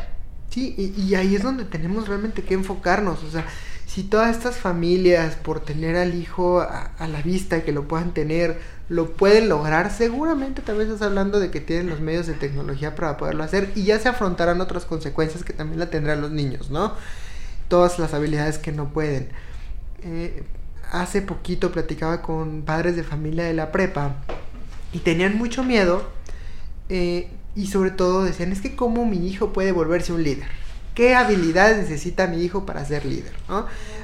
Sí, 0.50 0.74
y, 0.96 1.14
ahí 1.14 1.36
es 1.36 1.42
donde 1.44 1.64
tenemos 1.64 2.08
realmente 2.08 2.42
que 2.42 2.54
enfocarnos. 2.54 3.22
O 3.22 3.30
sea, 3.30 3.44
si 3.86 4.02
todas 4.02 4.36
estas 4.36 4.56
familias, 4.56 5.36
por 5.36 5.60
tener 5.60 5.94
al 5.94 6.14
hijo 6.16 6.60
a, 6.60 6.90
a 6.98 7.06
la 7.06 7.22
vista, 7.22 7.62
que 7.62 7.70
lo 7.70 7.86
puedan 7.86 8.12
tener, 8.12 8.58
lo 8.88 9.12
pueden 9.12 9.48
lograr, 9.48 9.92
seguramente 9.92 10.62
tal 10.62 10.78
vez 10.78 10.88
estás 10.88 11.06
hablando 11.06 11.38
de 11.38 11.52
que 11.52 11.60
tienen 11.60 11.88
los 11.88 12.00
medios 12.00 12.26
de 12.26 12.34
tecnología 12.34 12.96
para 12.96 13.16
poderlo 13.16 13.44
hacer 13.44 13.70
y 13.76 13.84
ya 13.84 14.00
se 14.00 14.08
afrontarán 14.08 14.60
otras 14.60 14.84
consecuencias 14.84 15.44
que 15.44 15.52
también 15.52 15.78
la 15.78 15.90
tendrán 15.90 16.20
los 16.20 16.32
niños, 16.32 16.70
¿no? 16.70 16.94
Todas 17.68 18.00
las 18.00 18.14
habilidades 18.14 18.58
que 18.58 18.72
no 18.72 18.92
pueden. 18.92 19.28
Eh, 20.02 20.42
hace 20.90 21.22
poquito 21.22 21.72
platicaba 21.72 22.22
con 22.22 22.62
padres 22.62 22.96
de 22.96 23.04
familia 23.04 23.44
de 23.44 23.54
la 23.54 23.72
prepa 23.72 24.16
y 24.92 24.98
tenían 24.98 25.38
mucho 25.38 25.62
miedo 25.62 26.02
eh, 26.88 27.28
y 27.54 27.66
sobre 27.66 27.90
todo 27.90 28.24
decían, 28.24 28.52
es 28.52 28.60
que 28.60 28.76
cómo 28.76 29.06
mi 29.06 29.28
hijo 29.28 29.52
puede 29.52 29.72
volverse 29.72 30.12
un 30.12 30.22
líder. 30.22 30.48
¿Qué 30.94 31.14
habilidades 31.14 31.78
necesita 31.78 32.26
mi 32.26 32.42
hijo 32.42 32.66
para 32.66 32.84
ser 32.84 33.04
líder? 33.04 33.32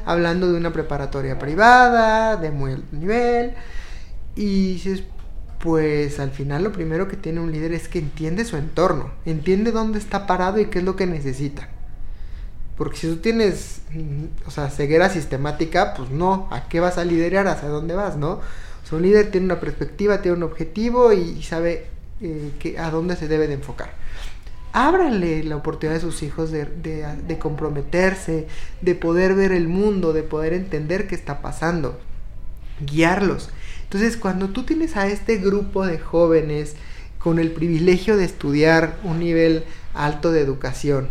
Hablando 0.04 0.50
de 0.50 0.56
una 0.56 0.72
preparatoria 0.72 1.38
privada, 1.38 2.36
de 2.36 2.50
muy 2.50 2.72
alto 2.72 2.96
nivel. 2.96 3.54
Y 4.36 4.74
dices, 4.74 5.02
pues 5.58 6.20
al 6.20 6.30
final 6.30 6.62
lo 6.62 6.72
primero 6.72 7.08
que 7.08 7.16
tiene 7.16 7.40
un 7.40 7.50
líder 7.50 7.72
es 7.72 7.88
que 7.88 7.98
entiende 7.98 8.44
su 8.44 8.56
entorno, 8.56 9.10
entiende 9.24 9.72
dónde 9.72 9.98
está 9.98 10.26
parado 10.26 10.60
y 10.60 10.66
qué 10.66 10.78
es 10.78 10.84
lo 10.84 10.96
que 10.96 11.06
necesita. 11.06 11.68
Porque 12.76 12.98
si 12.98 13.08
tú 13.08 13.16
tienes, 13.16 13.80
o 14.46 14.50
sea, 14.50 14.68
ceguera 14.68 15.08
sistemática, 15.08 15.94
pues 15.94 16.10
no, 16.10 16.48
¿a 16.50 16.68
qué 16.68 16.80
vas 16.80 16.98
a 16.98 17.04
liderar? 17.04 17.48
¿Hacia 17.48 17.68
dónde 17.68 17.94
vas, 17.94 18.16
no? 18.16 18.32
O 18.32 18.88
sea, 18.88 18.98
un 18.98 19.02
líder 19.02 19.30
tiene 19.30 19.46
una 19.46 19.60
perspectiva, 19.60 20.20
tiene 20.20 20.36
un 20.36 20.42
objetivo 20.42 21.12
y 21.12 21.42
sabe 21.42 21.86
eh, 22.20 22.52
que, 22.58 22.78
a 22.78 22.90
dónde 22.90 23.16
se 23.16 23.28
debe 23.28 23.48
de 23.48 23.54
enfocar. 23.54 23.92
Ábranle 24.74 25.42
la 25.44 25.56
oportunidad 25.56 25.96
a 25.96 26.02
sus 26.02 26.22
hijos 26.22 26.50
de, 26.50 26.66
de, 26.66 27.06
de 27.26 27.38
comprometerse, 27.38 28.46
de 28.82 28.94
poder 28.94 29.34
ver 29.34 29.52
el 29.52 29.68
mundo, 29.68 30.12
de 30.12 30.22
poder 30.22 30.52
entender 30.52 31.08
qué 31.08 31.14
está 31.14 31.40
pasando, 31.40 31.98
guiarlos. 32.80 33.48
Entonces, 33.84 34.18
cuando 34.18 34.50
tú 34.50 34.64
tienes 34.64 34.98
a 34.98 35.06
este 35.06 35.38
grupo 35.38 35.86
de 35.86 35.98
jóvenes 35.98 36.76
con 37.18 37.38
el 37.38 37.52
privilegio 37.52 38.18
de 38.18 38.26
estudiar 38.26 38.98
un 39.02 39.18
nivel 39.18 39.64
alto 39.94 40.30
de 40.30 40.42
educación 40.42 41.08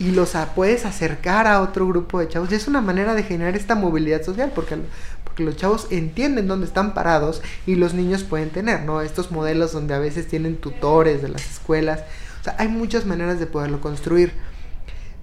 y 0.00 0.12
los 0.12 0.34
puedes 0.54 0.86
acercar 0.86 1.46
a 1.46 1.60
otro 1.60 1.86
grupo 1.86 2.20
de 2.20 2.26
chavos, 2.26 2.50
es 2.52 2.66
una 2.66 2.80
manera 2.80 3.14
de 3.14 3.22
generar 3.22 3.54
esta 3.54 3.74
movilidad 3.74 4.22
social, 4.22 4.50
porque, 4.54 4.78
porque 5.24 5.44
los 5.44 5.56
chavos 5.56 5.88
entienden 5.90 6.48
dónde 6.48 6.64
están 6.64 6.94
parados 6.94 7.42
y 7.66 7.74
los 7.74 7.92
niños 7.92 8.24
pueden 8.24 8.48
tener, 8.48 8.84
¿no? 8.84 9.02
Estos 9.02 9.30
modelos 9.30 9.72
donde 9.72 9.92
a 9.92 9.98
veces 9.98 10.26
tienen 10.26 10.56
tutores 10.56 11.20
de 11.20 11.28
las 11.28 11.48
escuelas, 11.50 12.00
o 12.40 12.44
sea, 12.44 12.56
hay 12.58 12.68
muchas 12.68 13.04
maneras 13.04 13.38
de 13.38 13.46
poderlo 13.46 13.82
construir. 13.82 14.32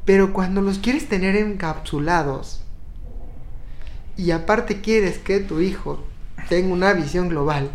Pero 0.06 0.32
cuando 0.32 0.62
los 0.62 0.78
quieres 0.78 1.10
tener 1.10 1.36
encapsulados 1.36 2.62
y 4.16 4.30
aparte 4.30 4.82
quieres 4.82 5.18
que 5.18 5.40
tu 5.40 5.60
hijo 5.60 6.04
tenga 6.50 6.72
una 6.72 6.94
visión 6.94 7.30
global, 7.30 7.72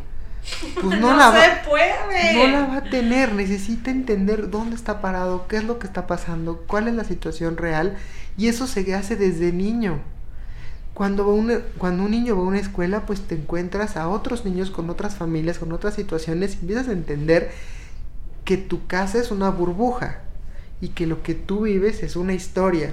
pues 0.80 0.84
no, 1.00 1.12
no 1.12 1.16
la 1.16 1.32
se 1.32 1.48
va, 1.48 1.62
puede. 1.62 2.34
no 2.34 2.46
la 2.48 2.66
va 2.66 2.76
a 2.78 2.82
tener. 2.84 3.32
Necesita 3.32 3.90
entender 3.90 4.50
dónde 4.50 4.76
está 4.76 5.00
parado, 5.00 5.46
qué 5.48 5.56
es 5.56 5.64
lo 5.64 5.78
que 5.78 5.86
está 5.86 6.06
pasando, 6.06 6.64
cuál 6.66 6.88
es 6.88 6.94
la 6.94 7.04
situación 7.04 7.56
real. 7.56 7.96
Y 8.36 8.48
eso 8.48 8.66
se 8.66 8.94
hace 8.94 9.16
desde 9.16 9.52
niño. 9.52 10.00
Cuando, 10.94 11.28
un, 11.28 11.62
cuando 11.78 12.04
un 12.04 12.10
niño 12.10 12.36
va 12.36 12.42
a 12.42 12.46
una 12.46 12.58
escuela, 12.58 13.06
pues 13.06 13.22
te 13.22 13.34
encuentras 13.34 13.96
a 13.96 14.08
otros 14.08 14.44
niños 14.44 14.70
con 14.70 14.90
otras 14.90 15.14
familias, 15.14 15.58
con 15.58 15.72
otras 15.72 15.94
situaciones, 15.94 16.54
y 16.54 16.58
empiezas 16.60 16.88
a 16.88 16.92
entender 16.92 17.50
que 18.44 18.58
tu 18.58 18.86
casa 18.86 19.18
es 19.18 19.30
una 19.30 19.48
burbuja 19.48 20.20
y 20.80 20.88
que 20.88 21.06
lo 21.06 21.22
que 21.22 21.34
tú 21.34 21.62
vives 21.62 22.02
es 22.02 22.16
una 22.16 22.34
historia, 22.34 22.90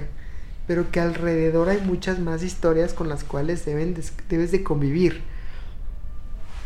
pero 0.66 0.90
que 0.90 1.00
alrededor 1.00 1.68
hay 1.68 1.80
muchas 1.80 2.20
más 2.20 2.42
historias 2.42 2.94
con 2.94 3.08
las 3.08 3.24
cuales 3.24 3.66
deben 3.66 3.94
de, 3.94 4.02
debes 4.28 4.50
de 4.52 4.62
convivir 4.62 5.22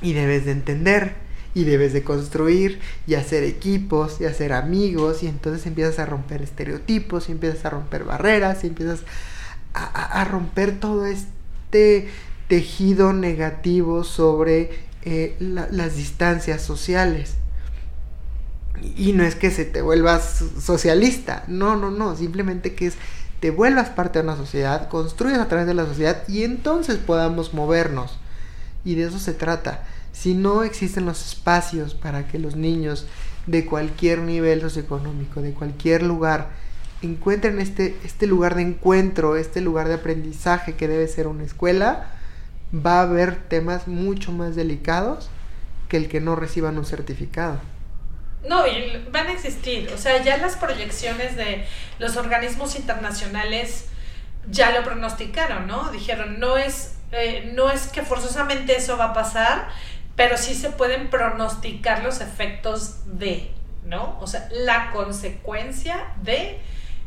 y 0.02 0.12
debes 0.12 0.44
de 0.44 0.52
entender 0.52 1.14
y 1.54 1.64
debes 1.64 1.92
de 1.92 2.02
construir 2.02 2.80
y 3.06 3.14
hacer 3.14 3.44
equipos 3.44 4.20
y 4.20 4.24
hacer 4.24 4.52
amigos 4.52 5.22
y 5.22 5.28
entonces 5.28 5.66
empiezas 5.66 5.98
a 5.98 6.06
romper 6.06 6.42
estereotipos 6.42 7.28
y 7.28 7.32
empiezas 7.32 7.64
a 7.64 7.70
romper 7.70 8.04
barreras 8.04 8.64
y 8.64 8.68
empiezas 8.68 9.00
a, 9.72 10.24
romper 10.24 10.78
todo 10.78 11.04
este 11.04 12.08
tejido 12.48 13.12
negativo 13.12 14.04
sobre 14.04 14.70
eh, 15.02 15.36
la, 15.40 15.68
las 15.70 15.96
distancias 15.96 16.62
sociales. 16.62 17.34
Y 18.96 19.12
no 19.12 19.24
es 19.24 19.34
que 19.34 19.50
se 19.50 19.64
te 19.64 19.82
vuelvas 19.82 20.44
socialista, 20.60 21.44
no, 21.48 21.76
no, 21.76 21.90
no, 21.90 22.16
simplemente 22.16 22.74
que 22.74 22.86
es 22.86 22.94
te 23.44 23.50
vuelvas 23.50 23.90
parte 23.90 24.20
de 24.20 24.24
una 24.24 24.36
sociedad, 24.36 24.88
construyas 24.88 25.38
a 25.38 25.48
través 25.48 25.66
de 25.66 25.74
la 25.74 25.84
sociedad 25.84 26.26
y 26.28 26.44
entonces 26.44 26.96
podamos 26.96 27.52
movernos. 27.52 28.18
Y 28.84 28.94
de 28.94 29.04
eso 29.04 29.18
se 29.18 29.32
trata. 29.32 29.84
Si 30.12 30.34
no 30.34 30.62
existen 30.62 31.06
los 31.06 31.26
espacios 31.26 31.94
para 31.94 32.28
que 32.28 32.38
los 32.38 32.56
niños 32.56 33.06
de 33.46 33.66
cualquier 33.66 34.20
nivel 34.20 34.60
socioeconómico, 34.60 35.42
de 35.42 35.52
cualquier 35.52 36.02
lugar, 36.02 36.50
encuentren 37.02 37.60
este, 37.60 37.96
este 38.04 38.26
lugar 38.26 38.54
de 38.54 38.62
encuentro, 38.62 39.36
este 39.36 39.60
lugar 39.60 39.88
de 39.88 39.94
aprendizaje 39.94 40.74
que 40.74 40.88
debe 40.88 41.08
ser 41.08 41.26
una 41.26 41.44
escuela, 41.44 42.10
va 42.74 43.00
a 43.00 43.02
haber 43.02 43.36
temas 43.48 43.88
mucho 43.88 44.32
más 44.32 44.56
delicados 44.56 45.28
que 45.88 45.96
el 45.96 46.08
que 46.08 46.20
no 46.20 46.36
reciban 46.36 46.78
un 46.78 46.84
certificado. 46.84 47.60
No, 48.48 48.64
van 49.10 49.26
a 49.28 49.32
existir. 49.32 49.90
O 49.94 49.98
sea, 49.98 50.22
ya 50.22 50.36
las 50.36 50.56
proyecciones 50.56 51.36
de 51.36 51.66
los 51.98 52.16
organismos 52.16 52.76
internacionales 52.76 53.86
ya 54.50 54.70
lo 54.72 54.84
pronosticaron, 54.84 55.66
¿no? 55.66 55.90
Dijeron, 55.90 56.38
no 56.38 56.58
es, 56.58 56.93
eh, 57.14 57.52
no 57.54 57.70
es 57.70 57.86
que 57.86 58.02
forzosamente 58.02 58.76
eso 58.76 58.96
va 58.96 59.06
a 59.06 59.12
pasar, 59.12 59.68
pero 60.16 60.36
sí 60.36 60.54
se 60.54 60.70
pueden 60.70 61.10
pronosticar 61.10 62.02
los 62.02 62.20
efectos 62.20 63.18
de, 63.18 63.50
¿no? 63.84 64.18
O 64.20 64.26
sea, 64.26 64.48
la 64.50 64.90
consecuencia 64.90 66.12
de 66.22 66.60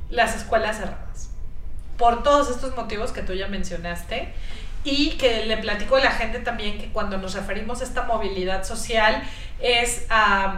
las 0.09 0.35
escuelas 0.35 0.77
cerradas. 0.77 1.29
Por 1.97 2.23
todos 2.23 2.49
estos 2.49 2.75
motivos 2.75 3.11
que 3.11 3.21
tú 3.21 3.33
ya 3.33 3.47
mencionaste 3.47 4.33
y 4.87 5.17
que 5.17 5.45
le 5.45 5.57
platico 5.57 5.97
a 5.97 5.99
la 5.99 6.11
gente 6.11 6.39
también 6.39 6.77
que 6.77 6.87
cuando 6.93 7.17
nos 7.17 7.33
referimos 7.33 7.81
a 7.81 7.83
esta 7.83 8.03
movilidad 8.03 8.63
social 8.63 9.21
es 9.59 10.07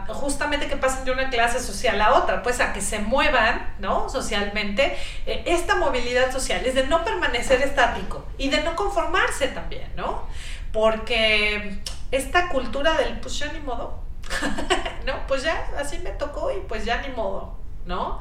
justamente 0.07 0.67
que 0.67 0.77
pasen 0.77 1.03
de 1.05 1.11
una 1.11 1.31
clase 1.31 1.59
social 1.59 1.99
a 1.99 2.13
otra, 2.13 2.43
pues 2.43 2.59
a 2.59 2.71
que 2.71 2.79
se 2.79 2.99
muevan, 2.99 3.73
¿no? 3.79 4.07
Socialmente. 4.07 4.95
Eh, 5.25 5.43
esta 5.47 5.77
movilidad 5.77 6.31
social 6.31 6.63
es 6.63 6.75
de 6.75 6.85
no 6.85 7.03
permanecer 7.03 7.63
estático 7.63 8.23
y 8.37 8.49
de 8.49 8.61
no 8.61 8.75
conformarse 8.75 9.47
también, 9.47 9.89
¿no? 9.95 10.27
Porque 10.71 11.79
esta 12.11 12.49
cultura 12.49 12.97
del 12.97 13.19
pues 13.21 13.39
ya 13.39 13.51
ni 13.51 13.61
modo, 13.61 14.03
¿no? 15.07 15.25
Pues 15.27 15.41
ya 15.41 15.71
así 15.79 15.97
me 15.99 16.11
tocó 16.11 16.51
y 16.51 16.59
pues 16.67 16.85
ya 16.85 17.01
ni 17.01 17.15
modo, 17.15 17.57
¿no? 17.87 18.19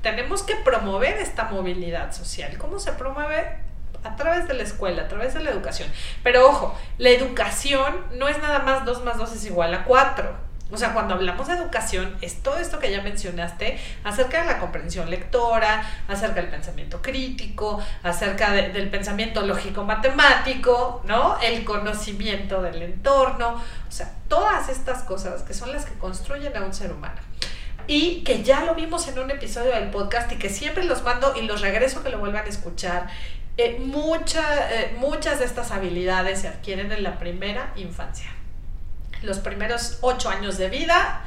Tenemos 0.00 0.42
que 0.42 0.54
promover 0.56 1.18
esta 1.18 1.44
movilidad 1.44 2.14
social. 2.14 2.56
¿Cómo 2.56 2.78
se 2.78 2.92
promueve? 2.92 3.69
A 4.04 4.16
través 4.16 4.48
de 4.48 4.54
la 4.54 4.62
escuela, 4.62 5.02
a 5.02 5.08
través 5.08 5.34
de 5.34 5.40
la 5.40 5.50
educación. 5.50 5.88
Pero 6.22 6.48
ojo, 6.48 6.78
la 6.98 7.10
educación 7.10 8.06
no 8.14 8.28
es 8.28 8.38
nada 8.38 8.60
más 8.60 8.84
2 8.84 9.04
más 9.04 9.18
2 9.18 9.32
es 9.32 9.44
igual 9.44 9.74
a 9.74 9.84
4 9.84 10.50
o 10.72 10.76
sea, 10.76 10.92
cuando 10.92 11.14
hablamos 11.14 11.48
de 11.48 11.54
educación, 11.54 12.16
es 12.20 12.42
todo 12.42 12.58
esto 12.58 12.78
que 12.78 12.90
ya 12.92 13.02
mencionaste 13.02 13.78
acerca 14.04 14.40
de 14.40 14.46
la 14.46 14.58
comprensión 14.58 15.10
lectora, 15.10 15.84
acerca 16.06 16.40
del 16.40 16.48
pensamiento 16.48 17.02
crítico, 17.02 17.80
acerca 18.04 18.52
del 18.52 18.88
pensamiento 18.88 19.44
lógico-matemático, 19.44 21.02
¿no? 21.06 21.38
El 21.40 21.64
conocimiento 21.64 22.62
del 22.62 22.82
entorno, 22.82 23.54
o 23.54 23.92
sea, 23.92 24.12
todas 24.28 24.68
estas 24.68 25.02
cosas 25.02 25.42
que 25.42 25.54
son 25.54 25.72
las 25.72 25.86
que 25.86 25.94
construyen 25.94 26.56
a 26.56 26.60
un 26.60 26.72
ser 26.72 26.92
humano. 26.92 27.20
Y 27.88 28.22
que 28.22 28.44
ya 28.44 28.64
lo 28.64 28.76
vimos 28.76 29.08
en 29.08 29.18
un 29.18 29.32
episodio 29.32 29.72
del 29.72 29.90
podcast 29.90 30.30
y 30.30 30.36
que 30.36 30.48
siempre 30.48 30.84
los 30.84 31.02
mando 31.02 31.34
y 31.34 31.42
los 31.42 31.60
regreso 31.60 32.04
que 32.04 32.10
lo 32.10 32.20
vuelvan 32.20 32.44
a 32.44 32.48
escuchar. 32.48 33.08
Eh, 33.56 33.76
eh, 33.76 34.96
muchas 34.98 35.38
de 35.38 35.44
estas 35.44 35.70
habilidades 35.70 36.40
se 36.40 36.48
adquieren 36.48 36.92
en 36.92 37.02
la 37.02 37.18
primera 37.18 37.72
infancia 37.76 38.30
los 39.22 39.38
primeros 39.38 39.98
ocho 40.00 40.28
años 40.28 40.58
de 40.58 40.68
vida, 40.68 41.22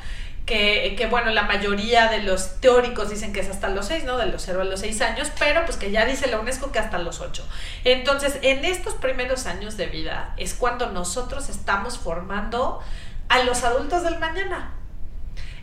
que, 0.45 0.95
que, 0.97 1.05
bueno, 1.05 1.31
la 1.31 1.43
mayoría 1.43 2.09
de 2.09 2.21
los 2.21 2.59
teóricos 2.59 3.09
dicen 3.09 3.31
que 3.31 3.39
es 3.39 3.49
hasta 3.49 3.69
los 3.69 3.87
seis, 3.87 4.03
¿no? 4.03 4.17
De 4.17 4.25
los 4.25 4.41
cero 4.41 4.61
a 4.61 4.65
los 4.65 4.81
seis 4.81 5.01
años, 5.01 5.31
pero 5.39 5.63
pues 5.65 5.77
que 5.77 5.89
ya 5.91 6.05
dice 6.05 6.27
la 6.27 6.39
UNESCO 6.39 6.71
que 6.71 6.79
hasta 6.79 6.99
los 6.99 7.21
ocho. 7.21 7.47
Entonces, 7.85 8.39
en 8.41 8.65
estos 8.65 8.95
primeros 8.95 9.45
años 9.45 9.77
de 9.77 9.85
vida 9.85 10.33
es 10.35 10.53
cuando 10.53 10.89
nosotros 10.89 11.49
estamos 11.49 11.97
formando 11.97 12.81
a 13.29 13.43
los 13.43 13.63
adultos 13.63 14.03
del 14.03 14.19
mañana. 14.19 14.73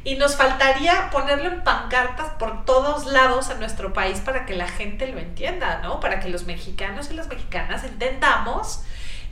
Y 0.03 0.17
nos 0.17 0.37
faltaría 0.37 1.11
ponerlo 1.11 1.49
en 1.49 1.63
pancartas 1.63 2.31
por 2.39 2.65
todos 2.65 3.07
lados 3.07 3.51
en 3.51 3.61
nuestro 3.61 3.93
país 3.93 4.21
para 4.21 4.47
que 4.47 4.55
la 4.55 4.67
gente 4.67 5.07
lo 5.07 5.19
entienda, 5.19 5.81
¿no? 5.83 6.01
Para 6.01 6.21
que 6.21 6.29
los 6.29 6.45
mexicanos 6.45 7.11
y 7.11 7.15
las 7.15 7.29
mexicanas 7.29 7.85
entendamos 7.85 8.83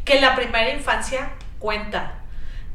que 0.05 0.21
la 0.21 0.37
primera 0.37 0.71
infancia 0.71 1.31
cuenta, 1.59 2.19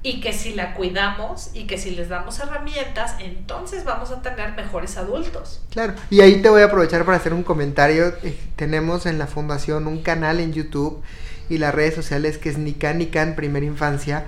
y 0.04 0.20
que 0.20 0.34
si 0.34 0.54
la 0.54 0.74
cuidamos 0.74 1.50
y 1.54 1.66
que 1.66 1.78
si 1.78 1.92
les 1.92 2.10
damos 2.10 2.38
herramientas, 2.40 3.16
entonces 3.20 3.86
vamos 3.86 4.12
a 4.12 4.22
tener 4.22 4.52
mejores 4.52 4.98
adultos. 4.98 5.62
Claro, 5.72 5.94
y 6.10 6.20
ahí 6.20 6.42
te 6.42 6.50
voy 6.50 6.62
a 6.62 6.66
aprovechar 6.66 7.06
para 7.06 7.18
hacer 7.18 7.34
un 7.34 7.44
comentario. 7.44 8.14
Eh, 8.22 8.38
tenemos 8.58 9.06
en 9.06 9.18
la 9.18 9.28
fundación 9.28 9.88
un 9.88 10.04
canal 10.04 10.42
en 10.42 10.52
YouTube 10.52 11.02
y 11.50 11.58
las 11.58 11.74
redes 11.74 11.96
sociales 11.96 12.38
que 12.38 12.50
es 12.50 12.58
Nican 12.58 12.98
Nican 12.98 13.36
Primera 13.36 13.66
Infancia, 13.66 14.26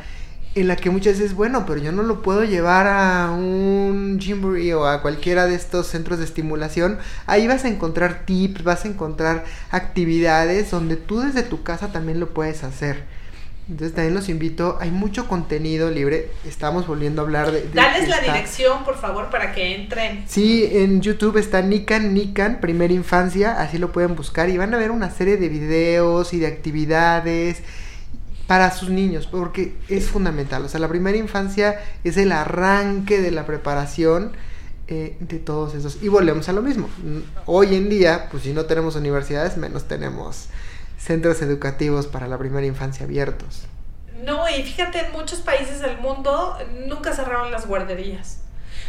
en 0.56 0.70
la 0.70 0.78
que 0.78 0.90
muchas 0.90 1.20
veces, 1.20 1.36
bueno, 1.36 1.66
pero 1.66 1.82
yo 1.82 1.92
no 1.92 2.02
lo 2.02 2.22
puedo 2.22 2.46
llevar 2.46 2.88
a 2.88 3.32
un 3.32 4.18
gymboree 4.20 4.74
o 4.74 4.88
a 4.88 5.02
cualquiera 5.02 5.48
de 5.48 5.56
estos 5.56 5.88
centros 5.88 6.18
de 6.18 6.26
estimulación. 6.26 6.98
Ahí 7.26 7.46
vas 7.46 7.66
a 7.66 7.68
encontrar 7.68 8.26
tips, 8.26 8.64
vas 8.64 8.86
a 8.86 8.88
encontrar 8.88 9.44
actividades 9.70 10.72
donde 10.72 10.96
tú 10.96 11.20
desde 11.20 11.44
tu 11.44 11.64
casa 11.64 11.92
también 11.92 12.22
lo 12.22 12.30
puedes 12.34 12.64
hacer. 12.64 13.04
Entonces 13.68 13.96
también 13.96 14.14
los 14.14 14.30
invito, 14.30 14.78
hay 14.80 14.92
mucho 14.92 15.28
contenido 15.28 15.90
libre, 15.90 16.30
estamos 16.48 16.86
volviendo 16.86 17.22
a 17.22 17.26
hablar 17.26 17.52
de... 17.52 17.64
de 17.64 17.70
Dales 17.74 18.08
la 18.08 18.22
dirección, 18.22 18.86
por 18.86 18.96
favor, 18.96 19.32
para 19.32 19.54
que 19.54 19.76
entren. 19.76 20.24
Sí, 20.28 20.70
en 20.72 21.02
YouTube 21.02 21.38
está 21.38 21.64
Nikan 21.64 22.14
Nikan, 22.14 22.62
Primera 22.62 22.94
Infancia, 22.94 23.60
así 23.60 23.80
lo 23.80 23.92
pueden 23.92 24.16
buscar 24.16 24.50
y 24.50 24.58
van 24.58 24.74
a 24.76 24.78
ver 24.78 24.92
una 24.92 25.10
serie 25.10 25.38
de 25.38 25.50
videos 25.50 26.32
y 26.34 26.40
de 26.40 26.48
actividades 26.48 27.64
para 28.48 28.72
sus 28.72 28.90
niños, 28.90 29.28
porque 29.28 29.76
es 29.90 30.08
fundamental, 30.08 30.64
o 30.66 30.70
sea, 30.70 30.80
la 30.80 30.88
primera 30.88 31.18
infancia 31.18 31.82
es 32.04 32.18
el 32.18 32.32
arranque 32.32 33.20
de 33.20 33.32
la 33.32 33.46
preparación 33.46 34.34
eh, 34.88 35.18
de 35.20 35.40
todos 35.40 35.74
esos. 35.74 36.02
Y 36.04 36.10
volvemos 36.10 36.48
a 36.48 36.54
lo 36.54 36.62
mismo, 36.62 36.90
hoy 37.46 37.76
en 37.76 37.90
día, 37.90 38.28
pues 38.30 38.44
si 38.44 38.54
no 38.54 38.66
tenemos 38.66 38.96
universidades, 38.96 39.58
menos 39.58 39.88
tenemos 39.88 40.50
centros 40.98 41.42
educativos 41.42 42.08
para 42.08 42.28
la 42.28 42.38
primera 42.38 42.66
infancia 42.66 43.06
abiertos. 43.06 43.64
No, 44.24 44.48
y 44.50 44.64
fíjate, 44.64 45.06
en 45.06 45.12
muchos 45.12 45.40
países 45.40 45.82
del 45.82 45.98
mundo 45.98 46.58
nunca 46.88 47.14
cerraron 47.14 47.52
las 47.52 47.68
guarderías. 47.68 48.40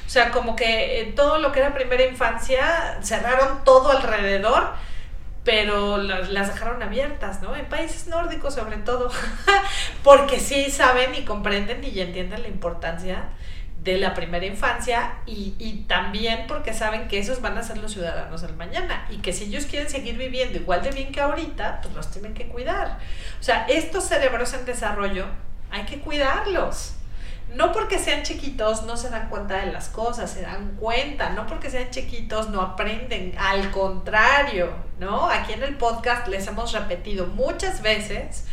O 0.06 0.08
sea, 0.08 0.30
como 0.30 0.54
que 0.54 1.00
eh, 1.00 1.12
todo 1.16 1.38
lo 1.38 1.52
que 1.52 1.60
era 1.60 1.74
primera 1.74 2.04
infancia 2.06 2.98
cerraron 3.02 3.64
todo 3.64 3.90
alrededor, 3.90 4.68
pero 5.46 5.96
las, 5.96 6.28
las 6.30 6.52
dejaron 6.52 6.82
abiertas, 6.82 7.40
¿no? 7.40 7.54
En 7.54 7.66
países 7.66 8.08
nórdicos 8.08 8.56
sobre 8.56 8.78
todo, 8.78 9.10
porque 10.02 10.40
sí 10.40 10.70
saben 10.70 11.14
y 11.14 11.24
comprenden 11.24 11.84
y 11.84 12.00
entienden 12.00 12.42
la 12.42 12.48
importancia 12.48 13.28
de 13.84 13.96
la 13.96 14.12
primera 14.14 14.44
infancia 14.44 15.18
y, 15.24 15.54
y, 15.60 15.84
también 15.86 16.46
porque 16.48 16.74
saben 16.74 17.06
que 17.06 17.20
esos 17.20 17.40
van 17.40 17.56
a 17.56 17.62
ser 17.62 17.78
los 17.78 17.92
ciudadanos 17.92 18.42
del 18.42 18.56
mañana 18.56 19.06
y 19.08 19.18
que 19.18 19.32
si 19.32 19.44
ellos 19.44 19.66
quieren 19.66 19.88
seguir 19.88 20.18
viviendo 20.18 20.58
igual 20.58 20.82
de 20.82 20.90
bien 20.90 21.12
que 21.12 21.20
ahorita, 21.20 21.80
pues 21.80 21.94
los 21.94 22.10
tienen 22.10 22.34
que 22.34 22.48
cuidar. 22.48 22.98
O 23.38 23.42
sea, 23.44 23.66
estos 23.68 24.08
cerebros 24.08 24.52
en 24.54 24.64
desarrollo 24.64 25.26
hay 25.70 25.84
que 25.84 26.00
cuidarlos. 26.00 26.95
No 27.54 27.72
porque 27.72 27.98
sean 27.98 28.22
chiquitos 28.22 28.82
no 28.82 28.96
se 28.96 29.08
dan 29.08 29.28
cuenta 29.28 29.58
de 29.58 29.72
las 29.72 29.88
cosas, 29.88 30.30
se 30.30 30.42
dan 30.42 30.76
cuenta, 30.78 31.30
no 31.30 31.46
porque 31.46 31.70
sean 31.70 31.90
chiquitos 31.90 32.50
no 32.50 32.60
aprenden, 32.60 33.34
al 33.38 33.70
contrario, 33.70 34.70
¿no? 34.98 35.30
Aquí 35.30 35.52
en 35.52 35.62
el 35.62 35.76
podcast 35.76 36.28
les 36.28 36.46
hemos 36.48 36.72
repetido 36.72 37.26
muchas 37.28 37.82
veces 37.82 38.44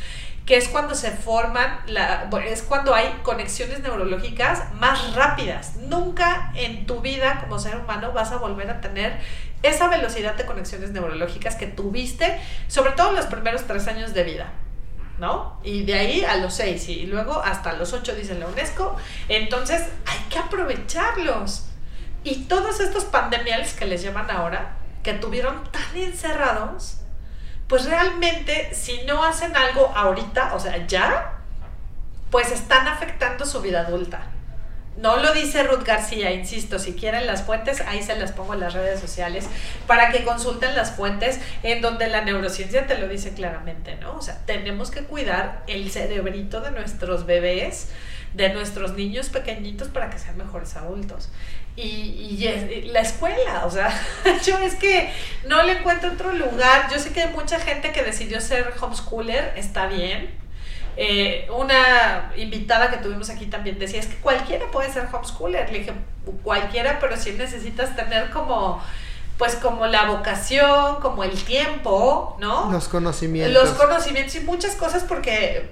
que 0.46 0.58
es 0.58 0.68
cuando 0.68 0.94
se 0.94 1.12
forman, 1.12 1.80
la, 1.88 2.30
es 2.46 2.62
cuando 2.64 2.94
hay 2.94 3.08
conexiones 3.24 3.80
neurológicas 3.80 4.74
más 4.74 5.16
rápidas. 5.16 5.78
Nunca 5.78 6.52
en 6.56 6.86
tu 6.86 7.00
vida 7.00 7.40
como 7.40 7.60
ser 7.60 7.78
humano 7.78 8.12
vas 8.12 8.32
a 8.32 8.38
volver 8.38 8.70
a 8.70 8.82
tener 8.82 9.18
esa 9.62 9.88
velocidad 9.88 10.36
de 10.36 10.46
conexiones 10.46 10.92
neurológicas 10.92 11.56
que 11.56 11.68
tuviste, 11.68 12.40
sobre 12.68 12.92
todo 12.92 13.12
en 13.12 13.16
los 13.16 13.26
primeros 13.28 13.64
tres 13.64 13.88
años 13.88 14.14
de 14.14 14.24
vida. 14.24 14.52
¿No? 15.24 15.58
Y 15.64 15.84
de 15.84 15.94
ahí 15.94 16.26
a 16.26 16.36
los 16.36 16.54
seis 16.54 16.90
y 16.90 17.06
luego 17.06 17.42
hasta 17.42 17.72
los 17.72 17.94
ocho, 17.94 18.14
dice 18.14 18.36
la 18.36 18.46
UNESCO. 18.46 18.98
Entonces 19.30 19.82
hay 20.06 20.20
que 20.30 20.38
aprovecharlos. 20.38 21.68
Y 22.26 22.44
todos 22.44 22.82
estos 22.82 23.06
pandemiales 23.06 23.74
que 23.74 23.86
les 23.86 24.02
llaman 24.04 24.30
ahora, 24.30 24.76
que 25.02 25.14
tuvieron 25.14 25.64
tan 25.72 25.96
encerrados, 25.96 26.98
pues 27.70 27.86
realmente 27.86 28.76
si 28.76 29.06
no 29.06 29.24
hacen 29.24 29.56
algo 29.56 29.94
ahorita, 29.96 30.56
o 30.56 30.60
sea, 30.60 30.86
ya, 30.88 31.36
pues 32.30 32.52
están 32.52 32.86
afectando 32.90 33.46
su 33.46 33.62
vida 33.62 33.80
adulta. 33.88 34.33
No 34.98 35.18
lo 35.18 35.34
dice 35.34 35.64
Ruth 35.64 35.84
García, 35.84 36.32
insisto, 36.32 36.78
si 36.78 36.94
quieren 36.94 37.26
las 37.26 37.44
fuentes, 37.44 37.82
ahí 37.82 38.04
se 38.04 38.16
las 38.16 38.32
pongo 38.32 38.54
en 38.54 38.60
las 38.60 38.74
redes 38.74 39.00
sociales 39.00 39.48
para 39.88 40.12
que 40.12 40.24
consulten 40.24 40.76
las 40.76 40.92
fuentes 40.92 41.40
en 41.64 41.82
donde 41.82 42.08
la 42.08 42.22
neurociencia 42.22 42.86
te 42.86 42.98
lo 42.98 43.08
dice 43.08 43.34
claramente, 43.34 43.96
¿no? 43.96 44.16
O 44.18 44.22
sea, 44.22 44.38
tenemos 44.46 44.92
que 44.92 45.02
cuidar 45.02 45.64
el 45.68 45.90
cerebrito 45.90 46.62
de 46.62 46.72
nuestros 46.72 47.26
bebés 47.26 47.90
de 48.34 48.50
nuestros 48.50 48.94
niños 48.94 49.30
pequeñitos 49.30 49.88
para 49.90 50.10
que 50.10 50.18
sean 50.18 50.38
mejores 50.38 50.76
adultos. 50.76 51.30
Y, 51.76 51.82
y, 51.82 52.82
la 52.92 53.02
escuela, 53.02 53.66
o 53.66 53.72
sea, 53.72 53.90
yo 54.46 54.58
es 54.60 54.76
que 54.76 55.12
no 55.48 55.64
le 55.64 55.80
encuentro 55.80 56.12
otro 56.12 56.32
lugar. 56.34 56.90
Yo 56.92 57.00
sé 57.00 57.12
que 57.14 57.22
hay 57.22 57.34
mucha 57.34 57.60
gente 57.60 57.92
que 57.92 58.04
decidió 58.04 58.42
ser 58.42 58.74
homeschooler, 58.80 59.54
está 59.56 59.88
bien. 59.88 60.43
Eh, 60.96 61.48
una 61.56 62.32
invitada 62.36 62.90
que 62.92 62.98
tuvimos 62.98 63.30
aquí 63.30 63.48
también 63.48 63.80
decía, 63.80 64.00
es 64.00 64.08
que 64.08 64.16
cualquiera 64.18 64.66
puede 64.72 64.92
ser 64.92 65.08
homeschooler. 65.12 65.72
Le 65.72 65.80
dije, 65.80 65.94
cualquiera, 66.44 67.00
pero 67.00 67.18
si 67.18 67.32
necesitas 67.32 67.96
tener 67.96 68.30
como 68.30 68.82
pues 69.38 69.56
como 69.56 69.88
la 69.88 70.06
vocación, 70.06 70.98
como 71.02 71.24
el 71.24 71.32
tiempo, 71.44 72.38
¿no? 72.40 72.72
Los 72.72 72.88
conocimientos. 72.88 73.54
Los 73.54 73.72
conocimientos 73.72 74.36
y 74.36 74.42
muchas 74.42 74.76
cosas 74.76 75.04
porque, 75.04 75.70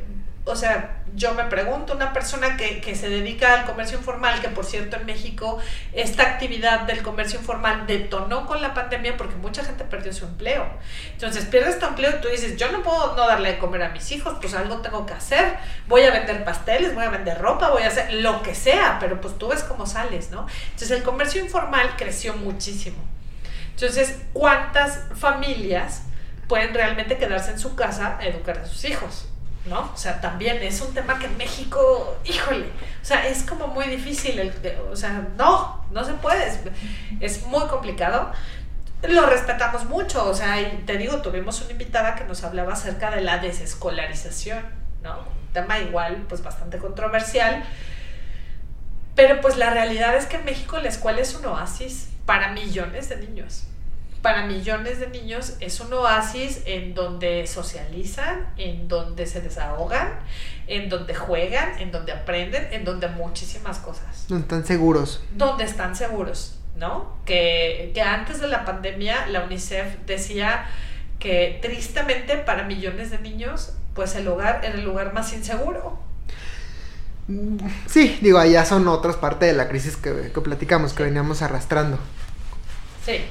o 0.51 0.55
sea, 0.55 0.97
yo 1.15 1.33
me 1.33 1.45
pregunto, 1.45 1.93
una 1.93 2.13
persona 2.13 2.57
que, 2.57 2.95
se 2.95 3.09
dedica 3.09 3.53
al 3.53 3.65
comercio 3.65 3.97
informal, 3.97 4.41
que 4.41 4.49
por 4.49 4.65
cierto 4.65 4.97
en 4.97 5.05
México 5.05 5.59
esta 5.93 6.23
actividad 6.23 6.81
del 6.81 7.01
comercio 7.01 7.39
informal 7.39 7.87
detonó 7.87 8.45
con 8.45 8.61
la 8.61 8.73
pandemia 8.73 9.15
porque 9.15 9.35
mucha 9.35 9.63
gente 9.63 9.83
perdió 9.85 10.11
su 10.13 10.25
empleo. 10.25 10.67
Entonces 11.13 11.45
pierdes 11.45 11.79
tu 11.79 11.85
empleo 11.85 12.11
y 12.17 12.21
tú 12.21 12.27
dices, 12.27 12.57
yo 12.57 12.71
no 12.71 12.83
puedo 12.83 13.15
no 13.15 13.27
darle 13.27 13.53
de 13.53 13.57
comer 13.59 13.83
a 13.83 13.89
mis 13.89 14.11
hijos, 14.11 14.37
pues 14.41 14.53
algo 14.53 14.77
tengo 14.77 15.05
que 15.05 15.13
hacer. 15.13 15.57
Voy 15.87 16.01
a 16.03 16.11
vender 16.11 16.43
pasteles, 16.43 16.93
voy 16.93 17.05
a 17.05 17.09
vender 17.09 17.39
ropa, 17.39 17.69
voy 17.69 17.83
a 17.83 17.87
hacer 17.87 18.13
lo 18.13 18.41
que 18.41 18.53
sea, 18.53 18.97
pero 18.99 19.21
pues 19.21 19.37
tú 19.37 19.47
ves 19.47 19.63
cómo 19.63 19.85
sales, 19.85 20.31
¿no? 20.31 20.47
Entonces 20.65 20.91
el 20.91 21.03
comercio 21.03 21.41
informal 21.41 21.95
creció 21.97 22.33
muchísimo. 22.35 22.97
Entonces, 23.69 24.17
¿cuántas 24.33 25.05
familias 25.15 26.03
pueden 26.47 26.73
realmente 26.73 27.17
quedarse 27.17 27.51
en 27.51 27.59
su 27.59 27.75
casa 27.75 28.17
a 28.19 28.27
educar 28.27 28.59
a 28.59 28.65
sus 28.65 28.83
hijos? 28.85 29.30
¿No? 29.65 29.91
O 29.93 29.97
sea, 29.97 30.19
también 30.19 30.61
es 30.63 30.81
un 30.81 30.93
tema 30.93 31.19
que 31.19 31.27
en 31.27 31.37
México, 31.37 32.17
híjole, 32.25 32.65
o 33.01 33.05
sea, 33.05 33.27
es 33.27 33.43
como 33.43 33.67
muy 33.67 33.85
difícil, 33.85 34.39
el, 34.39 34.53
o 34.91 34.95
sea, 34.95 35.27
no, 35.37 35.85
no 35.91 36.03
se 36.03 36.13
puede, 36.13 36.51
es, 37.19 37.45
muy 37.45 37.65
complicado. 37.67 38.31
Lo 39.07 39.25
respetamos 39.25 39.85
mucho, 39.85 40.29
o 40.29 40.33
sea, 40.33 40.57
te 40.85 40.97
digo, 40.97 41.21
tuvimos 41.21 41.61
una 41.61 41.71
invitada 41.71 42.15
que 42.15 42.23
nos 42.23 42.43
hablaba 42.43 42.73
acerca 42.73 43.09
de 43.11 43.21
la 43.21 43.39
desescolarización, 43.39 44.63
¿no? 45.01 45.19
Un 45.19 45.53
tema 45.53 45.79
igual, 45.79 46.25
pues 46.29 46.43
bastante 46.43 46.77
controversial, 46.77 47.63
pero 49.15 49.41
pues 49.41 49.57
la 49.57 49.71
realidad 49.71 50.15
es 50.15 50.27
que 50.27 50.37
en 50.37 50.45
México 50.45 50.77
la 50.79 50.89
escuela 50.89 51.19
es 51.19 51.33
un 51.35 51.45
oasis 51.45 52.09
para 52.25 52.51
millones 52.51 53.09
de 53.09 53.17
niños 53.17 53.65
para 54.21 54.45
millones 54.45 54.99
de 54.99 55.07
niños 55.07 55.55
es 55.59 55.79
un 55.79 55.91
oasis 55.93 56.61
en 56.65 56.93
donde 56.93 57.47
socializan, 57.47 58.47
en 58.57 58.87
donde 58.87 59.25
se 59.25 59.41
desahogan, 59.41 60.09
en 60.67 60.89
donde 60.89 61.15
juegan, 61.15 61.79
en 61.79 61.91
donde 61.91 62.11
aprenden, 62.11 62.67
en 62.71 62.85
donde 62.85 63.07
muchísimas 63.07 63.79
cosas. 63.79 64.25
Donde 64.27 64.43
están 64.43 64.65
seguros. 64.65 65.23
Donde 65.35 65.63
están 65.63 65.95
seguros, 65.95 66.59
¿no? 66.77 67.17
Que, 67.25 67.91
que 67.93 68.01
antes 68.01 68.39
de 68.39 68.47
la 68.47 68.63
pandemia 68.63 69.25
la 69.27 69.43
UNICEF 69.43 70.05
decía 70.05 70.65
que 71.19 71.59
tristemente 71.61 72.37
para 72.37 72.63
millones 72.63 73.09
de 73.11 73.19
niños, 73.19 73.73
pues 73.95 74.15
el 74.15 74.27
hogar 74.27 74.63
era 74.63 74.75
el 74.75 74.83
lugar 74.83 75.13
más 75.13 75.33
inseguro. 75.33 75.99
Sí, 77.87 78.19
digo, 78.21 78.39
allá 78.39 78.65
son 78.65 78.87
otras 78.87 79.15
partes 79.15 79.49
de 79.49 79.53
la 79.55 79.67
crisis 79.67 79.95
que, 79.95 80.31
que 80.33 80.41
platicamos, 80.41 80.93
que 80.93 81.03
veníamos 81.03 81.41
arrastrando. 81.41 81.97
Sí. 83.05 83.21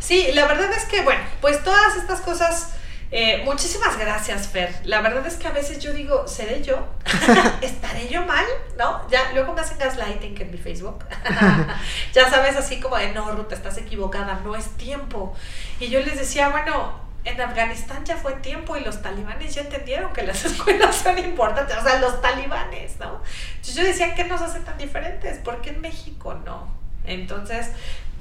Sí. 0.00 0.30
la 0.32 0.46
verdad 0.46 0.70
es 0.72 0.84
que, 0.84 1.02
bueno, 1.02 1.22
pues 1.40 1.62
todas 1.62 1.96
estas 1.96 2.20
cosas... 2.20 2.74
Eh, 3.14 3.42
muchísimas 3.44 3.98
gracias, 3.98 4.48
Fer. 4.48 4.74
La 4.84 5.02
verdad 5.02 5.26
es 5.26 5.34
que 5.34 5.46
a 5.46 5.50
veces 5.50 5.80
yo 5.80 5.92
digo, 5.92 6.26
¿seré 6.26 6.62
yo? 6.62 6.88
¿Estaré 7.60 8.08
yo 8.08 8.24
mal? 8.24 8.46
¿No? 8.78 9.06
Ya, 9.10 9.32
luego 9.34 9.52
me 9.52 9.60
hacen 9.60 9.76
gaslighting 9.76 10.40
en 10.40 10.50
mi 10.50 10.56
Facebook. 10.56 11.04
ya 12.14 12.30
sabes, 12.30 12.56
así 12.56 12.80
como 12.80 12.96
de, 12.96 13.12
no, 13.12 13.30
Ruta, 13.32 13.54
estás 13.54 13.76
equivocada, 13.76 14.40
no 14.42 14.56
es 14.56 14.66
tiempo. 14.78 15.34
Y 15.78 15.88
yo 15.88 16.00
les 16.00 16.18
decía, 16.18 16.48
bueno, 16.48 17.02
en 17.24 17.40
Afganistán 17.40 18.04
ya 18.04 18.16
fue 18.16 18.32
tiempo 18.34 18.76
y 18.76 18.80
los 18.80 19.00
talibanes 19.00 19.54
ya 19.54 19.62
entendieron 19.62 20.12
que 20.12 20.22
las 20.22 20.44
escuelas 20.46 20.96
son 20.96 21.18
importantes. 21.18 21.76
O 21.76 21.82
sea, 21.82 21.98
los 21.98 22.20
talibanes, 22.20 22.98
¿no? 22.98 23.22
Yo 23.62 23.84
decía, 23.84 24.14
¿qué 24.14 24.24
nos 24.24 24.40
hace 24.40 24.60
tan 24.60 24.78
diferentes? 24.78 25.38
¿Por 25.38 25.60
qué 25.60 25.70
en 25.70 25.80
México 25.80 26.34
no? 26.34 26.80
Entonces, 27.04 27.68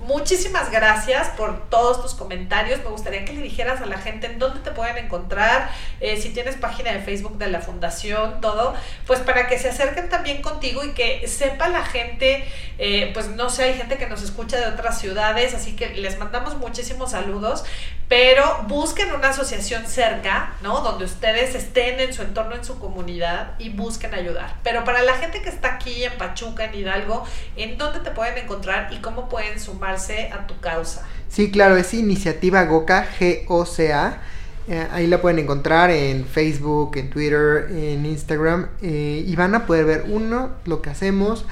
Muchísimas 0.01 0.71
gracias 0.71 1.27
por 1.29 1.69
todos 1.69 2.01
tus 2.01 2.15
comentarios. 2.15 2.79
Me 2.79 2.89
gustaría 2.89 3.23
que 3.23 3.33
le 3.33 3.41
dijeras 3.43 3.81
a 3.81 3.85
la 3.85 3.99
gente 3.99 4.25
en 4.25 4.39
dónde 4.39 4.59
te 4.61 4.71
pueden 4.71 4.97
encontrar, 4.97 5.69
eh, 5.99 6.19
si 6.19 6.31
tienes 6.31 6.55
página 6.55 6.91
de 6.91 7.01
Facebook 7.01 7.37
de 7.37 7.47
la 7.47 7.61
fundación, 7.61 8.41
todo, 8.41 8.73
pues 9.05 9.19
para 9.19 9.47
que 9.47 9.59
se 9.59 9.69
acerquen 9.69 10.09
también 10.09 10.41
contigo 10.41 10.83
y 10.83 10.93
que 10.93 11.27
sepa 11.27 11.67
la 11.67 11.85
gente, 11.85 12.43
eh, 12.79 13.11
pues 13.13 13.27
no 13.27 13.51
sé, 13.51 13.65
hay 13.65 13.73
gente 13.75 13.99
que 13.99 14.07
nos 14.07 14.23
escucha 14.23 14.57
de 14.59 14.65
otras 14.65 14.99
ciudades, 14.99 15.53
así 15.53 15.75
que 15.75 15.89
les 15.89 16.17
mandamos 16.17 16.57
muchísimos 16.57 17.11
saludos, 17.11 17.63
pero 18.07 18.63
busquen 18.67 19.13
una 19.13 19.29
asociación 19.29 19.85
cerca, 19.85 20.55
¿no? 20.63 20.81
Donde 20.81 21.05
ustedes 21.05 21.53
estén 21.53 21.99
en 21.99 22.11
su 22.11 22.23
entorno, 22.23 22.55
en 22.55 22.65
su 22.65 22.79
comunidad 22.79 23.51
y 23.59 23.69
busquen 23.69 24.15
ayudar. 24.15 24.55
Pero 24.63 24.83
para 24.83 25.03
la 25.03 25.13
gente 25.13 25.43
que 25.43 25.49
está 25.49 25.75
aquí 25.75 26.03
en 26.03 26.13
Pachuca, 26.17 26.65
en 26.65 26.73
Hidalgo, 26.73 27.23
¿en 27.55 27.77
dónde 27.77 27.99
te 27.99 28.09
pueden 28.09 28.37
encontrar 28.39 28.91
y 28.91 28.97
cómo 28.97 29.29
pueden 29.29 29.59
sumar? 29.59 29.90
A 29.91 30.47
tu 30.47 30.59
causa. 30.59 31.05
Sí, 31.29 31.51
claro, 31.51 31.77
es 31.77 31.93
Iniciativa 31.93 32.63
GOCA, 32.63 33.07
G-O-C-A. 33.19 34.21
Eh, 34.67 34.87
ahí 34.91 35.07
la 35.07 35.21
pueden 35.21 35.39
encontrar 35.39 35.89
en 35.89 36.25
Facebook, 36.25 36.97
en 36.97 37.09
Twitter, 37.09 37.67
en 37.71 38.05
Instagram. 38.05 38.67
Eh, 38.81 39.23
y 39.25 39.35
van 39.35 39.55
a 39.55 39.65
poder 39.65 39.85
ver, 39.85 40.05
uno, 40.07 40.51
lo 40.65 40.81
que 40.81 40.89
hacemos. 40.89 41.45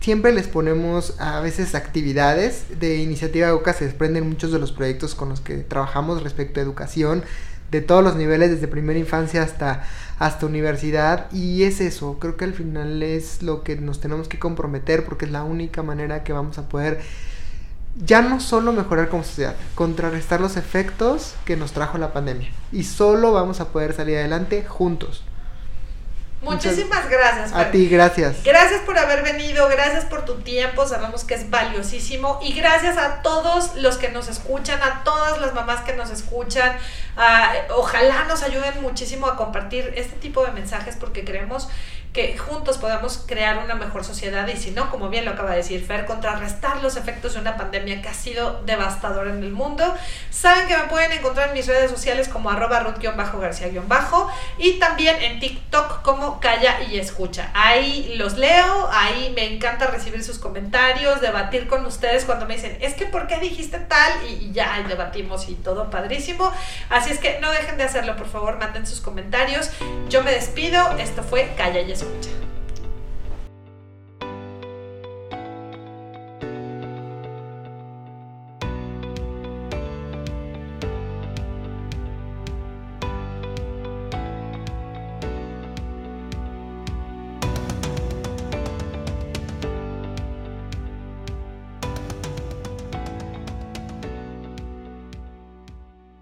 Siempre 0.00 0.32
les 0.32 0.46
ponemos 0.46 1.20
a 1.20 1.40
veces 1.40 1.74
actividades. 1.74 2.78
De 2.80 2.96
Iniciativa 2.96 3.50
GOCA 3.50 3.72
se 3.72 3.84
desprenden 3.86 4.28
muchos 4.28 4.52
de 4.52 4.58
los 4.58 4.72
proyectos 4.72 5.14
con 5.14 5.28
los 5.28 5.40
que 5.40 5.56
trabajamos 5.56 6.22
respecto 6.22 6.60
a 6.60 6.62
educación, 6.62 7.22
de 7.70 7.80
todos 7.80 8.04
los 8.04 8.16
niveles, 8.16 8.50
desde 8.50 8.68
primera 8.68 8.98
infancia 8.98 9.42
hasta, 9.42 9.84
hasta 10.18 10.46
universidad. 10.46 11.30
Y 11.32 11.64
es 11.64 11.80
eso, 11.80 12.18
creo 12.18 12.36
que 12.36 12.44
al 12.44 12.54
final 12.54 13.02
es 13.02 13.42
lo 13.42 13.62
que 13.62 13.76
nos 13.76 14.00
tenemos 14.00 14.28
que 14.28 14.38
comprometer 14.38 15.04
porque 15.04 15.24
es 15.24 15.30
la 15.30 15.44
única 15.44 15.82
manera 15.82 16.24
que 16.24 16.32
vamos 16.32 16.58
a 16.58 16.68
poder 16.68 17.00
ya 18.04 18.22
no 18.22 18.40
solo 18.40 18.72
mejorar 18.72 19.08
como 19.08 19.24
sociedad, 19.24 19.54
contrarrestar 19.74 20.40
los 20.40 20.56
efectos 20.56 21.34
que 21.44 21.56
nos 21.56 21.72
trajo 21.72 21.98
la 21.98 22.12
pandemia. 22.12 22.50
Y 22.72 22.84
solo 22.84 23.32
vamos 23.32 23.60
a 23.60 23.68
poder 23.68 23.94
salir 23.94 24.18
adelante 24.18 24.64
juntos. 24.64 25.22
Muchísimas 26.42 27.08
gracias. 27.08 27.52
A 27.54 27.70
ti, 27.70 27.88
gracias. 27.88 28.44
Gracias 28.44 28.82
por 28.82 28.98
haber 28.98 29.22
venido, 29.22 29.68
gracias 29.68 30.04
por 30.04 30.24
tu 30.24 30.36
tiempo, 30.36 30.86
sabemos 30.86 31.24
que 31.24 31.34
es 31.34 31.50
valiosísimo 31.50 32.38
y 32.42 32.52
gracias 32.52 32.98
a 32.98 33.22
todos 33.22 33.74
los 33.76 33.96
que 33.96 34.10
nos 34.10 34.28
escuchan, 34.28 34.80
a 34.82 35.02
todas 35.02 35.40
las 35.40 35.54
mamás 35.54 35.80
que 35.80 35.94
nos 35.94 36.10
escuchan. 36.10 36.76
ojalá 37.74 38.24
nos 38.24 38.42
ayuden 38.42 38.82
muchísimo 38.82 39.26
a 39.26 39.36
compartir 39.36 39.92
este 39.96 40.16
tipo 40.16 40.44
de 40.44 40.52
mensajes 40.52 40.96
porque 40.96 41.24
creemos 41.24 41.68
que 42.16 42.38
juntos 42.38 42.78
podamos 42.78 43.22
crear 43.26 43.58
una 43.58 43.74
mejor 43.74 44.02
sociedad 44.02 44.48
y 44.48 44.56
si 44.56 44.70
no, 44.70 44.90
como 44.90 45.10
bien 45.10 45.26
lo 45.26 45.32
acaba 45.32 45.50
de 45.50 45.58
decir 45.58 45.84
Fer, 45.84 46.06
contrarrestar 46.06 46.82
los 46.82 46.96
efectos 46.96 47.34
de 47.34 47.40
una 47.40 47.58
pandemia 47.58 48.00
que 48.00 48.08
ha 48.08 48.14
sido 48.14 48.62
devastadora 48.64 49.30
en 49.30 49.42
el 49.42 49.52
mundo. 49.52 49.94
Saben 50.30 50.66
que 50.66 50.74
me 50.78 50.84
pueden 50.84 51.12
encontrar 51.12 51.48
en 51.48 51.54
mis 51.54 51.66
redes 51.66 51.90
sociales 51.90 52.28
como 52.28 52.48
arroba 52.48 52.80
ruth-garcía-bajo 52.80 54.30
y 54.56 54.78
también 54.78 55.20
en 55.20 55.40
TikTok 55.40 56.00
como 56.00 56.40
calla 56.40 56.80
y 56.90 56.98
escucha. 56.98 57.50
Ahí 57.52 58.14
los 58.16 58.38
leo, 58.38 58.88
ahí 58.90 59.30
me 59.36 59.54
encanta 59.54 59.88
recibir 59.88 60.24
sus 60.24 60.38
comentarios, 60.38 61.20
debatir 61.20 61.68
con 61.68 61.84
ustedes 61.84 62.24
cuando 62.24 62.46
me 62.46 62.54
dicen, 62.54 62.78
es 62.80 62.94
que 62.94 63.04
¿por 63.04 63.26
qué 63.26 63.36
dijiste 63.40 63.78
tal? 63.78 64.12
Y, 64.26 64.52
ya 64.52 64.82
debatimos 64.88 65.50
y 65.50 65.54
todo 65.54 65.90
padrísimo. 65.90 66.50
Así 66.88 67.10
es 67.10 67.18
que 67.18 67.40
no 67.40 67.50
dejen 67.50 67.76
de 67.76 67.84
hacerlo, 67.84 68.16
por 68.16 68.26
favor, 68.26 68.56
manden 68.56 68.86
sus 68.86 69.02
comentarios. 69.02 69.68
Yo 70.08 70.22
me 70.22 70.30
despido, 70.30 70.96
esto 70.96 71.22
fue 71.22 71.52
Calla 71.58 71.82
y 71.82 71.92
escucha. 71.92 72.05
episode. 72.06 72.55